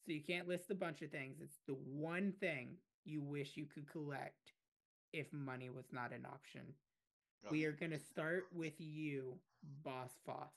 [0.05, 1.37] So you can't list a bunch of things.
[1.41, 2.75] It's the one thing
[3.05, 4.51] you wish you could collect
[5.13, 6.61] if money was not an option.
[7.51, 9.35] We are going to start with you,
[9.83, 10.53] Boss Foss.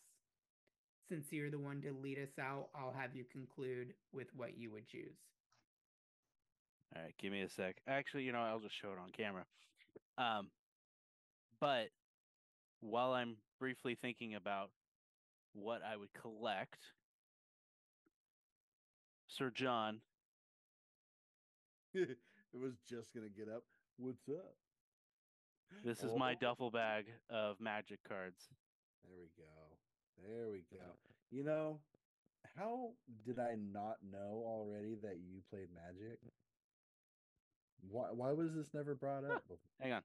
[1.09, 4.71] Since you're the one to lead us out, I'll have you conclude with what you
[4.73, 5.17] would choose.
[6.95, 7.77] All right, give me a sec.
[7.87, 9.45] Actually, you know, I'll just show it on camera.
[10.19, 10.49] Um,
[11.61, 11.89] but
[12.81, 14.71] while I'm briefly thinking about
[15.53, 16.79] what I would collect,
[19.29, 20.01] Sir John,
[21.95, 22.17] it
[22.53, 23.63] was just gonna get up.
[23.99, 24.55] What's up?
[25.85, 26.39] this is my Oh.
[26.41, 28.49] duffel bag of magic cards.
[29.05, 29.77] There we go.
[30.23, 30.85] There we go.
[31.31, 31.81] You know,
[32.57, 32.93] how
[33.25, 36.21] did I not know already that you played Magic?
[37.91, 39.59] Why why was this never brought up before?
[39.81, 40.03] Hang on.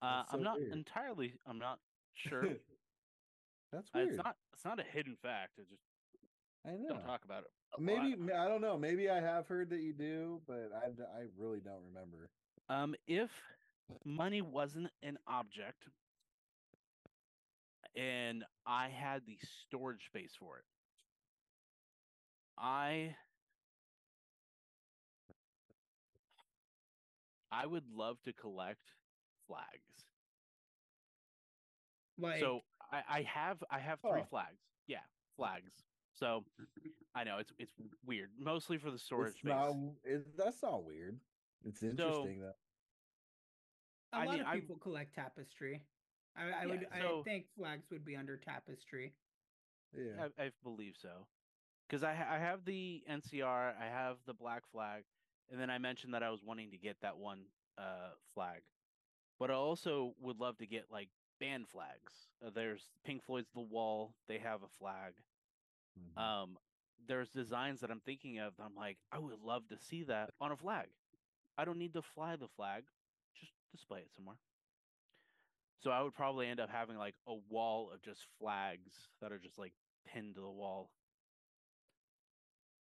[0.00, 0.72] Uh, That's I'm not weird.
[0.72, 1.34] entirely.
[1.46, 1.78] I'm not
[2.14, 2.44] sure.
[2.44, 2.48] Uh,
[3.72, 4.08] That's weird.
[4.08, 4.36] it's not.
[4.54, 5.52] It's not a hidden fact.
[5.58, 5.82] I just
[6.66, 6.88] I know.
[6.94, 7.50] don't talk about it.
[7.78, 8.32] Maybe lot.
[8.40, 8.78] I don't know.
[8.78, 10.86] Maybe I have heard that you do, but I
[11.18, 12.30] I really don't remember.
[12.68, 13.30] Um, if
[14.04, 15.84] money wasn't an object
[17.96, 20.64] and I had the storage space for it,
[22.58, 23.14] I
[27.50, 28.92] I would love to collect
[29.46, 30.04] flags.
[32.18, 32.60] Like, so
[32.92, 34.26] I, I have I have three Oh.
[34.28, 34.60] flags.
[34.86, 34.98] Yeah,
[35.36, 35.70] flags.
[36.14, 36.44] So
[37.14, 37.72] I know it's it's
[38.04, 39.50] weird, mostly for the storage It's space.
[39.50, 41.20] not, it, that's not weird.
[41.64, 42.52] It's interesting though.
[44.12, 45.82] a I lot mean, of I- people collect tapestry.
[46.36, 46.86] I, I Yeah, would.
[47.00, 49.14] so- I think flags would be under tapestry.
[49.96, 50.26] Yeah.
[50.38, 51.26] I, I believe so.
[51.88, 55.04] Because I I have the NCR, I have the black flag,
[55.50, 57.40] and then I mentioned that I was wanting to get that one
[57.76, 58.62] uh flag,
[59.38, 61.08] but I also would love to get like
[61.40, 62.12] band flags.
[62.44, 65.14] Uh, there's Pink Floyd's The Wall; they have a flag.
[65.98, 66.20] Mhm.
[66.20, 66.58] Um,
[67.06, 68.56] there's designs that I'm thinking of.
[68.56, 70.88] that I'm like, I would love to see that on a flag.
[71.56, 72.84] I don't need to fly the flag;
[73.34, 74.36] just display it somewhere.
[75.80, 79.38] So I would probably end up having like a wall of just flags that are
[79.38, 79.72] just like
[80.04, 80.90] pinned to the wall.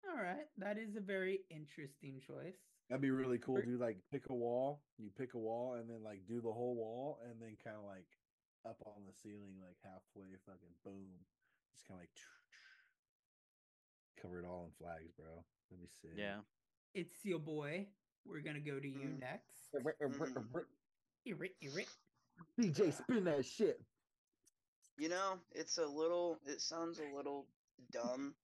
[0.08, 2.56] All right, that is a very interesting choice.
[2.90, 3.80] That'd be really cool, Do dude.
[3.80, 7.20] Like pick a wall, you pick a wall, and then like do the whole wall,
[7.24, 8.06] and then kind of like
[8.64, 11.26] up on the ceiling, like halfway, fucking boom,
[11.74, 12.20] just kind of like
[14.22, 15.44] cover it all in flags, bro.
[15.72, 16.10] Let me see.
[16.16, 16.42] Yeah.
[16.94, 17.88] It's your boy.
[18.26, 19.20] We're gonna go to you Mhm.
[19.20, 19.74] next.
[21.28, 21.90] Irrit, irrit.
[22.58, 23.82] DJ, spin that shit.
[24.98, 26.40] You know, it's a little.
[26.46, 27.48] It sounds a little
[27.92, 28.36] dumb,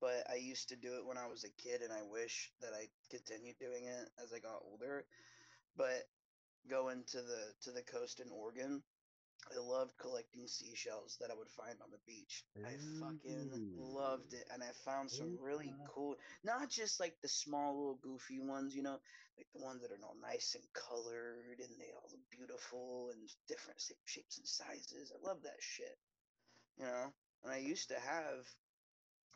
[0.00, 2.72] but I used to do it when I was a kid, and I wish that
[2.74, 5.04] I continued doing it as I got older.
[5.76, 6.08] But
[6.68, 8.82] going to the to the coast in Oregon,
[9.54, 12.44] I loved collecting seashells that I would find on the beach.
[12.56, 16.16] I fucking loved it, and I found some really cool.
[16.42, 18.98] Not just like the small little goofy ones, you know,
[19.36, 23.28] like the ones that are all nice and colored and they all look beautiful and
[23.48, 25.12] different shapes and sizes.
[25.12, 25.96] I love that shit.
[26.78, 27.12] You know,
[27.44, 28.46] and I used to have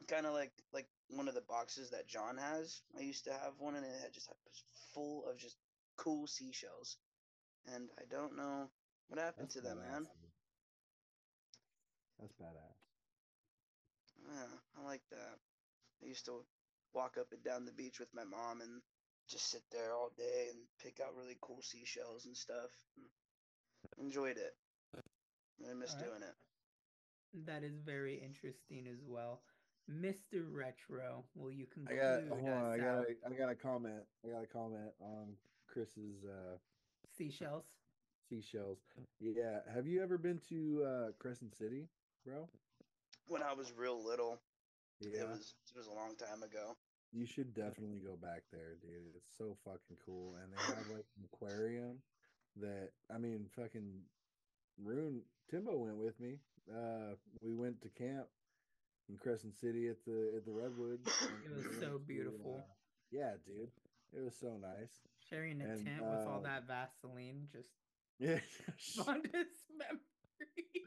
[0.09, 2.83] kind of like like one of the boxes that John has.
[2.99, 4.63] I used to have one and it had just had was
[4.95, 5.57] full of just
[5.97, 6.97] cool seashells.
[7.75, 8.71] And I don't know
[9.09, 10.03] what happened That's to them, man.
[10.03, 10.31] badass, dude.
[12.21, 12.79] That's badass.
[14.27, 15.39] Yeah, I like that.
[16.03, 16.45] I used to
[16.95, 18.83] walk up and down the beach with my mom and
[19.29, 22.71] just sit there all day and pick out really cool seashells and stuff.
[23.99, 24.55] Enjoyed it.
[25.69, 26.07] I miss Alright.
[26.07, 26.35] doing it.
[27.47, 29.43] That is very interesting as well.
[29.91, 30.45] Mr.
[30.53, 31.99] Retro, will you conclude?
[31.99, 32.73] I got hold on.
[32.73, 33.05] I got out?
[33.09, 34.03] a I got a comment.
[34.25, 35.35] I got a comment on
[35.67, 36.57] Chris's uh
[37.17, 37.65] seashells?
[38.29, 38.79] seashells.
[39.21, 39.61] Yeah.
[39.75, 41.89] Have you ever been to uh Crescent City,
[42.25, 42.49] bro?
[43.27, 44.39] When I was real little,
[45.01, 45.23] Yeah.
[45.23, 46.77] it was it was a long time ago.
[47.13, 49.17] You should definitely go back there, dude.
[49.17, 50.37] It's so fucking cool.
[50.41, 51.97] And they have like an aquarium
[52.57, 54.03] that I mean fucking
[54.85, 56.39] Ryunn Timbo went with me.
[56.73, 58.27] Uh we went to camp
[59.11, 61.11] in Crescent City at the at the Redwoods.
[61.47, 62.57] and It was so beautiful.
[62.59, 62.63] uh,
[63.11, 63.71] yeah, dude.
[64.17, 64.91] It was so nice.
[65.29, 67.69] Sharing a And, tent with all uh, that Vaseline, just
[68.19, 68.39] Yeah.
[69.05, 70.85] fondest memory.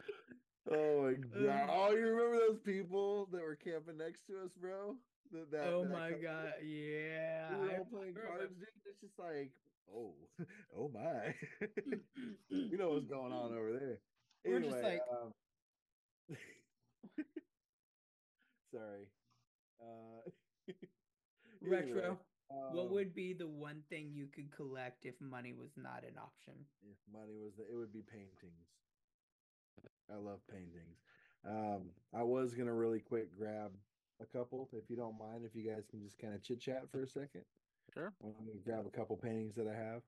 [0.71, 1.13] oh my
[1.45, 1.69] god.
[1.71, 4.95] Oh, you remember those people that were camping next to us, bro?
[5.31, 7.49] That, that, oh that my god, yeah.
[7.59, 8.67] We were all playing cards, dude.
[8.85, 9.51] It's just like,
[9.93, 10.13] oh,
[10.77, 11.33] oh my.
[12.49, 13.99] you know what's going on over there.
[14.45, 15.31] We're just like- um,
[18.73, 19.07] sorry.
[19.81, 20.29] Uh,
[21.61, 21.87] Retro.
[21.87, 22.17] anyway,
[22.71, 26.17] what um, would be the one thing you could collect if money was not an
[26.17, 26.53] option?
[26.83, 28.67] if money was the, it would be paintings.
[30.11, 30.99] I love paintings.
[31.47, 33.71] Um, I was gonna really quick grab
[34.21, 36.83] a couple, if you don't mind, if you guys can just kind of chit chat
[36.91, 37.43] for a second.
[37.93, 38.13] Sure.
[38.23, 40.01] I'm gonna grab a couple paintings that I have.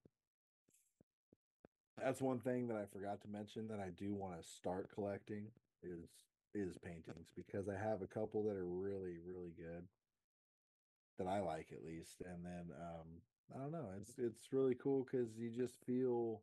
[2.01, 5.47] That's one thing that I forgot to mention that I do want to start collecting
[5.81, 6.09] is
[6.55, 9.83] is paintings because I have a couple that are really really good
[11.17, 13.21] that I like at least, and then um
[13.53, 16.41] I don't know, it's it's really cool because you just feel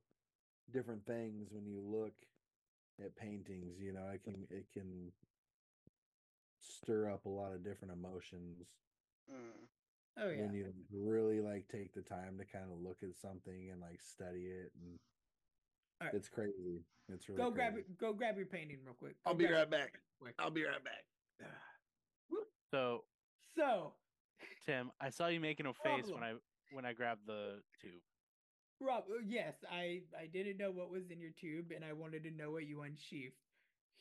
[0.70, 2.14] different things when you look
[3.04, 3.80] at paintings.
[3.80, 5.12] You know, it can it can
[6.60, 8.68] stir up a lot of different emotions
[9.30, 9.68] Mm.
[10.18, 10.42] Oh yeah.
[10.42, 14.00] when you really like take the time to kind of look at something and like
[14.00, 14.98] study it and
[16.02, 16.14] Alright.
[16.14, 17.86] it's crazy it's really go grab crazy.
[17.90, 17.98] it.
[17.98, 19.16] Go grab your painting real quick.
[19.26, 20.00] I'll be right back.
[20.20, 20.34] quick.
[20.38, 21.04] i'll be right back
[22.70, 23.04] So
[23.56, 23.92] So,
[24.64, 26.34] Tim, I saw you making a face when I
[26.72, 28.00] when I grabbed the tube.
[28.80, 32.24] Rob, uh, yes, I I didn't know what was in your tube, and I wanted
[32.24, 33.34] to know what you unsheathed.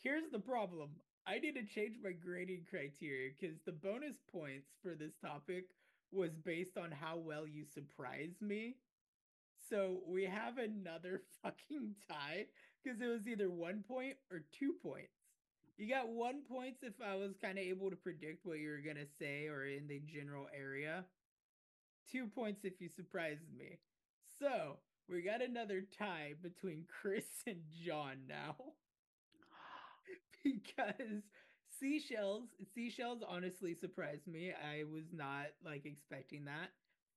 [0.01, 0.89] Here's the problem:
[1.27, 5.65] I need to change my grading criteria because the bonus points for this topic
[6.11, 8.77] was based on how well you surprised me.
[9.71, 12.47] So we have another fucking tie
[12.83, 15.13] because it was either one point or two points.
[15.77, 18.83] You got one points if I was kind of able to predict what you were
[18.85, 21.05] gonna say or in the general area.
[22.11, 23.79] Two points if you surprised me.
[24.39, 24.77] So
[25.09, 28.55] we got another tie between Chris and John now.
[30.43, 31.23] because
[31.79, 34.51] seashells seashells honestly surprised me.
[34.51, 36.71] I was not like expecting that.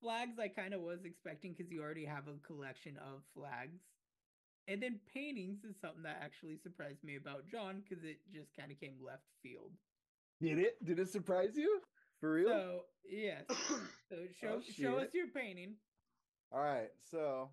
[0.04, 3.80] Flags I kind of was expecting because you already have a collection of flags.
[4.68, 8.70] And then paintings is something that actually surprised me about John because it just kind
[8.70, 9.72] of came left field.
[10.42, 11.80] did it did it surprise you
[12.20, 13.44] for real So yes.
[14.10, 15.74] So show Oh, show us your painting.
[16.52, 17.48] all right so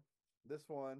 [0.46, 0.98] this one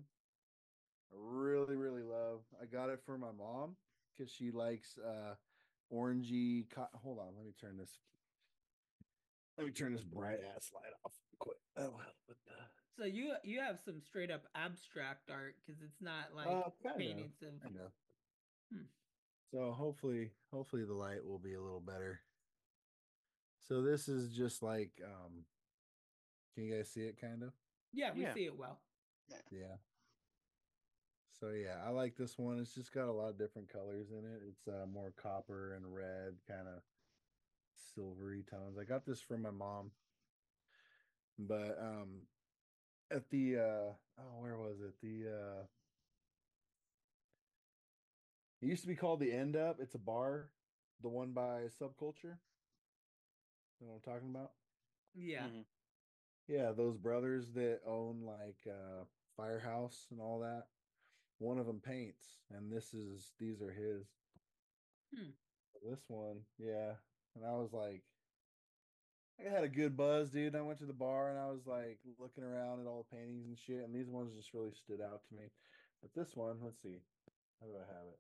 [1.12, 3.76] i really really love i got it for my mom
[4.16, 5.36] because she likes uh
[5.94, 8.00] orangey co- hold on let me turn this
[9.58, 12.54] let me turn this bright ass light off quick that'll help with the
[12.98, 16.98] So you you have some straight up abstract art because it's not like Uh, kinda,
[16.98, 17.92] paintings of kinda.
[18.72, 18.86] Hmm.
[19.52, 22.22] So hopefully, hopefully the light will be a little better.
[23.68, 25.46] So this is just like, um,
[26.54, 27.20] can you guys see it?
[27.20, 27.54] Kind of,
[27.94, 28.34] yeah we Yeah.
[28.34, 28.80] see it well.
[29.52, 29.78] yeah.
[31.40, 32.60] So yeah, I like this one.
[32.60, 34.42] It's just got a lot of different colors in it.
[34.48, 36.84] It's uh, more copper and red, kind of
[37.96, 38.78] silvery tones.
[38.78, 39.92] I got this from my mom,
[41.40, 42.28] but um,
[43.12, 44.94] at the uh, oh, where was it?
[45.02, 45.64] The uh,
[48.62, 49.78] it used to be called the End Up.
[49.80, 50.50] It's a bar,
[51.02, 52.38] the one by Subculture.
[53.80, 54.52] You know what I'm talking about?
[55.16, 55.48] Yeah.
[55.48, 55.66] Mhm.
[56.48, 59.06] Yeah, those brothers that own like uh
[59.38, 60.68] Firehouse and all that.
[61.40, 64.08] One of them paints, and this is these are his.
[65.16, 65.32] Hmm.
[65.90, 66.94] This one, yeah.
[67.36, 68.04] And I was like,
[69.46, 70.56] I had a good buzz, dude.
[70.56, 73.46] I went to the bar and I was like looking around at all the paintings
[73.48, 75.50] and shit, and these ones just really stood out to me.
[76.02, 77.02] But this one, let's see.
[77.60, 78.20] How do I have it?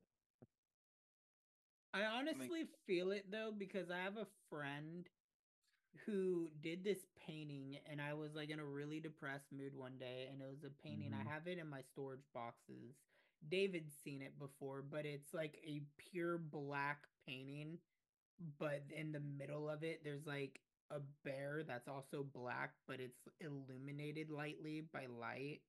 [1.93, 5.09] I honestly feel it though because I have a friend
[6.05, 10.29] who did this painting and I was like in a really depressed mood one day
[10.31, 11.27] and it was a painting Mhm.
[11.27, 12.95] I have it in my storage boxes.
[13.49, 17.77] David's seen it before, but it's like a pure black painting
[18.57, 20.61] but in the middle of it there's like
[20.91, 25.61] a bear that's also black but it's illuminated lightly by light.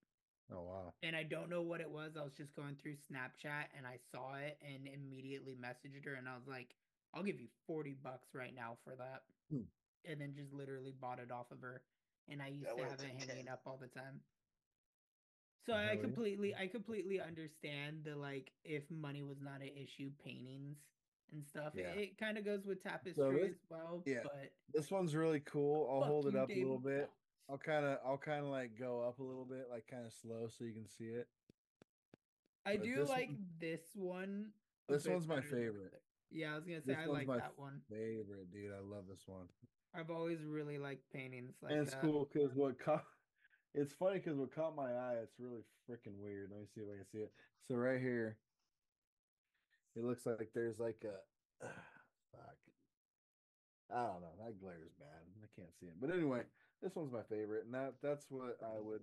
[0.53, 0.93] Oh wow.
[1.03, 2.13] and I don't know what it was.
[2.19, 6.29] I was just going through Snapchat and I saw it and immediately messaged her and
[6.29, 6.75] I was like,
[7.15, 9.65] "I'll give you 40 bucks right now for that." Hmm.
[10.05, 11.83] And then just literally bought it off of her
[12.29, 14.21] and I used That to would've it hanging up all the time.
[15.67, 20.11] So Hell I completely I completely understand the like if money was not an issue
[20.25, 20.77] paintings
[21.33, 21.73] and stuff.
[21.75, 21.89] Yeah.
[21.89, 24.03] It, kind of goes with tapestry this- as well.
[24.07, 24.21] yeah.
[24.23, 25.89] But This one's really cool.
[25.91, 27.11] I'll hold it up a little bit.
[27.51, 30.13] I'll kind of, I'll kind of like go up a little bit, like kind of
[30.13, 31.27] slow, so you can see it.
[32.65, 34.47] I But do this like one- this one.
[34.89, 36.03] This one's my better than the favorite.
[36.31, 37.81] Yeah, I was gonna say This I like that one.
[37.91, 38.73] Favorite, dude.
[38.73, 39.47] I love this one.
[39.95, 42.01] I've always really liked paintings like and it's that.
[42.01, 43.05] cool because what caught,
[43.75, 46.51] it's funny because what caught my eye, it's really freaking weird.
[46.51, 47.33] Let me see if I can see it.
[47.69, 48.39] So right here,
[49.97, 51.67] it looks like there's like a,
[52.33, 52.57] fuck.
[53.91, 54.37] I don't know.
[54.45, 55.23] That glare's bad.
[55.43, 55.95] I can't see it.
[56.01, 56.43] But anyway,
[56.83, 59.03] this one's my favorite, and that that's what I would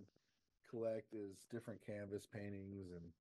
[0.70, 3.12] collect is different canvas paintings and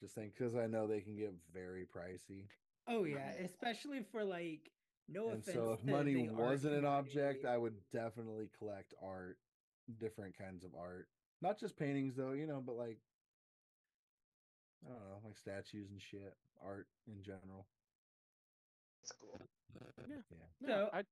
[0.00, 2.44] just think because I know they can get very pricey.
[2.88, 4.70] Oh yeah, especially for like
[5.08, 5.56] no and offense.
[5.56, 7.44] so if money wasn't an object.
[7.44, 9.38] I would definitely collect art,
[9.98, 11.08] different kinds of art.
[11.42, 12.98] Not just paintings though, you know, but like
[14.84, 16.34] I don't know, like statues and shit,
[16.64, 17.66] art in general.
[19.02, 19.40] It's cool.
[20.08, 20.16] Yeah.
[20.30, 20.68] Yeah.
[20.68, 21.02] No, I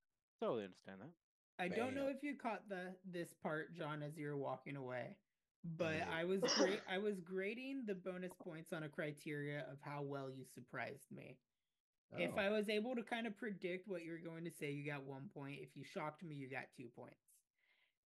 [0.41, 1.11] totally understand that.
[1.59, 5.17] I don't know if you caught the this part, John, as you were walking away,
[5.77, 6.09] but Yeah.
[6.13, 6.81] I was great.
[6.91, 11.39] I was grading the bonus points on a criteria of how well you surprised me.
[12.17, 14.71] If Oh, I was able to kind of predict what you were going to say,
[14.71, 15.59] you got one point.
[15.61, 17.17] If you shocked me, you got two points.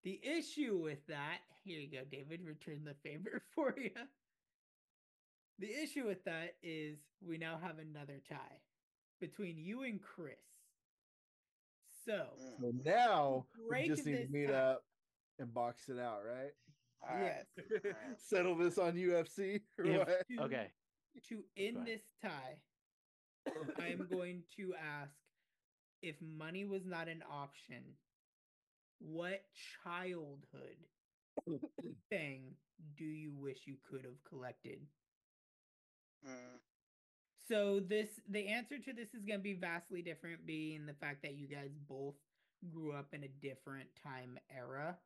[0.03, 3.91] The issue with that, here you go, David, return the favor for you.
[5.59, 8.61] The issue with that is we now have another tie
[9.21, 10.37] between you and Chris.
[12.05, 12.61] So, Mm.
[12.61, 14.53] so now we just need to meet tie.
[14.55, 14.85] up
[15.39, 16.53] and box it out, right?
[17.03, 17.47] Alright.
[17.57, 17.83] Yes.
[17.85, 18.21] alright.
[18.21, 20.73] Settle this on UFC or to- Okay.
[21.29, 22.61] To end this tie,
[23.79, 25.17] I am going to ask
[26.03, 27.83] if money was not an option,
[29.01, 29.43] what
[29.83, 30.77] childhood
[32.09, 32.57] thing
[32.97, 34.87] do you wish you could have collected?
[36.27, 36.59] Mm.
[37.49, 41.23] So this the answer to this is going to be vastly different being the fact
[41.23, 42.15] that you guys both
[42.71, 44.97] grew up in a different time era.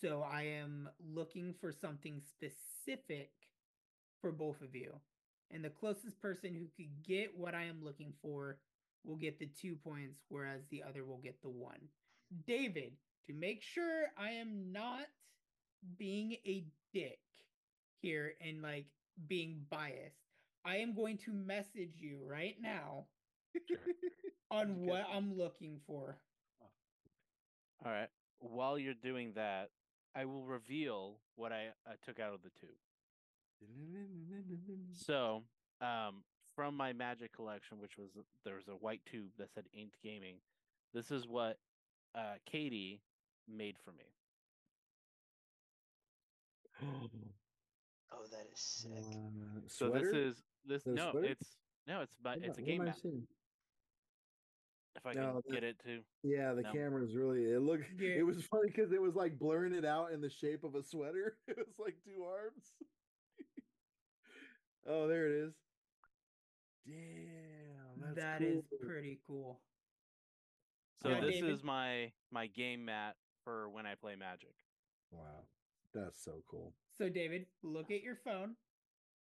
[0.00, 3.30] So I am looking for something specific
[4.20, 4.92] for both of you.
[5.50, 8.58] And the closest person who could get what I am looking for
[9.04, 11.76] will get the 2 points whereas the other will get the 1.
[12.46, 12.92] David,
[13.26, 15.06] to make sure I am not
[15.98, 17.20] being a dick
[18.00, 18.86] here and like
[19.28, 20.20] being biased,
[20.64, 23.06] I am going to message you right now
[23.68, 23.78] Sure.
[24.50, 24.76] on Good.
[24.76, 26.16] what I'm looking for.
[27.84, 28.08] All right.
[28.38, 29.70] While you're doing that,
[30.14, 32.70] I will reveal what I, I took out of the tube.
[34.92, 35.42] So,
[35.80, 36.22] um,
[36.54, 38.10] from my Magic collection, which was
[38.44, 40.36] there was a white tube that said Inked Gaming.
[40.92, 41.58] This is what
[42.14, 43.00] uh, Katie
[43.48, 44.04] made for me.
[48.16, 48.90] Oh, that is sick.
[48.92, 51.28] Uh, So this is this Is no, sweater?
[51.28, 51.56] it's
[51.86, 52.96] no, it's but it's a game am I map.
[52.96, 53.26] seeing?
[54.96, 56.72] If I No, can get it to Yeah, the No.
[56.72, 57.44] camera's really.
[57.52, 57.84] It looked.
[58.00, 58.16] Yeah.
[58.16, 60.82] It was funny because it was like blurring it out in the shape of a
[60.82, 61.38] sweater.
[61.48, 62.74] It was like two arms.
[64.86, 65.54] oh, there it is.
[66.86, 68.78] Damn, that's That is cool.
[68.88, 69.60] pretty cool.
[71.02, 71.50] So Yeah, this David?
[71.50, 74.54] is my my game mat for when I play Magic.
[75.10, 75.48] Wow,
[75.92, 76.72] that's so cool.
[76.98, 78.54] So, David, look at your phone,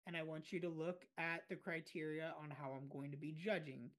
[0.07, 3.35] and I want you to look at the criteria on how I'm going to be
[3.37, 3.89] judging.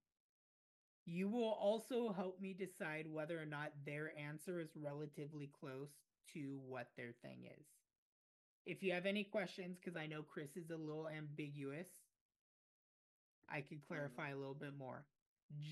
[1.04, 5.90] You will also help me decide whether or not their answer is relatively close
[6.34, 7.66] to what their thing is.
[8.66, 11.88] If you have any questions, because I know Chris is a little ambiguous,
[13.50, 13.88] I could mm.
[13.88, 15.04] clarify a little bit more.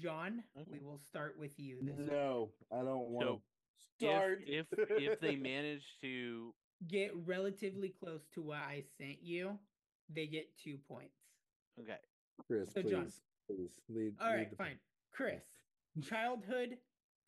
[0.02, 0.86] John, we mm-hmm.
[0.86, 1.78] will start with you.
[1.82, 2.10] This week.
[2.10, 3.40] No, I don't want So,
[4.00, 4.40] to start.
[4.46, 6.52] If if if they manage to
[6.86, 9.58] Get relatively close to what I sent you,
[10.08, 11.18] they get two points.
[11.80, 11.98] okay,
[12.46, 13.12] Chris, So, please, John.
[13.48, 14.14] please lead.
[14.20, 14.78] All lead right, the- fine.
[15.12, 15.42] Chris,
[16.02, 16.78] childhood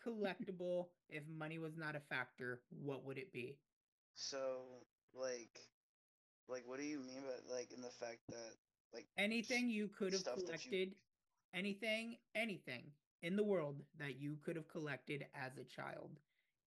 [0.06, 0.86] collectible.
[1.09, 3.59] If money was not a factor, what would it be?
[4.14, 5.59] So, like,
[6.48, 8.55] like, what do you mean by like in the fact that
[8.94, 10.94] like Anything you could have stuff that you- collected,
[11.55, 12.85] anything, anything
[13.22, 16.10] in the world that you could have collected as a child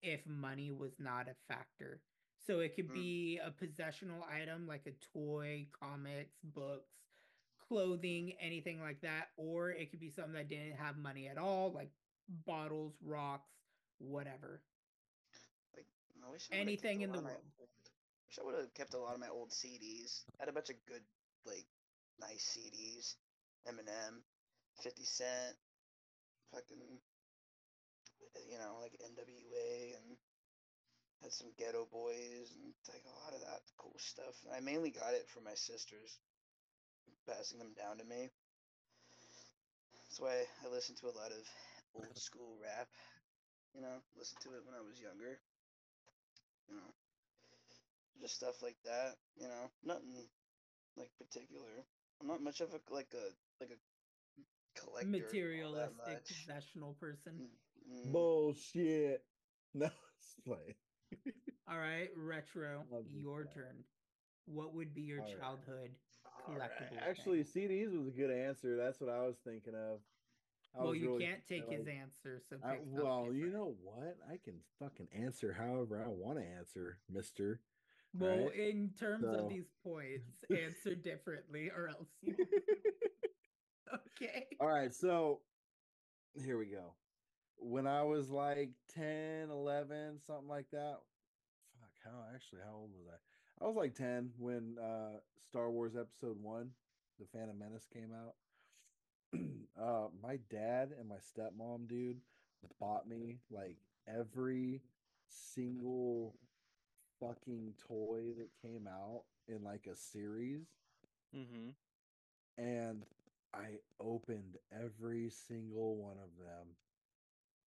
[0.02, 2.02] if money was not a factor.
[2.46, 2.94] So it could Mm.
[2.94, 6.92] be a possessional item like a toy, comics, books,
[7.58, 11.72] clothing, anything like that, or it could be something that didn't have money at all,
[11.72, 11.90] like
[12.28, 13.50] bottles, rocks,
[14.00, 14.62] whatever.
[15.76, 15.88] like
[16.26, 17.38] I wish I Anything in the world.
[17.60, 17.70] old-
[18.28, 20.26] Wish I would have kept a lot of my old CDs.
[20.40, 21.06] I had a bunch of good,
[21.46, 21.68] like,
[22.20, 23.16] nice CDs.
[23.66, 24.24] Eminem,
[24.82, 25.56] Fifty Cent,
[26.52, 27.02] fucking,
[28.50, 30.18] you know, like NWA, and
[31.24, 34.36] had some Geto Boys, and like a lot of that cool stuff.
[34.44, 36.20] And I mainly got it from my sisters,
[37.26, 38.30] passing them down to me.
[40.04, 41.42] That's why I listen to a lot of
[41.96, 42.88] old school rap.
[43.74, 45.40] You know, listen to it when I was younger.
[46.70, 46.92] You know,
[48.22, 49.16] just stuff like that.
[49.40, 50.28] You know, nothing
[50.98, 51.88] like particular.
[52.22, 53.32] I'm not much of a like a
[53.64, 55.08] like a collector.
[55.08, 56.28] Materialistic, much.
[56.28, 57.48] possessional person.
[57.90, 58.12] Mm, mm.
[58.12, 59.24] Bullshit.
[59.76, 59.90] No,
[60.20, 60.76] it's playing.
[61.70, 63.52] All right, retro, your guy.
[63.54, 63.84] turn.
[64.46, 65.40] What would be your All right.
[65.40, 65.90] childhood
[66.48, 66.70] All right.
[66.70, 67.10] collectible?
[67.10, 67.44] Actually.
[67.44, 68.76] CDs was a good answer.
[68.76, 70.00] That's what I was thinking of.
[70.78, 74.18] I well, you really can't take thinking, his answer, so I, well, you know what?
[74.28, 77.62] I can fucking answer however I want to answer, Mister.
[78.16, 78.56] Well, right?
[78.56, 82.36] in terms So- of these points, answer differently, or else you.
[84.22, 84.48] okay.
[84.60, 85.42] All right, so
[86.44, 86.94] here we go.
[87.58, 91.00] When I was like 10, 11, something like that.
[91.80, 93.64] Fuck, how actually how old was I?
[93.64, 96.70] I was like 10 when uh Star Wars episode 1,
[97.20, 98.36] The Phantom Menace came out.
[99.82, 102.20] uh my dad and my stepmom, dude,
[102.80, 103.78] bought me like
[104.08, 104.82] every
[105.28, 106.36] single
[107.20, 110.68] fucking toy that came out in like a series
[111.36, 111.70] Mm-hmm.
[112.58, 113.04] and
[113.54, 116.68] I opened every single one of them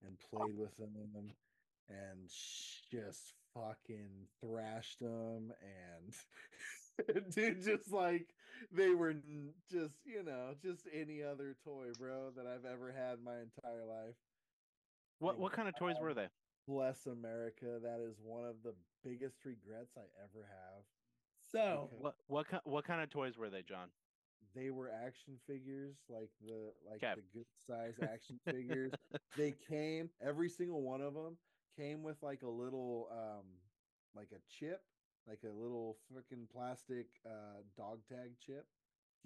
[0.04, 1.32] and played with them
[1.88, 2.28] and
[2.90, 6.14] just fucking thrashed them and
[7.34, 8.34] dude just like
[8.72, 9.14] they were
[9.70, 14.16] just you know just any other toy bro that I've ever had my entire life
[15.20, 16.28] What what kind of toys were they?
[16.66, 18.74] bless America that is one of the
[19.04, 20.82] biggest regrets I ever have
[21.52, 23.88] So, What what what kind of toys were they, John?
[24.54, 27.14] They were action figures like the like 'Kay.
[27.14, 28.92] the good size action figures
[29.36, 31.38] they came every single one of them
[31.76, 33.44] came with like a little um
[34.14, 34.80] like a chip
[35.26, 38.66] like a little freaking plastic uh dog tag chip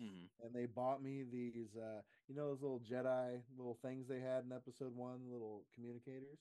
[0.00, 0.44] Mm-hmm.
[0.46, 4.44] and they bought me these uh you know those little jedi little things they had
[4.44, 6.38] in episode one little communicators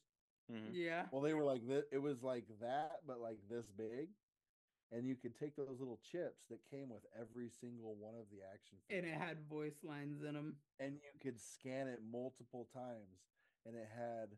[0.52, 0.74] Mm-hmm.
[0.74, 1.06] yeah.
[1.12, 4.10] well they were like this it was like that but like this big
[4.92, 8.42] and you could take those little chips that came with every single one of the
[8.54, 10.56] action And it had voice lines in them.
[10.80, 13.22] and you could scan it multiple times
[13.66, 14.30] and it had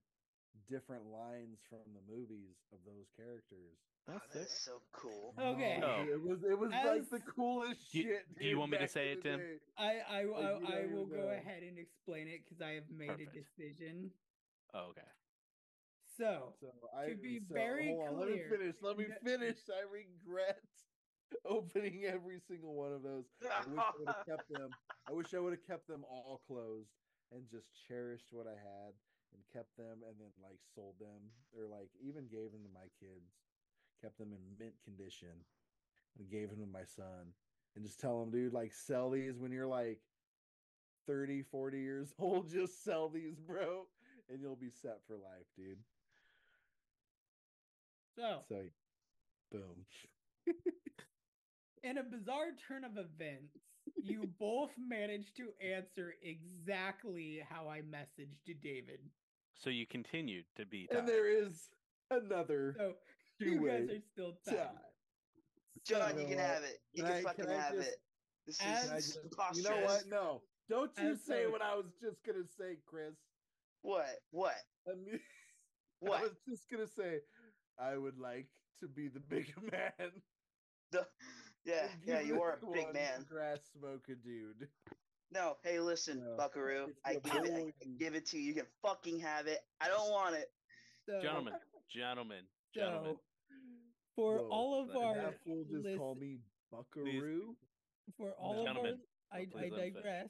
[0.67, 3.79] different lines from the movies of those characters
[4.09, 4.65] Oh, That's that sick.
[4.65, 5.33] so cool.
[5.39, 5.79] Okay.
[5.83, 6.01] Oh.
[6.09, 8.25] it was it was like the coolest Do you- shit.
[8.39, 9.39] do you want me to say it, the Tim?
[9.39, 9.59] day.
[9.77, 12.89] I I I, you I don't will go ahead and explain it because I have
[12.89, 13.35] made Perfect.
[13.35, 14.09] a decision.
[14.73, 15.05] Oh, okay.
[16.17, 18.75] So, So I be so, very on, let me finish.
[18.81, 19.57] Let me finish.
[19.69, 20.59] I regret
[21.45, 23.25] opening every single one of those.
[23.43, 24.69] I wish I would have kept them.
[25.09, 26.91] I wish I would have kept them all closed
[27.31, 28.93] and just cherished what I had
[29.33, 32.91] and kept them and then like sold them or like even gave them to my
[32.99, 33.31] kids,
[34.01, 35.45] kept them in mint condition
[36.19, 37.31] and gave them to my son
[37.75, 39.99] and just tell him, dude, like sell these when you're like
[41.07, 42.49] 30, 40 years old.
[42.51, 43.87] Just sell these, bro,
[44.29, 45.79] and you'll be set for life, dude.
[48.17, 48.61] So So,
[49.51, 49.85] boom.
[51.83, 53.57] in a bizarre turn of events,
[54.03, 58.99] you both managed to answer exactly how I messaged to David.
[59.55, 61.69] So you continued to be And there is
[62.09, 62.93] another So
[63.39, 64.55] you guys two-way are still tied.
[64.55, 64.69] tie.
[65.85, 66.79] John, So, you can have it.
[66.93, 67.95] You Can can, I- fucking can have just- it.
[68.47, 70.03] This As- is just- you know what?
[70.07, 73.15] No, don't you As say a- what I was just gonna say, Chris.
[73.83, 74.07] What?
[74.31, 74.55] What?
[74.87, 75.19] I mean,
[75.99, 76.19] What?
[76.21, 77.19] I was just gonna say,
[77.81, 78.47] I would like
[78.79, 80.11] to be the big man.
[80.91, 81.07] The,
[81.65, 83.25] yeah, yeah, you are a big man.
[83.29, 84.67] Grass smoker dude.
[85.33, 86.87] No, hey, listen, No, Buckaroo.
[87.05, 87.53] I give it.
[87.53, 88.43] I give it to you.
[88.43, 89.59] You can fucking have it.
[89.79, 90.47] I don't want it.
[91.07, 91.53] so, Gentlemen,
[91.89, 92.43] gentlemen,
[92.75, 93.15] gentlemen.
[94.15, 96.39] For Whoa, all of our just lis- called me
[96.69, 97.55] Buckaroo.
[98.17, 98.85] for all of our
[99.31, 99.93] I, I please let him finish.
[99.93, 100.29] digress.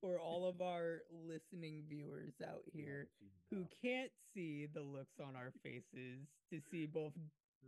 [0.00, 3.08] For all of our listening viewers out here
[3.50, 7.12] who can't see the looks on our faces to see both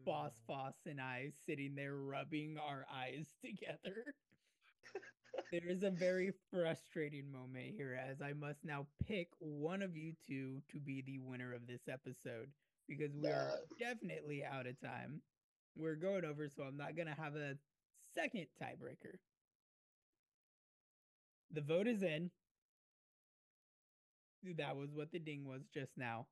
[0.05, 0.47] Boss mm.
[0.47, 4.15] Foss and I sitting there rubbing our eyes together.
[5.53, 10.13] there is a very frustrating moment here as I must now pick one of you
[10.27, 12.49] two to be the winner of this episode
[12.89, 15.21] because we are definitely out of time.
[15.77, 17.55] We're going over, so I'm not going to have a
[18.15, 19.19] second tiebreaker.
[21.51, 22.31] The vote is in.
[24.43, 26.29] That was what the ding was just now.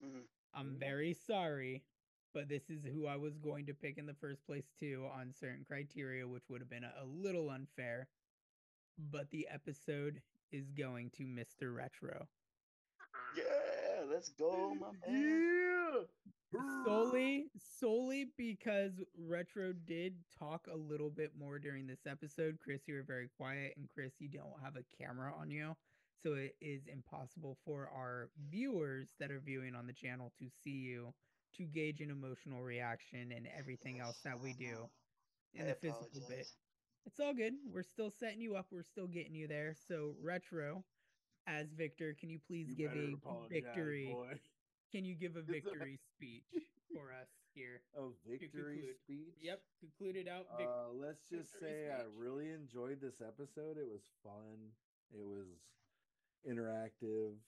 [0.00, 0.28] Mhm.
[0.52, 0.78] I'm Mhm.
[0.78, 1.86] very sorry,
[2.32, 5.32] but this is who I was going to pick in the first place too on
[5.32, 8.08] certain criteria, which would have been a, a little unfair.
[8.98, 11.72] But the episode is going to Mr.
[11.74, 12.28] Retro.
[13.30, 13.44] Yeah,
[14.10, 15.22] let's go, my man.
[16.52, 16.60] Yeah.
[16.84, 17.46] Solely
[17.78, 22.58] solely because Retro did talk a little bit more during this episode.
[22.62, 25.76] Chris, you were very quiet, and Chris, you don't have a camera on you.
[26.22, 30.70] so it is impossible for our viewers that are viewing on the channel to see
[30.70, 31.14] you
[31.56, 34.88] to gauge an emotional reaction and everything else that we do
[35.54, 36.46] in I the physical bit.
[37.06, 37.54] It's all good.
[37.72, 38.66] We're still setting you up.
[38.70, 39.74] We're still getting you there.
[39.88, 40.84] So retro,
[41.50, 44.12] as Victor, can you please You give a victory?
[44.14, 44.38] boy.
[44.92, 46.50] Can you give a victory speech
[46.92, 47.80] for us here?
[47.94, 49.38] A victory speech.
[49.40, 50.46] Yep, conclude it out.
[50.58, 53.78] Vic- Uh, let's just say I really enjoyed this episode.
[53.78, 54.58] It was fun.
[55.14, 55.46] It was
[56.42, 57.38] interactive.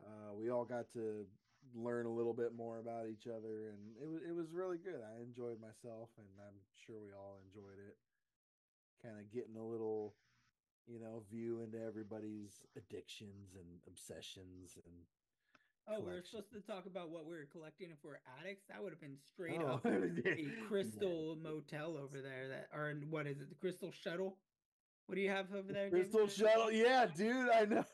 [0.00, 1.26] Uh, we all got to
[1.74, 5.02] learn a little bit more about each other, and it was it was really good.
[5.04, 6.56] I enjoyed myself, and I'm
[6.86, 7.96] sure we all enjoyed it.
[9.02, 10.14] Kind of getting a little,
[10.88, 14.94] you know, view into everybody's addictions and obsessions, and
[15.88, 16.30] oh, we were collection.
[16.42, 18.64] supposed to talk about what we were collecting if we're addicts.
[18.68, 20.32] That would have been straight Oh, up yeah.
[20.32, 22.48] a crystal motel over there.
[22.48, 23.48] That or what is it?
[23.50, 24.38] The crystal shuttle.
[25.06, 25.90] What do you have over there?
[25.90, 26.10] David?
[26.10, 26.70] Crystal shuttle.
[26.72, 27.84] Yeah, dude, I know.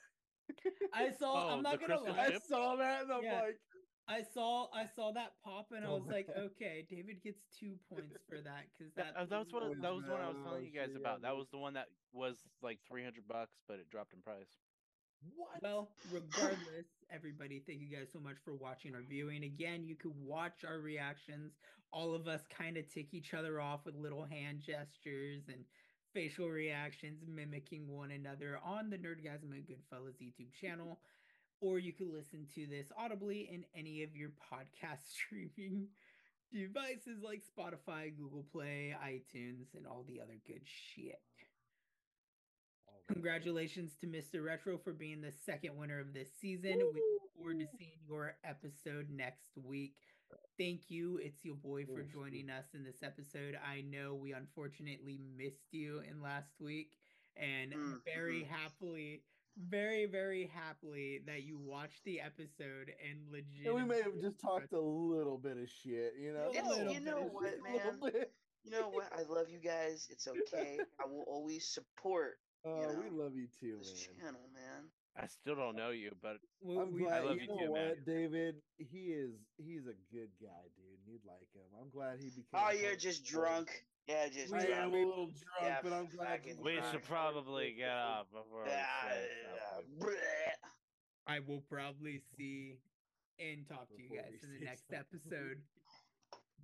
[0.92, 1.46] I saw.
[1.48, 2.26] Oh, I'm not gonna crystal lie.
[2.34, 3.40] I saw that, and I'm Yeah.
[3.42, 3.58] like.
[4.06, 7.78] I saw I saw that pop and I Oh, was like, okay, David gets two
[7.88, 10.28] points for that because That, that uh, that was what Oh, that was one I
[10.28, 11.22] was telling you guys shit, about.
[11.22, 14.60] That was the one that was like three hundred bucks, but it dropped in price.
[15.34, 15.62] What?
[15.62, 19.44] Well, regardless, everybody, thank you guys so much for watching or viewing.
[19.44, 21.52] Again, you could watch our reactions.
[21.92, 25.64] All of us kind of tick each other off with little hand gestures and
[26.12, 31.00] facial reactions, mimicking one another on the Nerdgazmic Goodfellas YouTube channel.
[31.60, 35.88] Or you could listen to this audibly in any of your podcast streaming
[36.52, 41.20] devices like Spotify, Google Play, iTunes, and all the other good shit.
[43.12, 44.42] Congratulations to Mr.
[44.42, 46.78] Retro for being the second winner of this season.
[46.78, 49.96] We look forward to seeing your episode next week.
[50.58, 51.18] Thank you.
[51.22, 53.58] It's your boy for joining us in this episode.
[53.62, 56.92] I know we unfortunately missed you in last week,
[57.36, 59.22] and Mm, very happily,
[59.56, 63.66] very, very happily that you watched the episode and legit.
[63.66, 66.50] And we may have just talked a little bit of shit, you know.
[66.50, 68.24] It's- A little you know what, shit, man?
[68.64, 69.12] You know what?
[69.12, 70.08] I love you guys.
[70.10, 70.78] It's okay.
[71.00, 74.16] I will always support Oh, we know, love you too, this man.
[74.32, 74.88] channel, man.
[75.16, 77.24] I still don't know you, but We- I'm we- glad.
[77.24, 77.96] love you you know too, man.
[78.06, 78.54] David?
[78.78, 79.34] He is.
[79.58, 80.98] He's a good guy, dude.
[81.06, 81.68] You'd like him.
[81.80, 82.44] I'm glad he became.
[82.54, 83.38] Oh, you're just of the show.
[83.40, 83.84] drunk.
[84.06, 84.82] Yeah, just yeah, I drunk.
[84.82, 86.28] am a little drunk, Yeah, but I'm glad.
[86.40, 89.98] fucking you we got should probably get off before we Ah, say uh, something.
[89.98, 90.68] bleh.
[91.26, 92.80] I will probably see
[93.38, 95.06] and talk to you guys in the next something.
[95.30, 95.62] episode.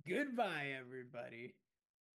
[0.07, 1.53] Goodbye, everybody.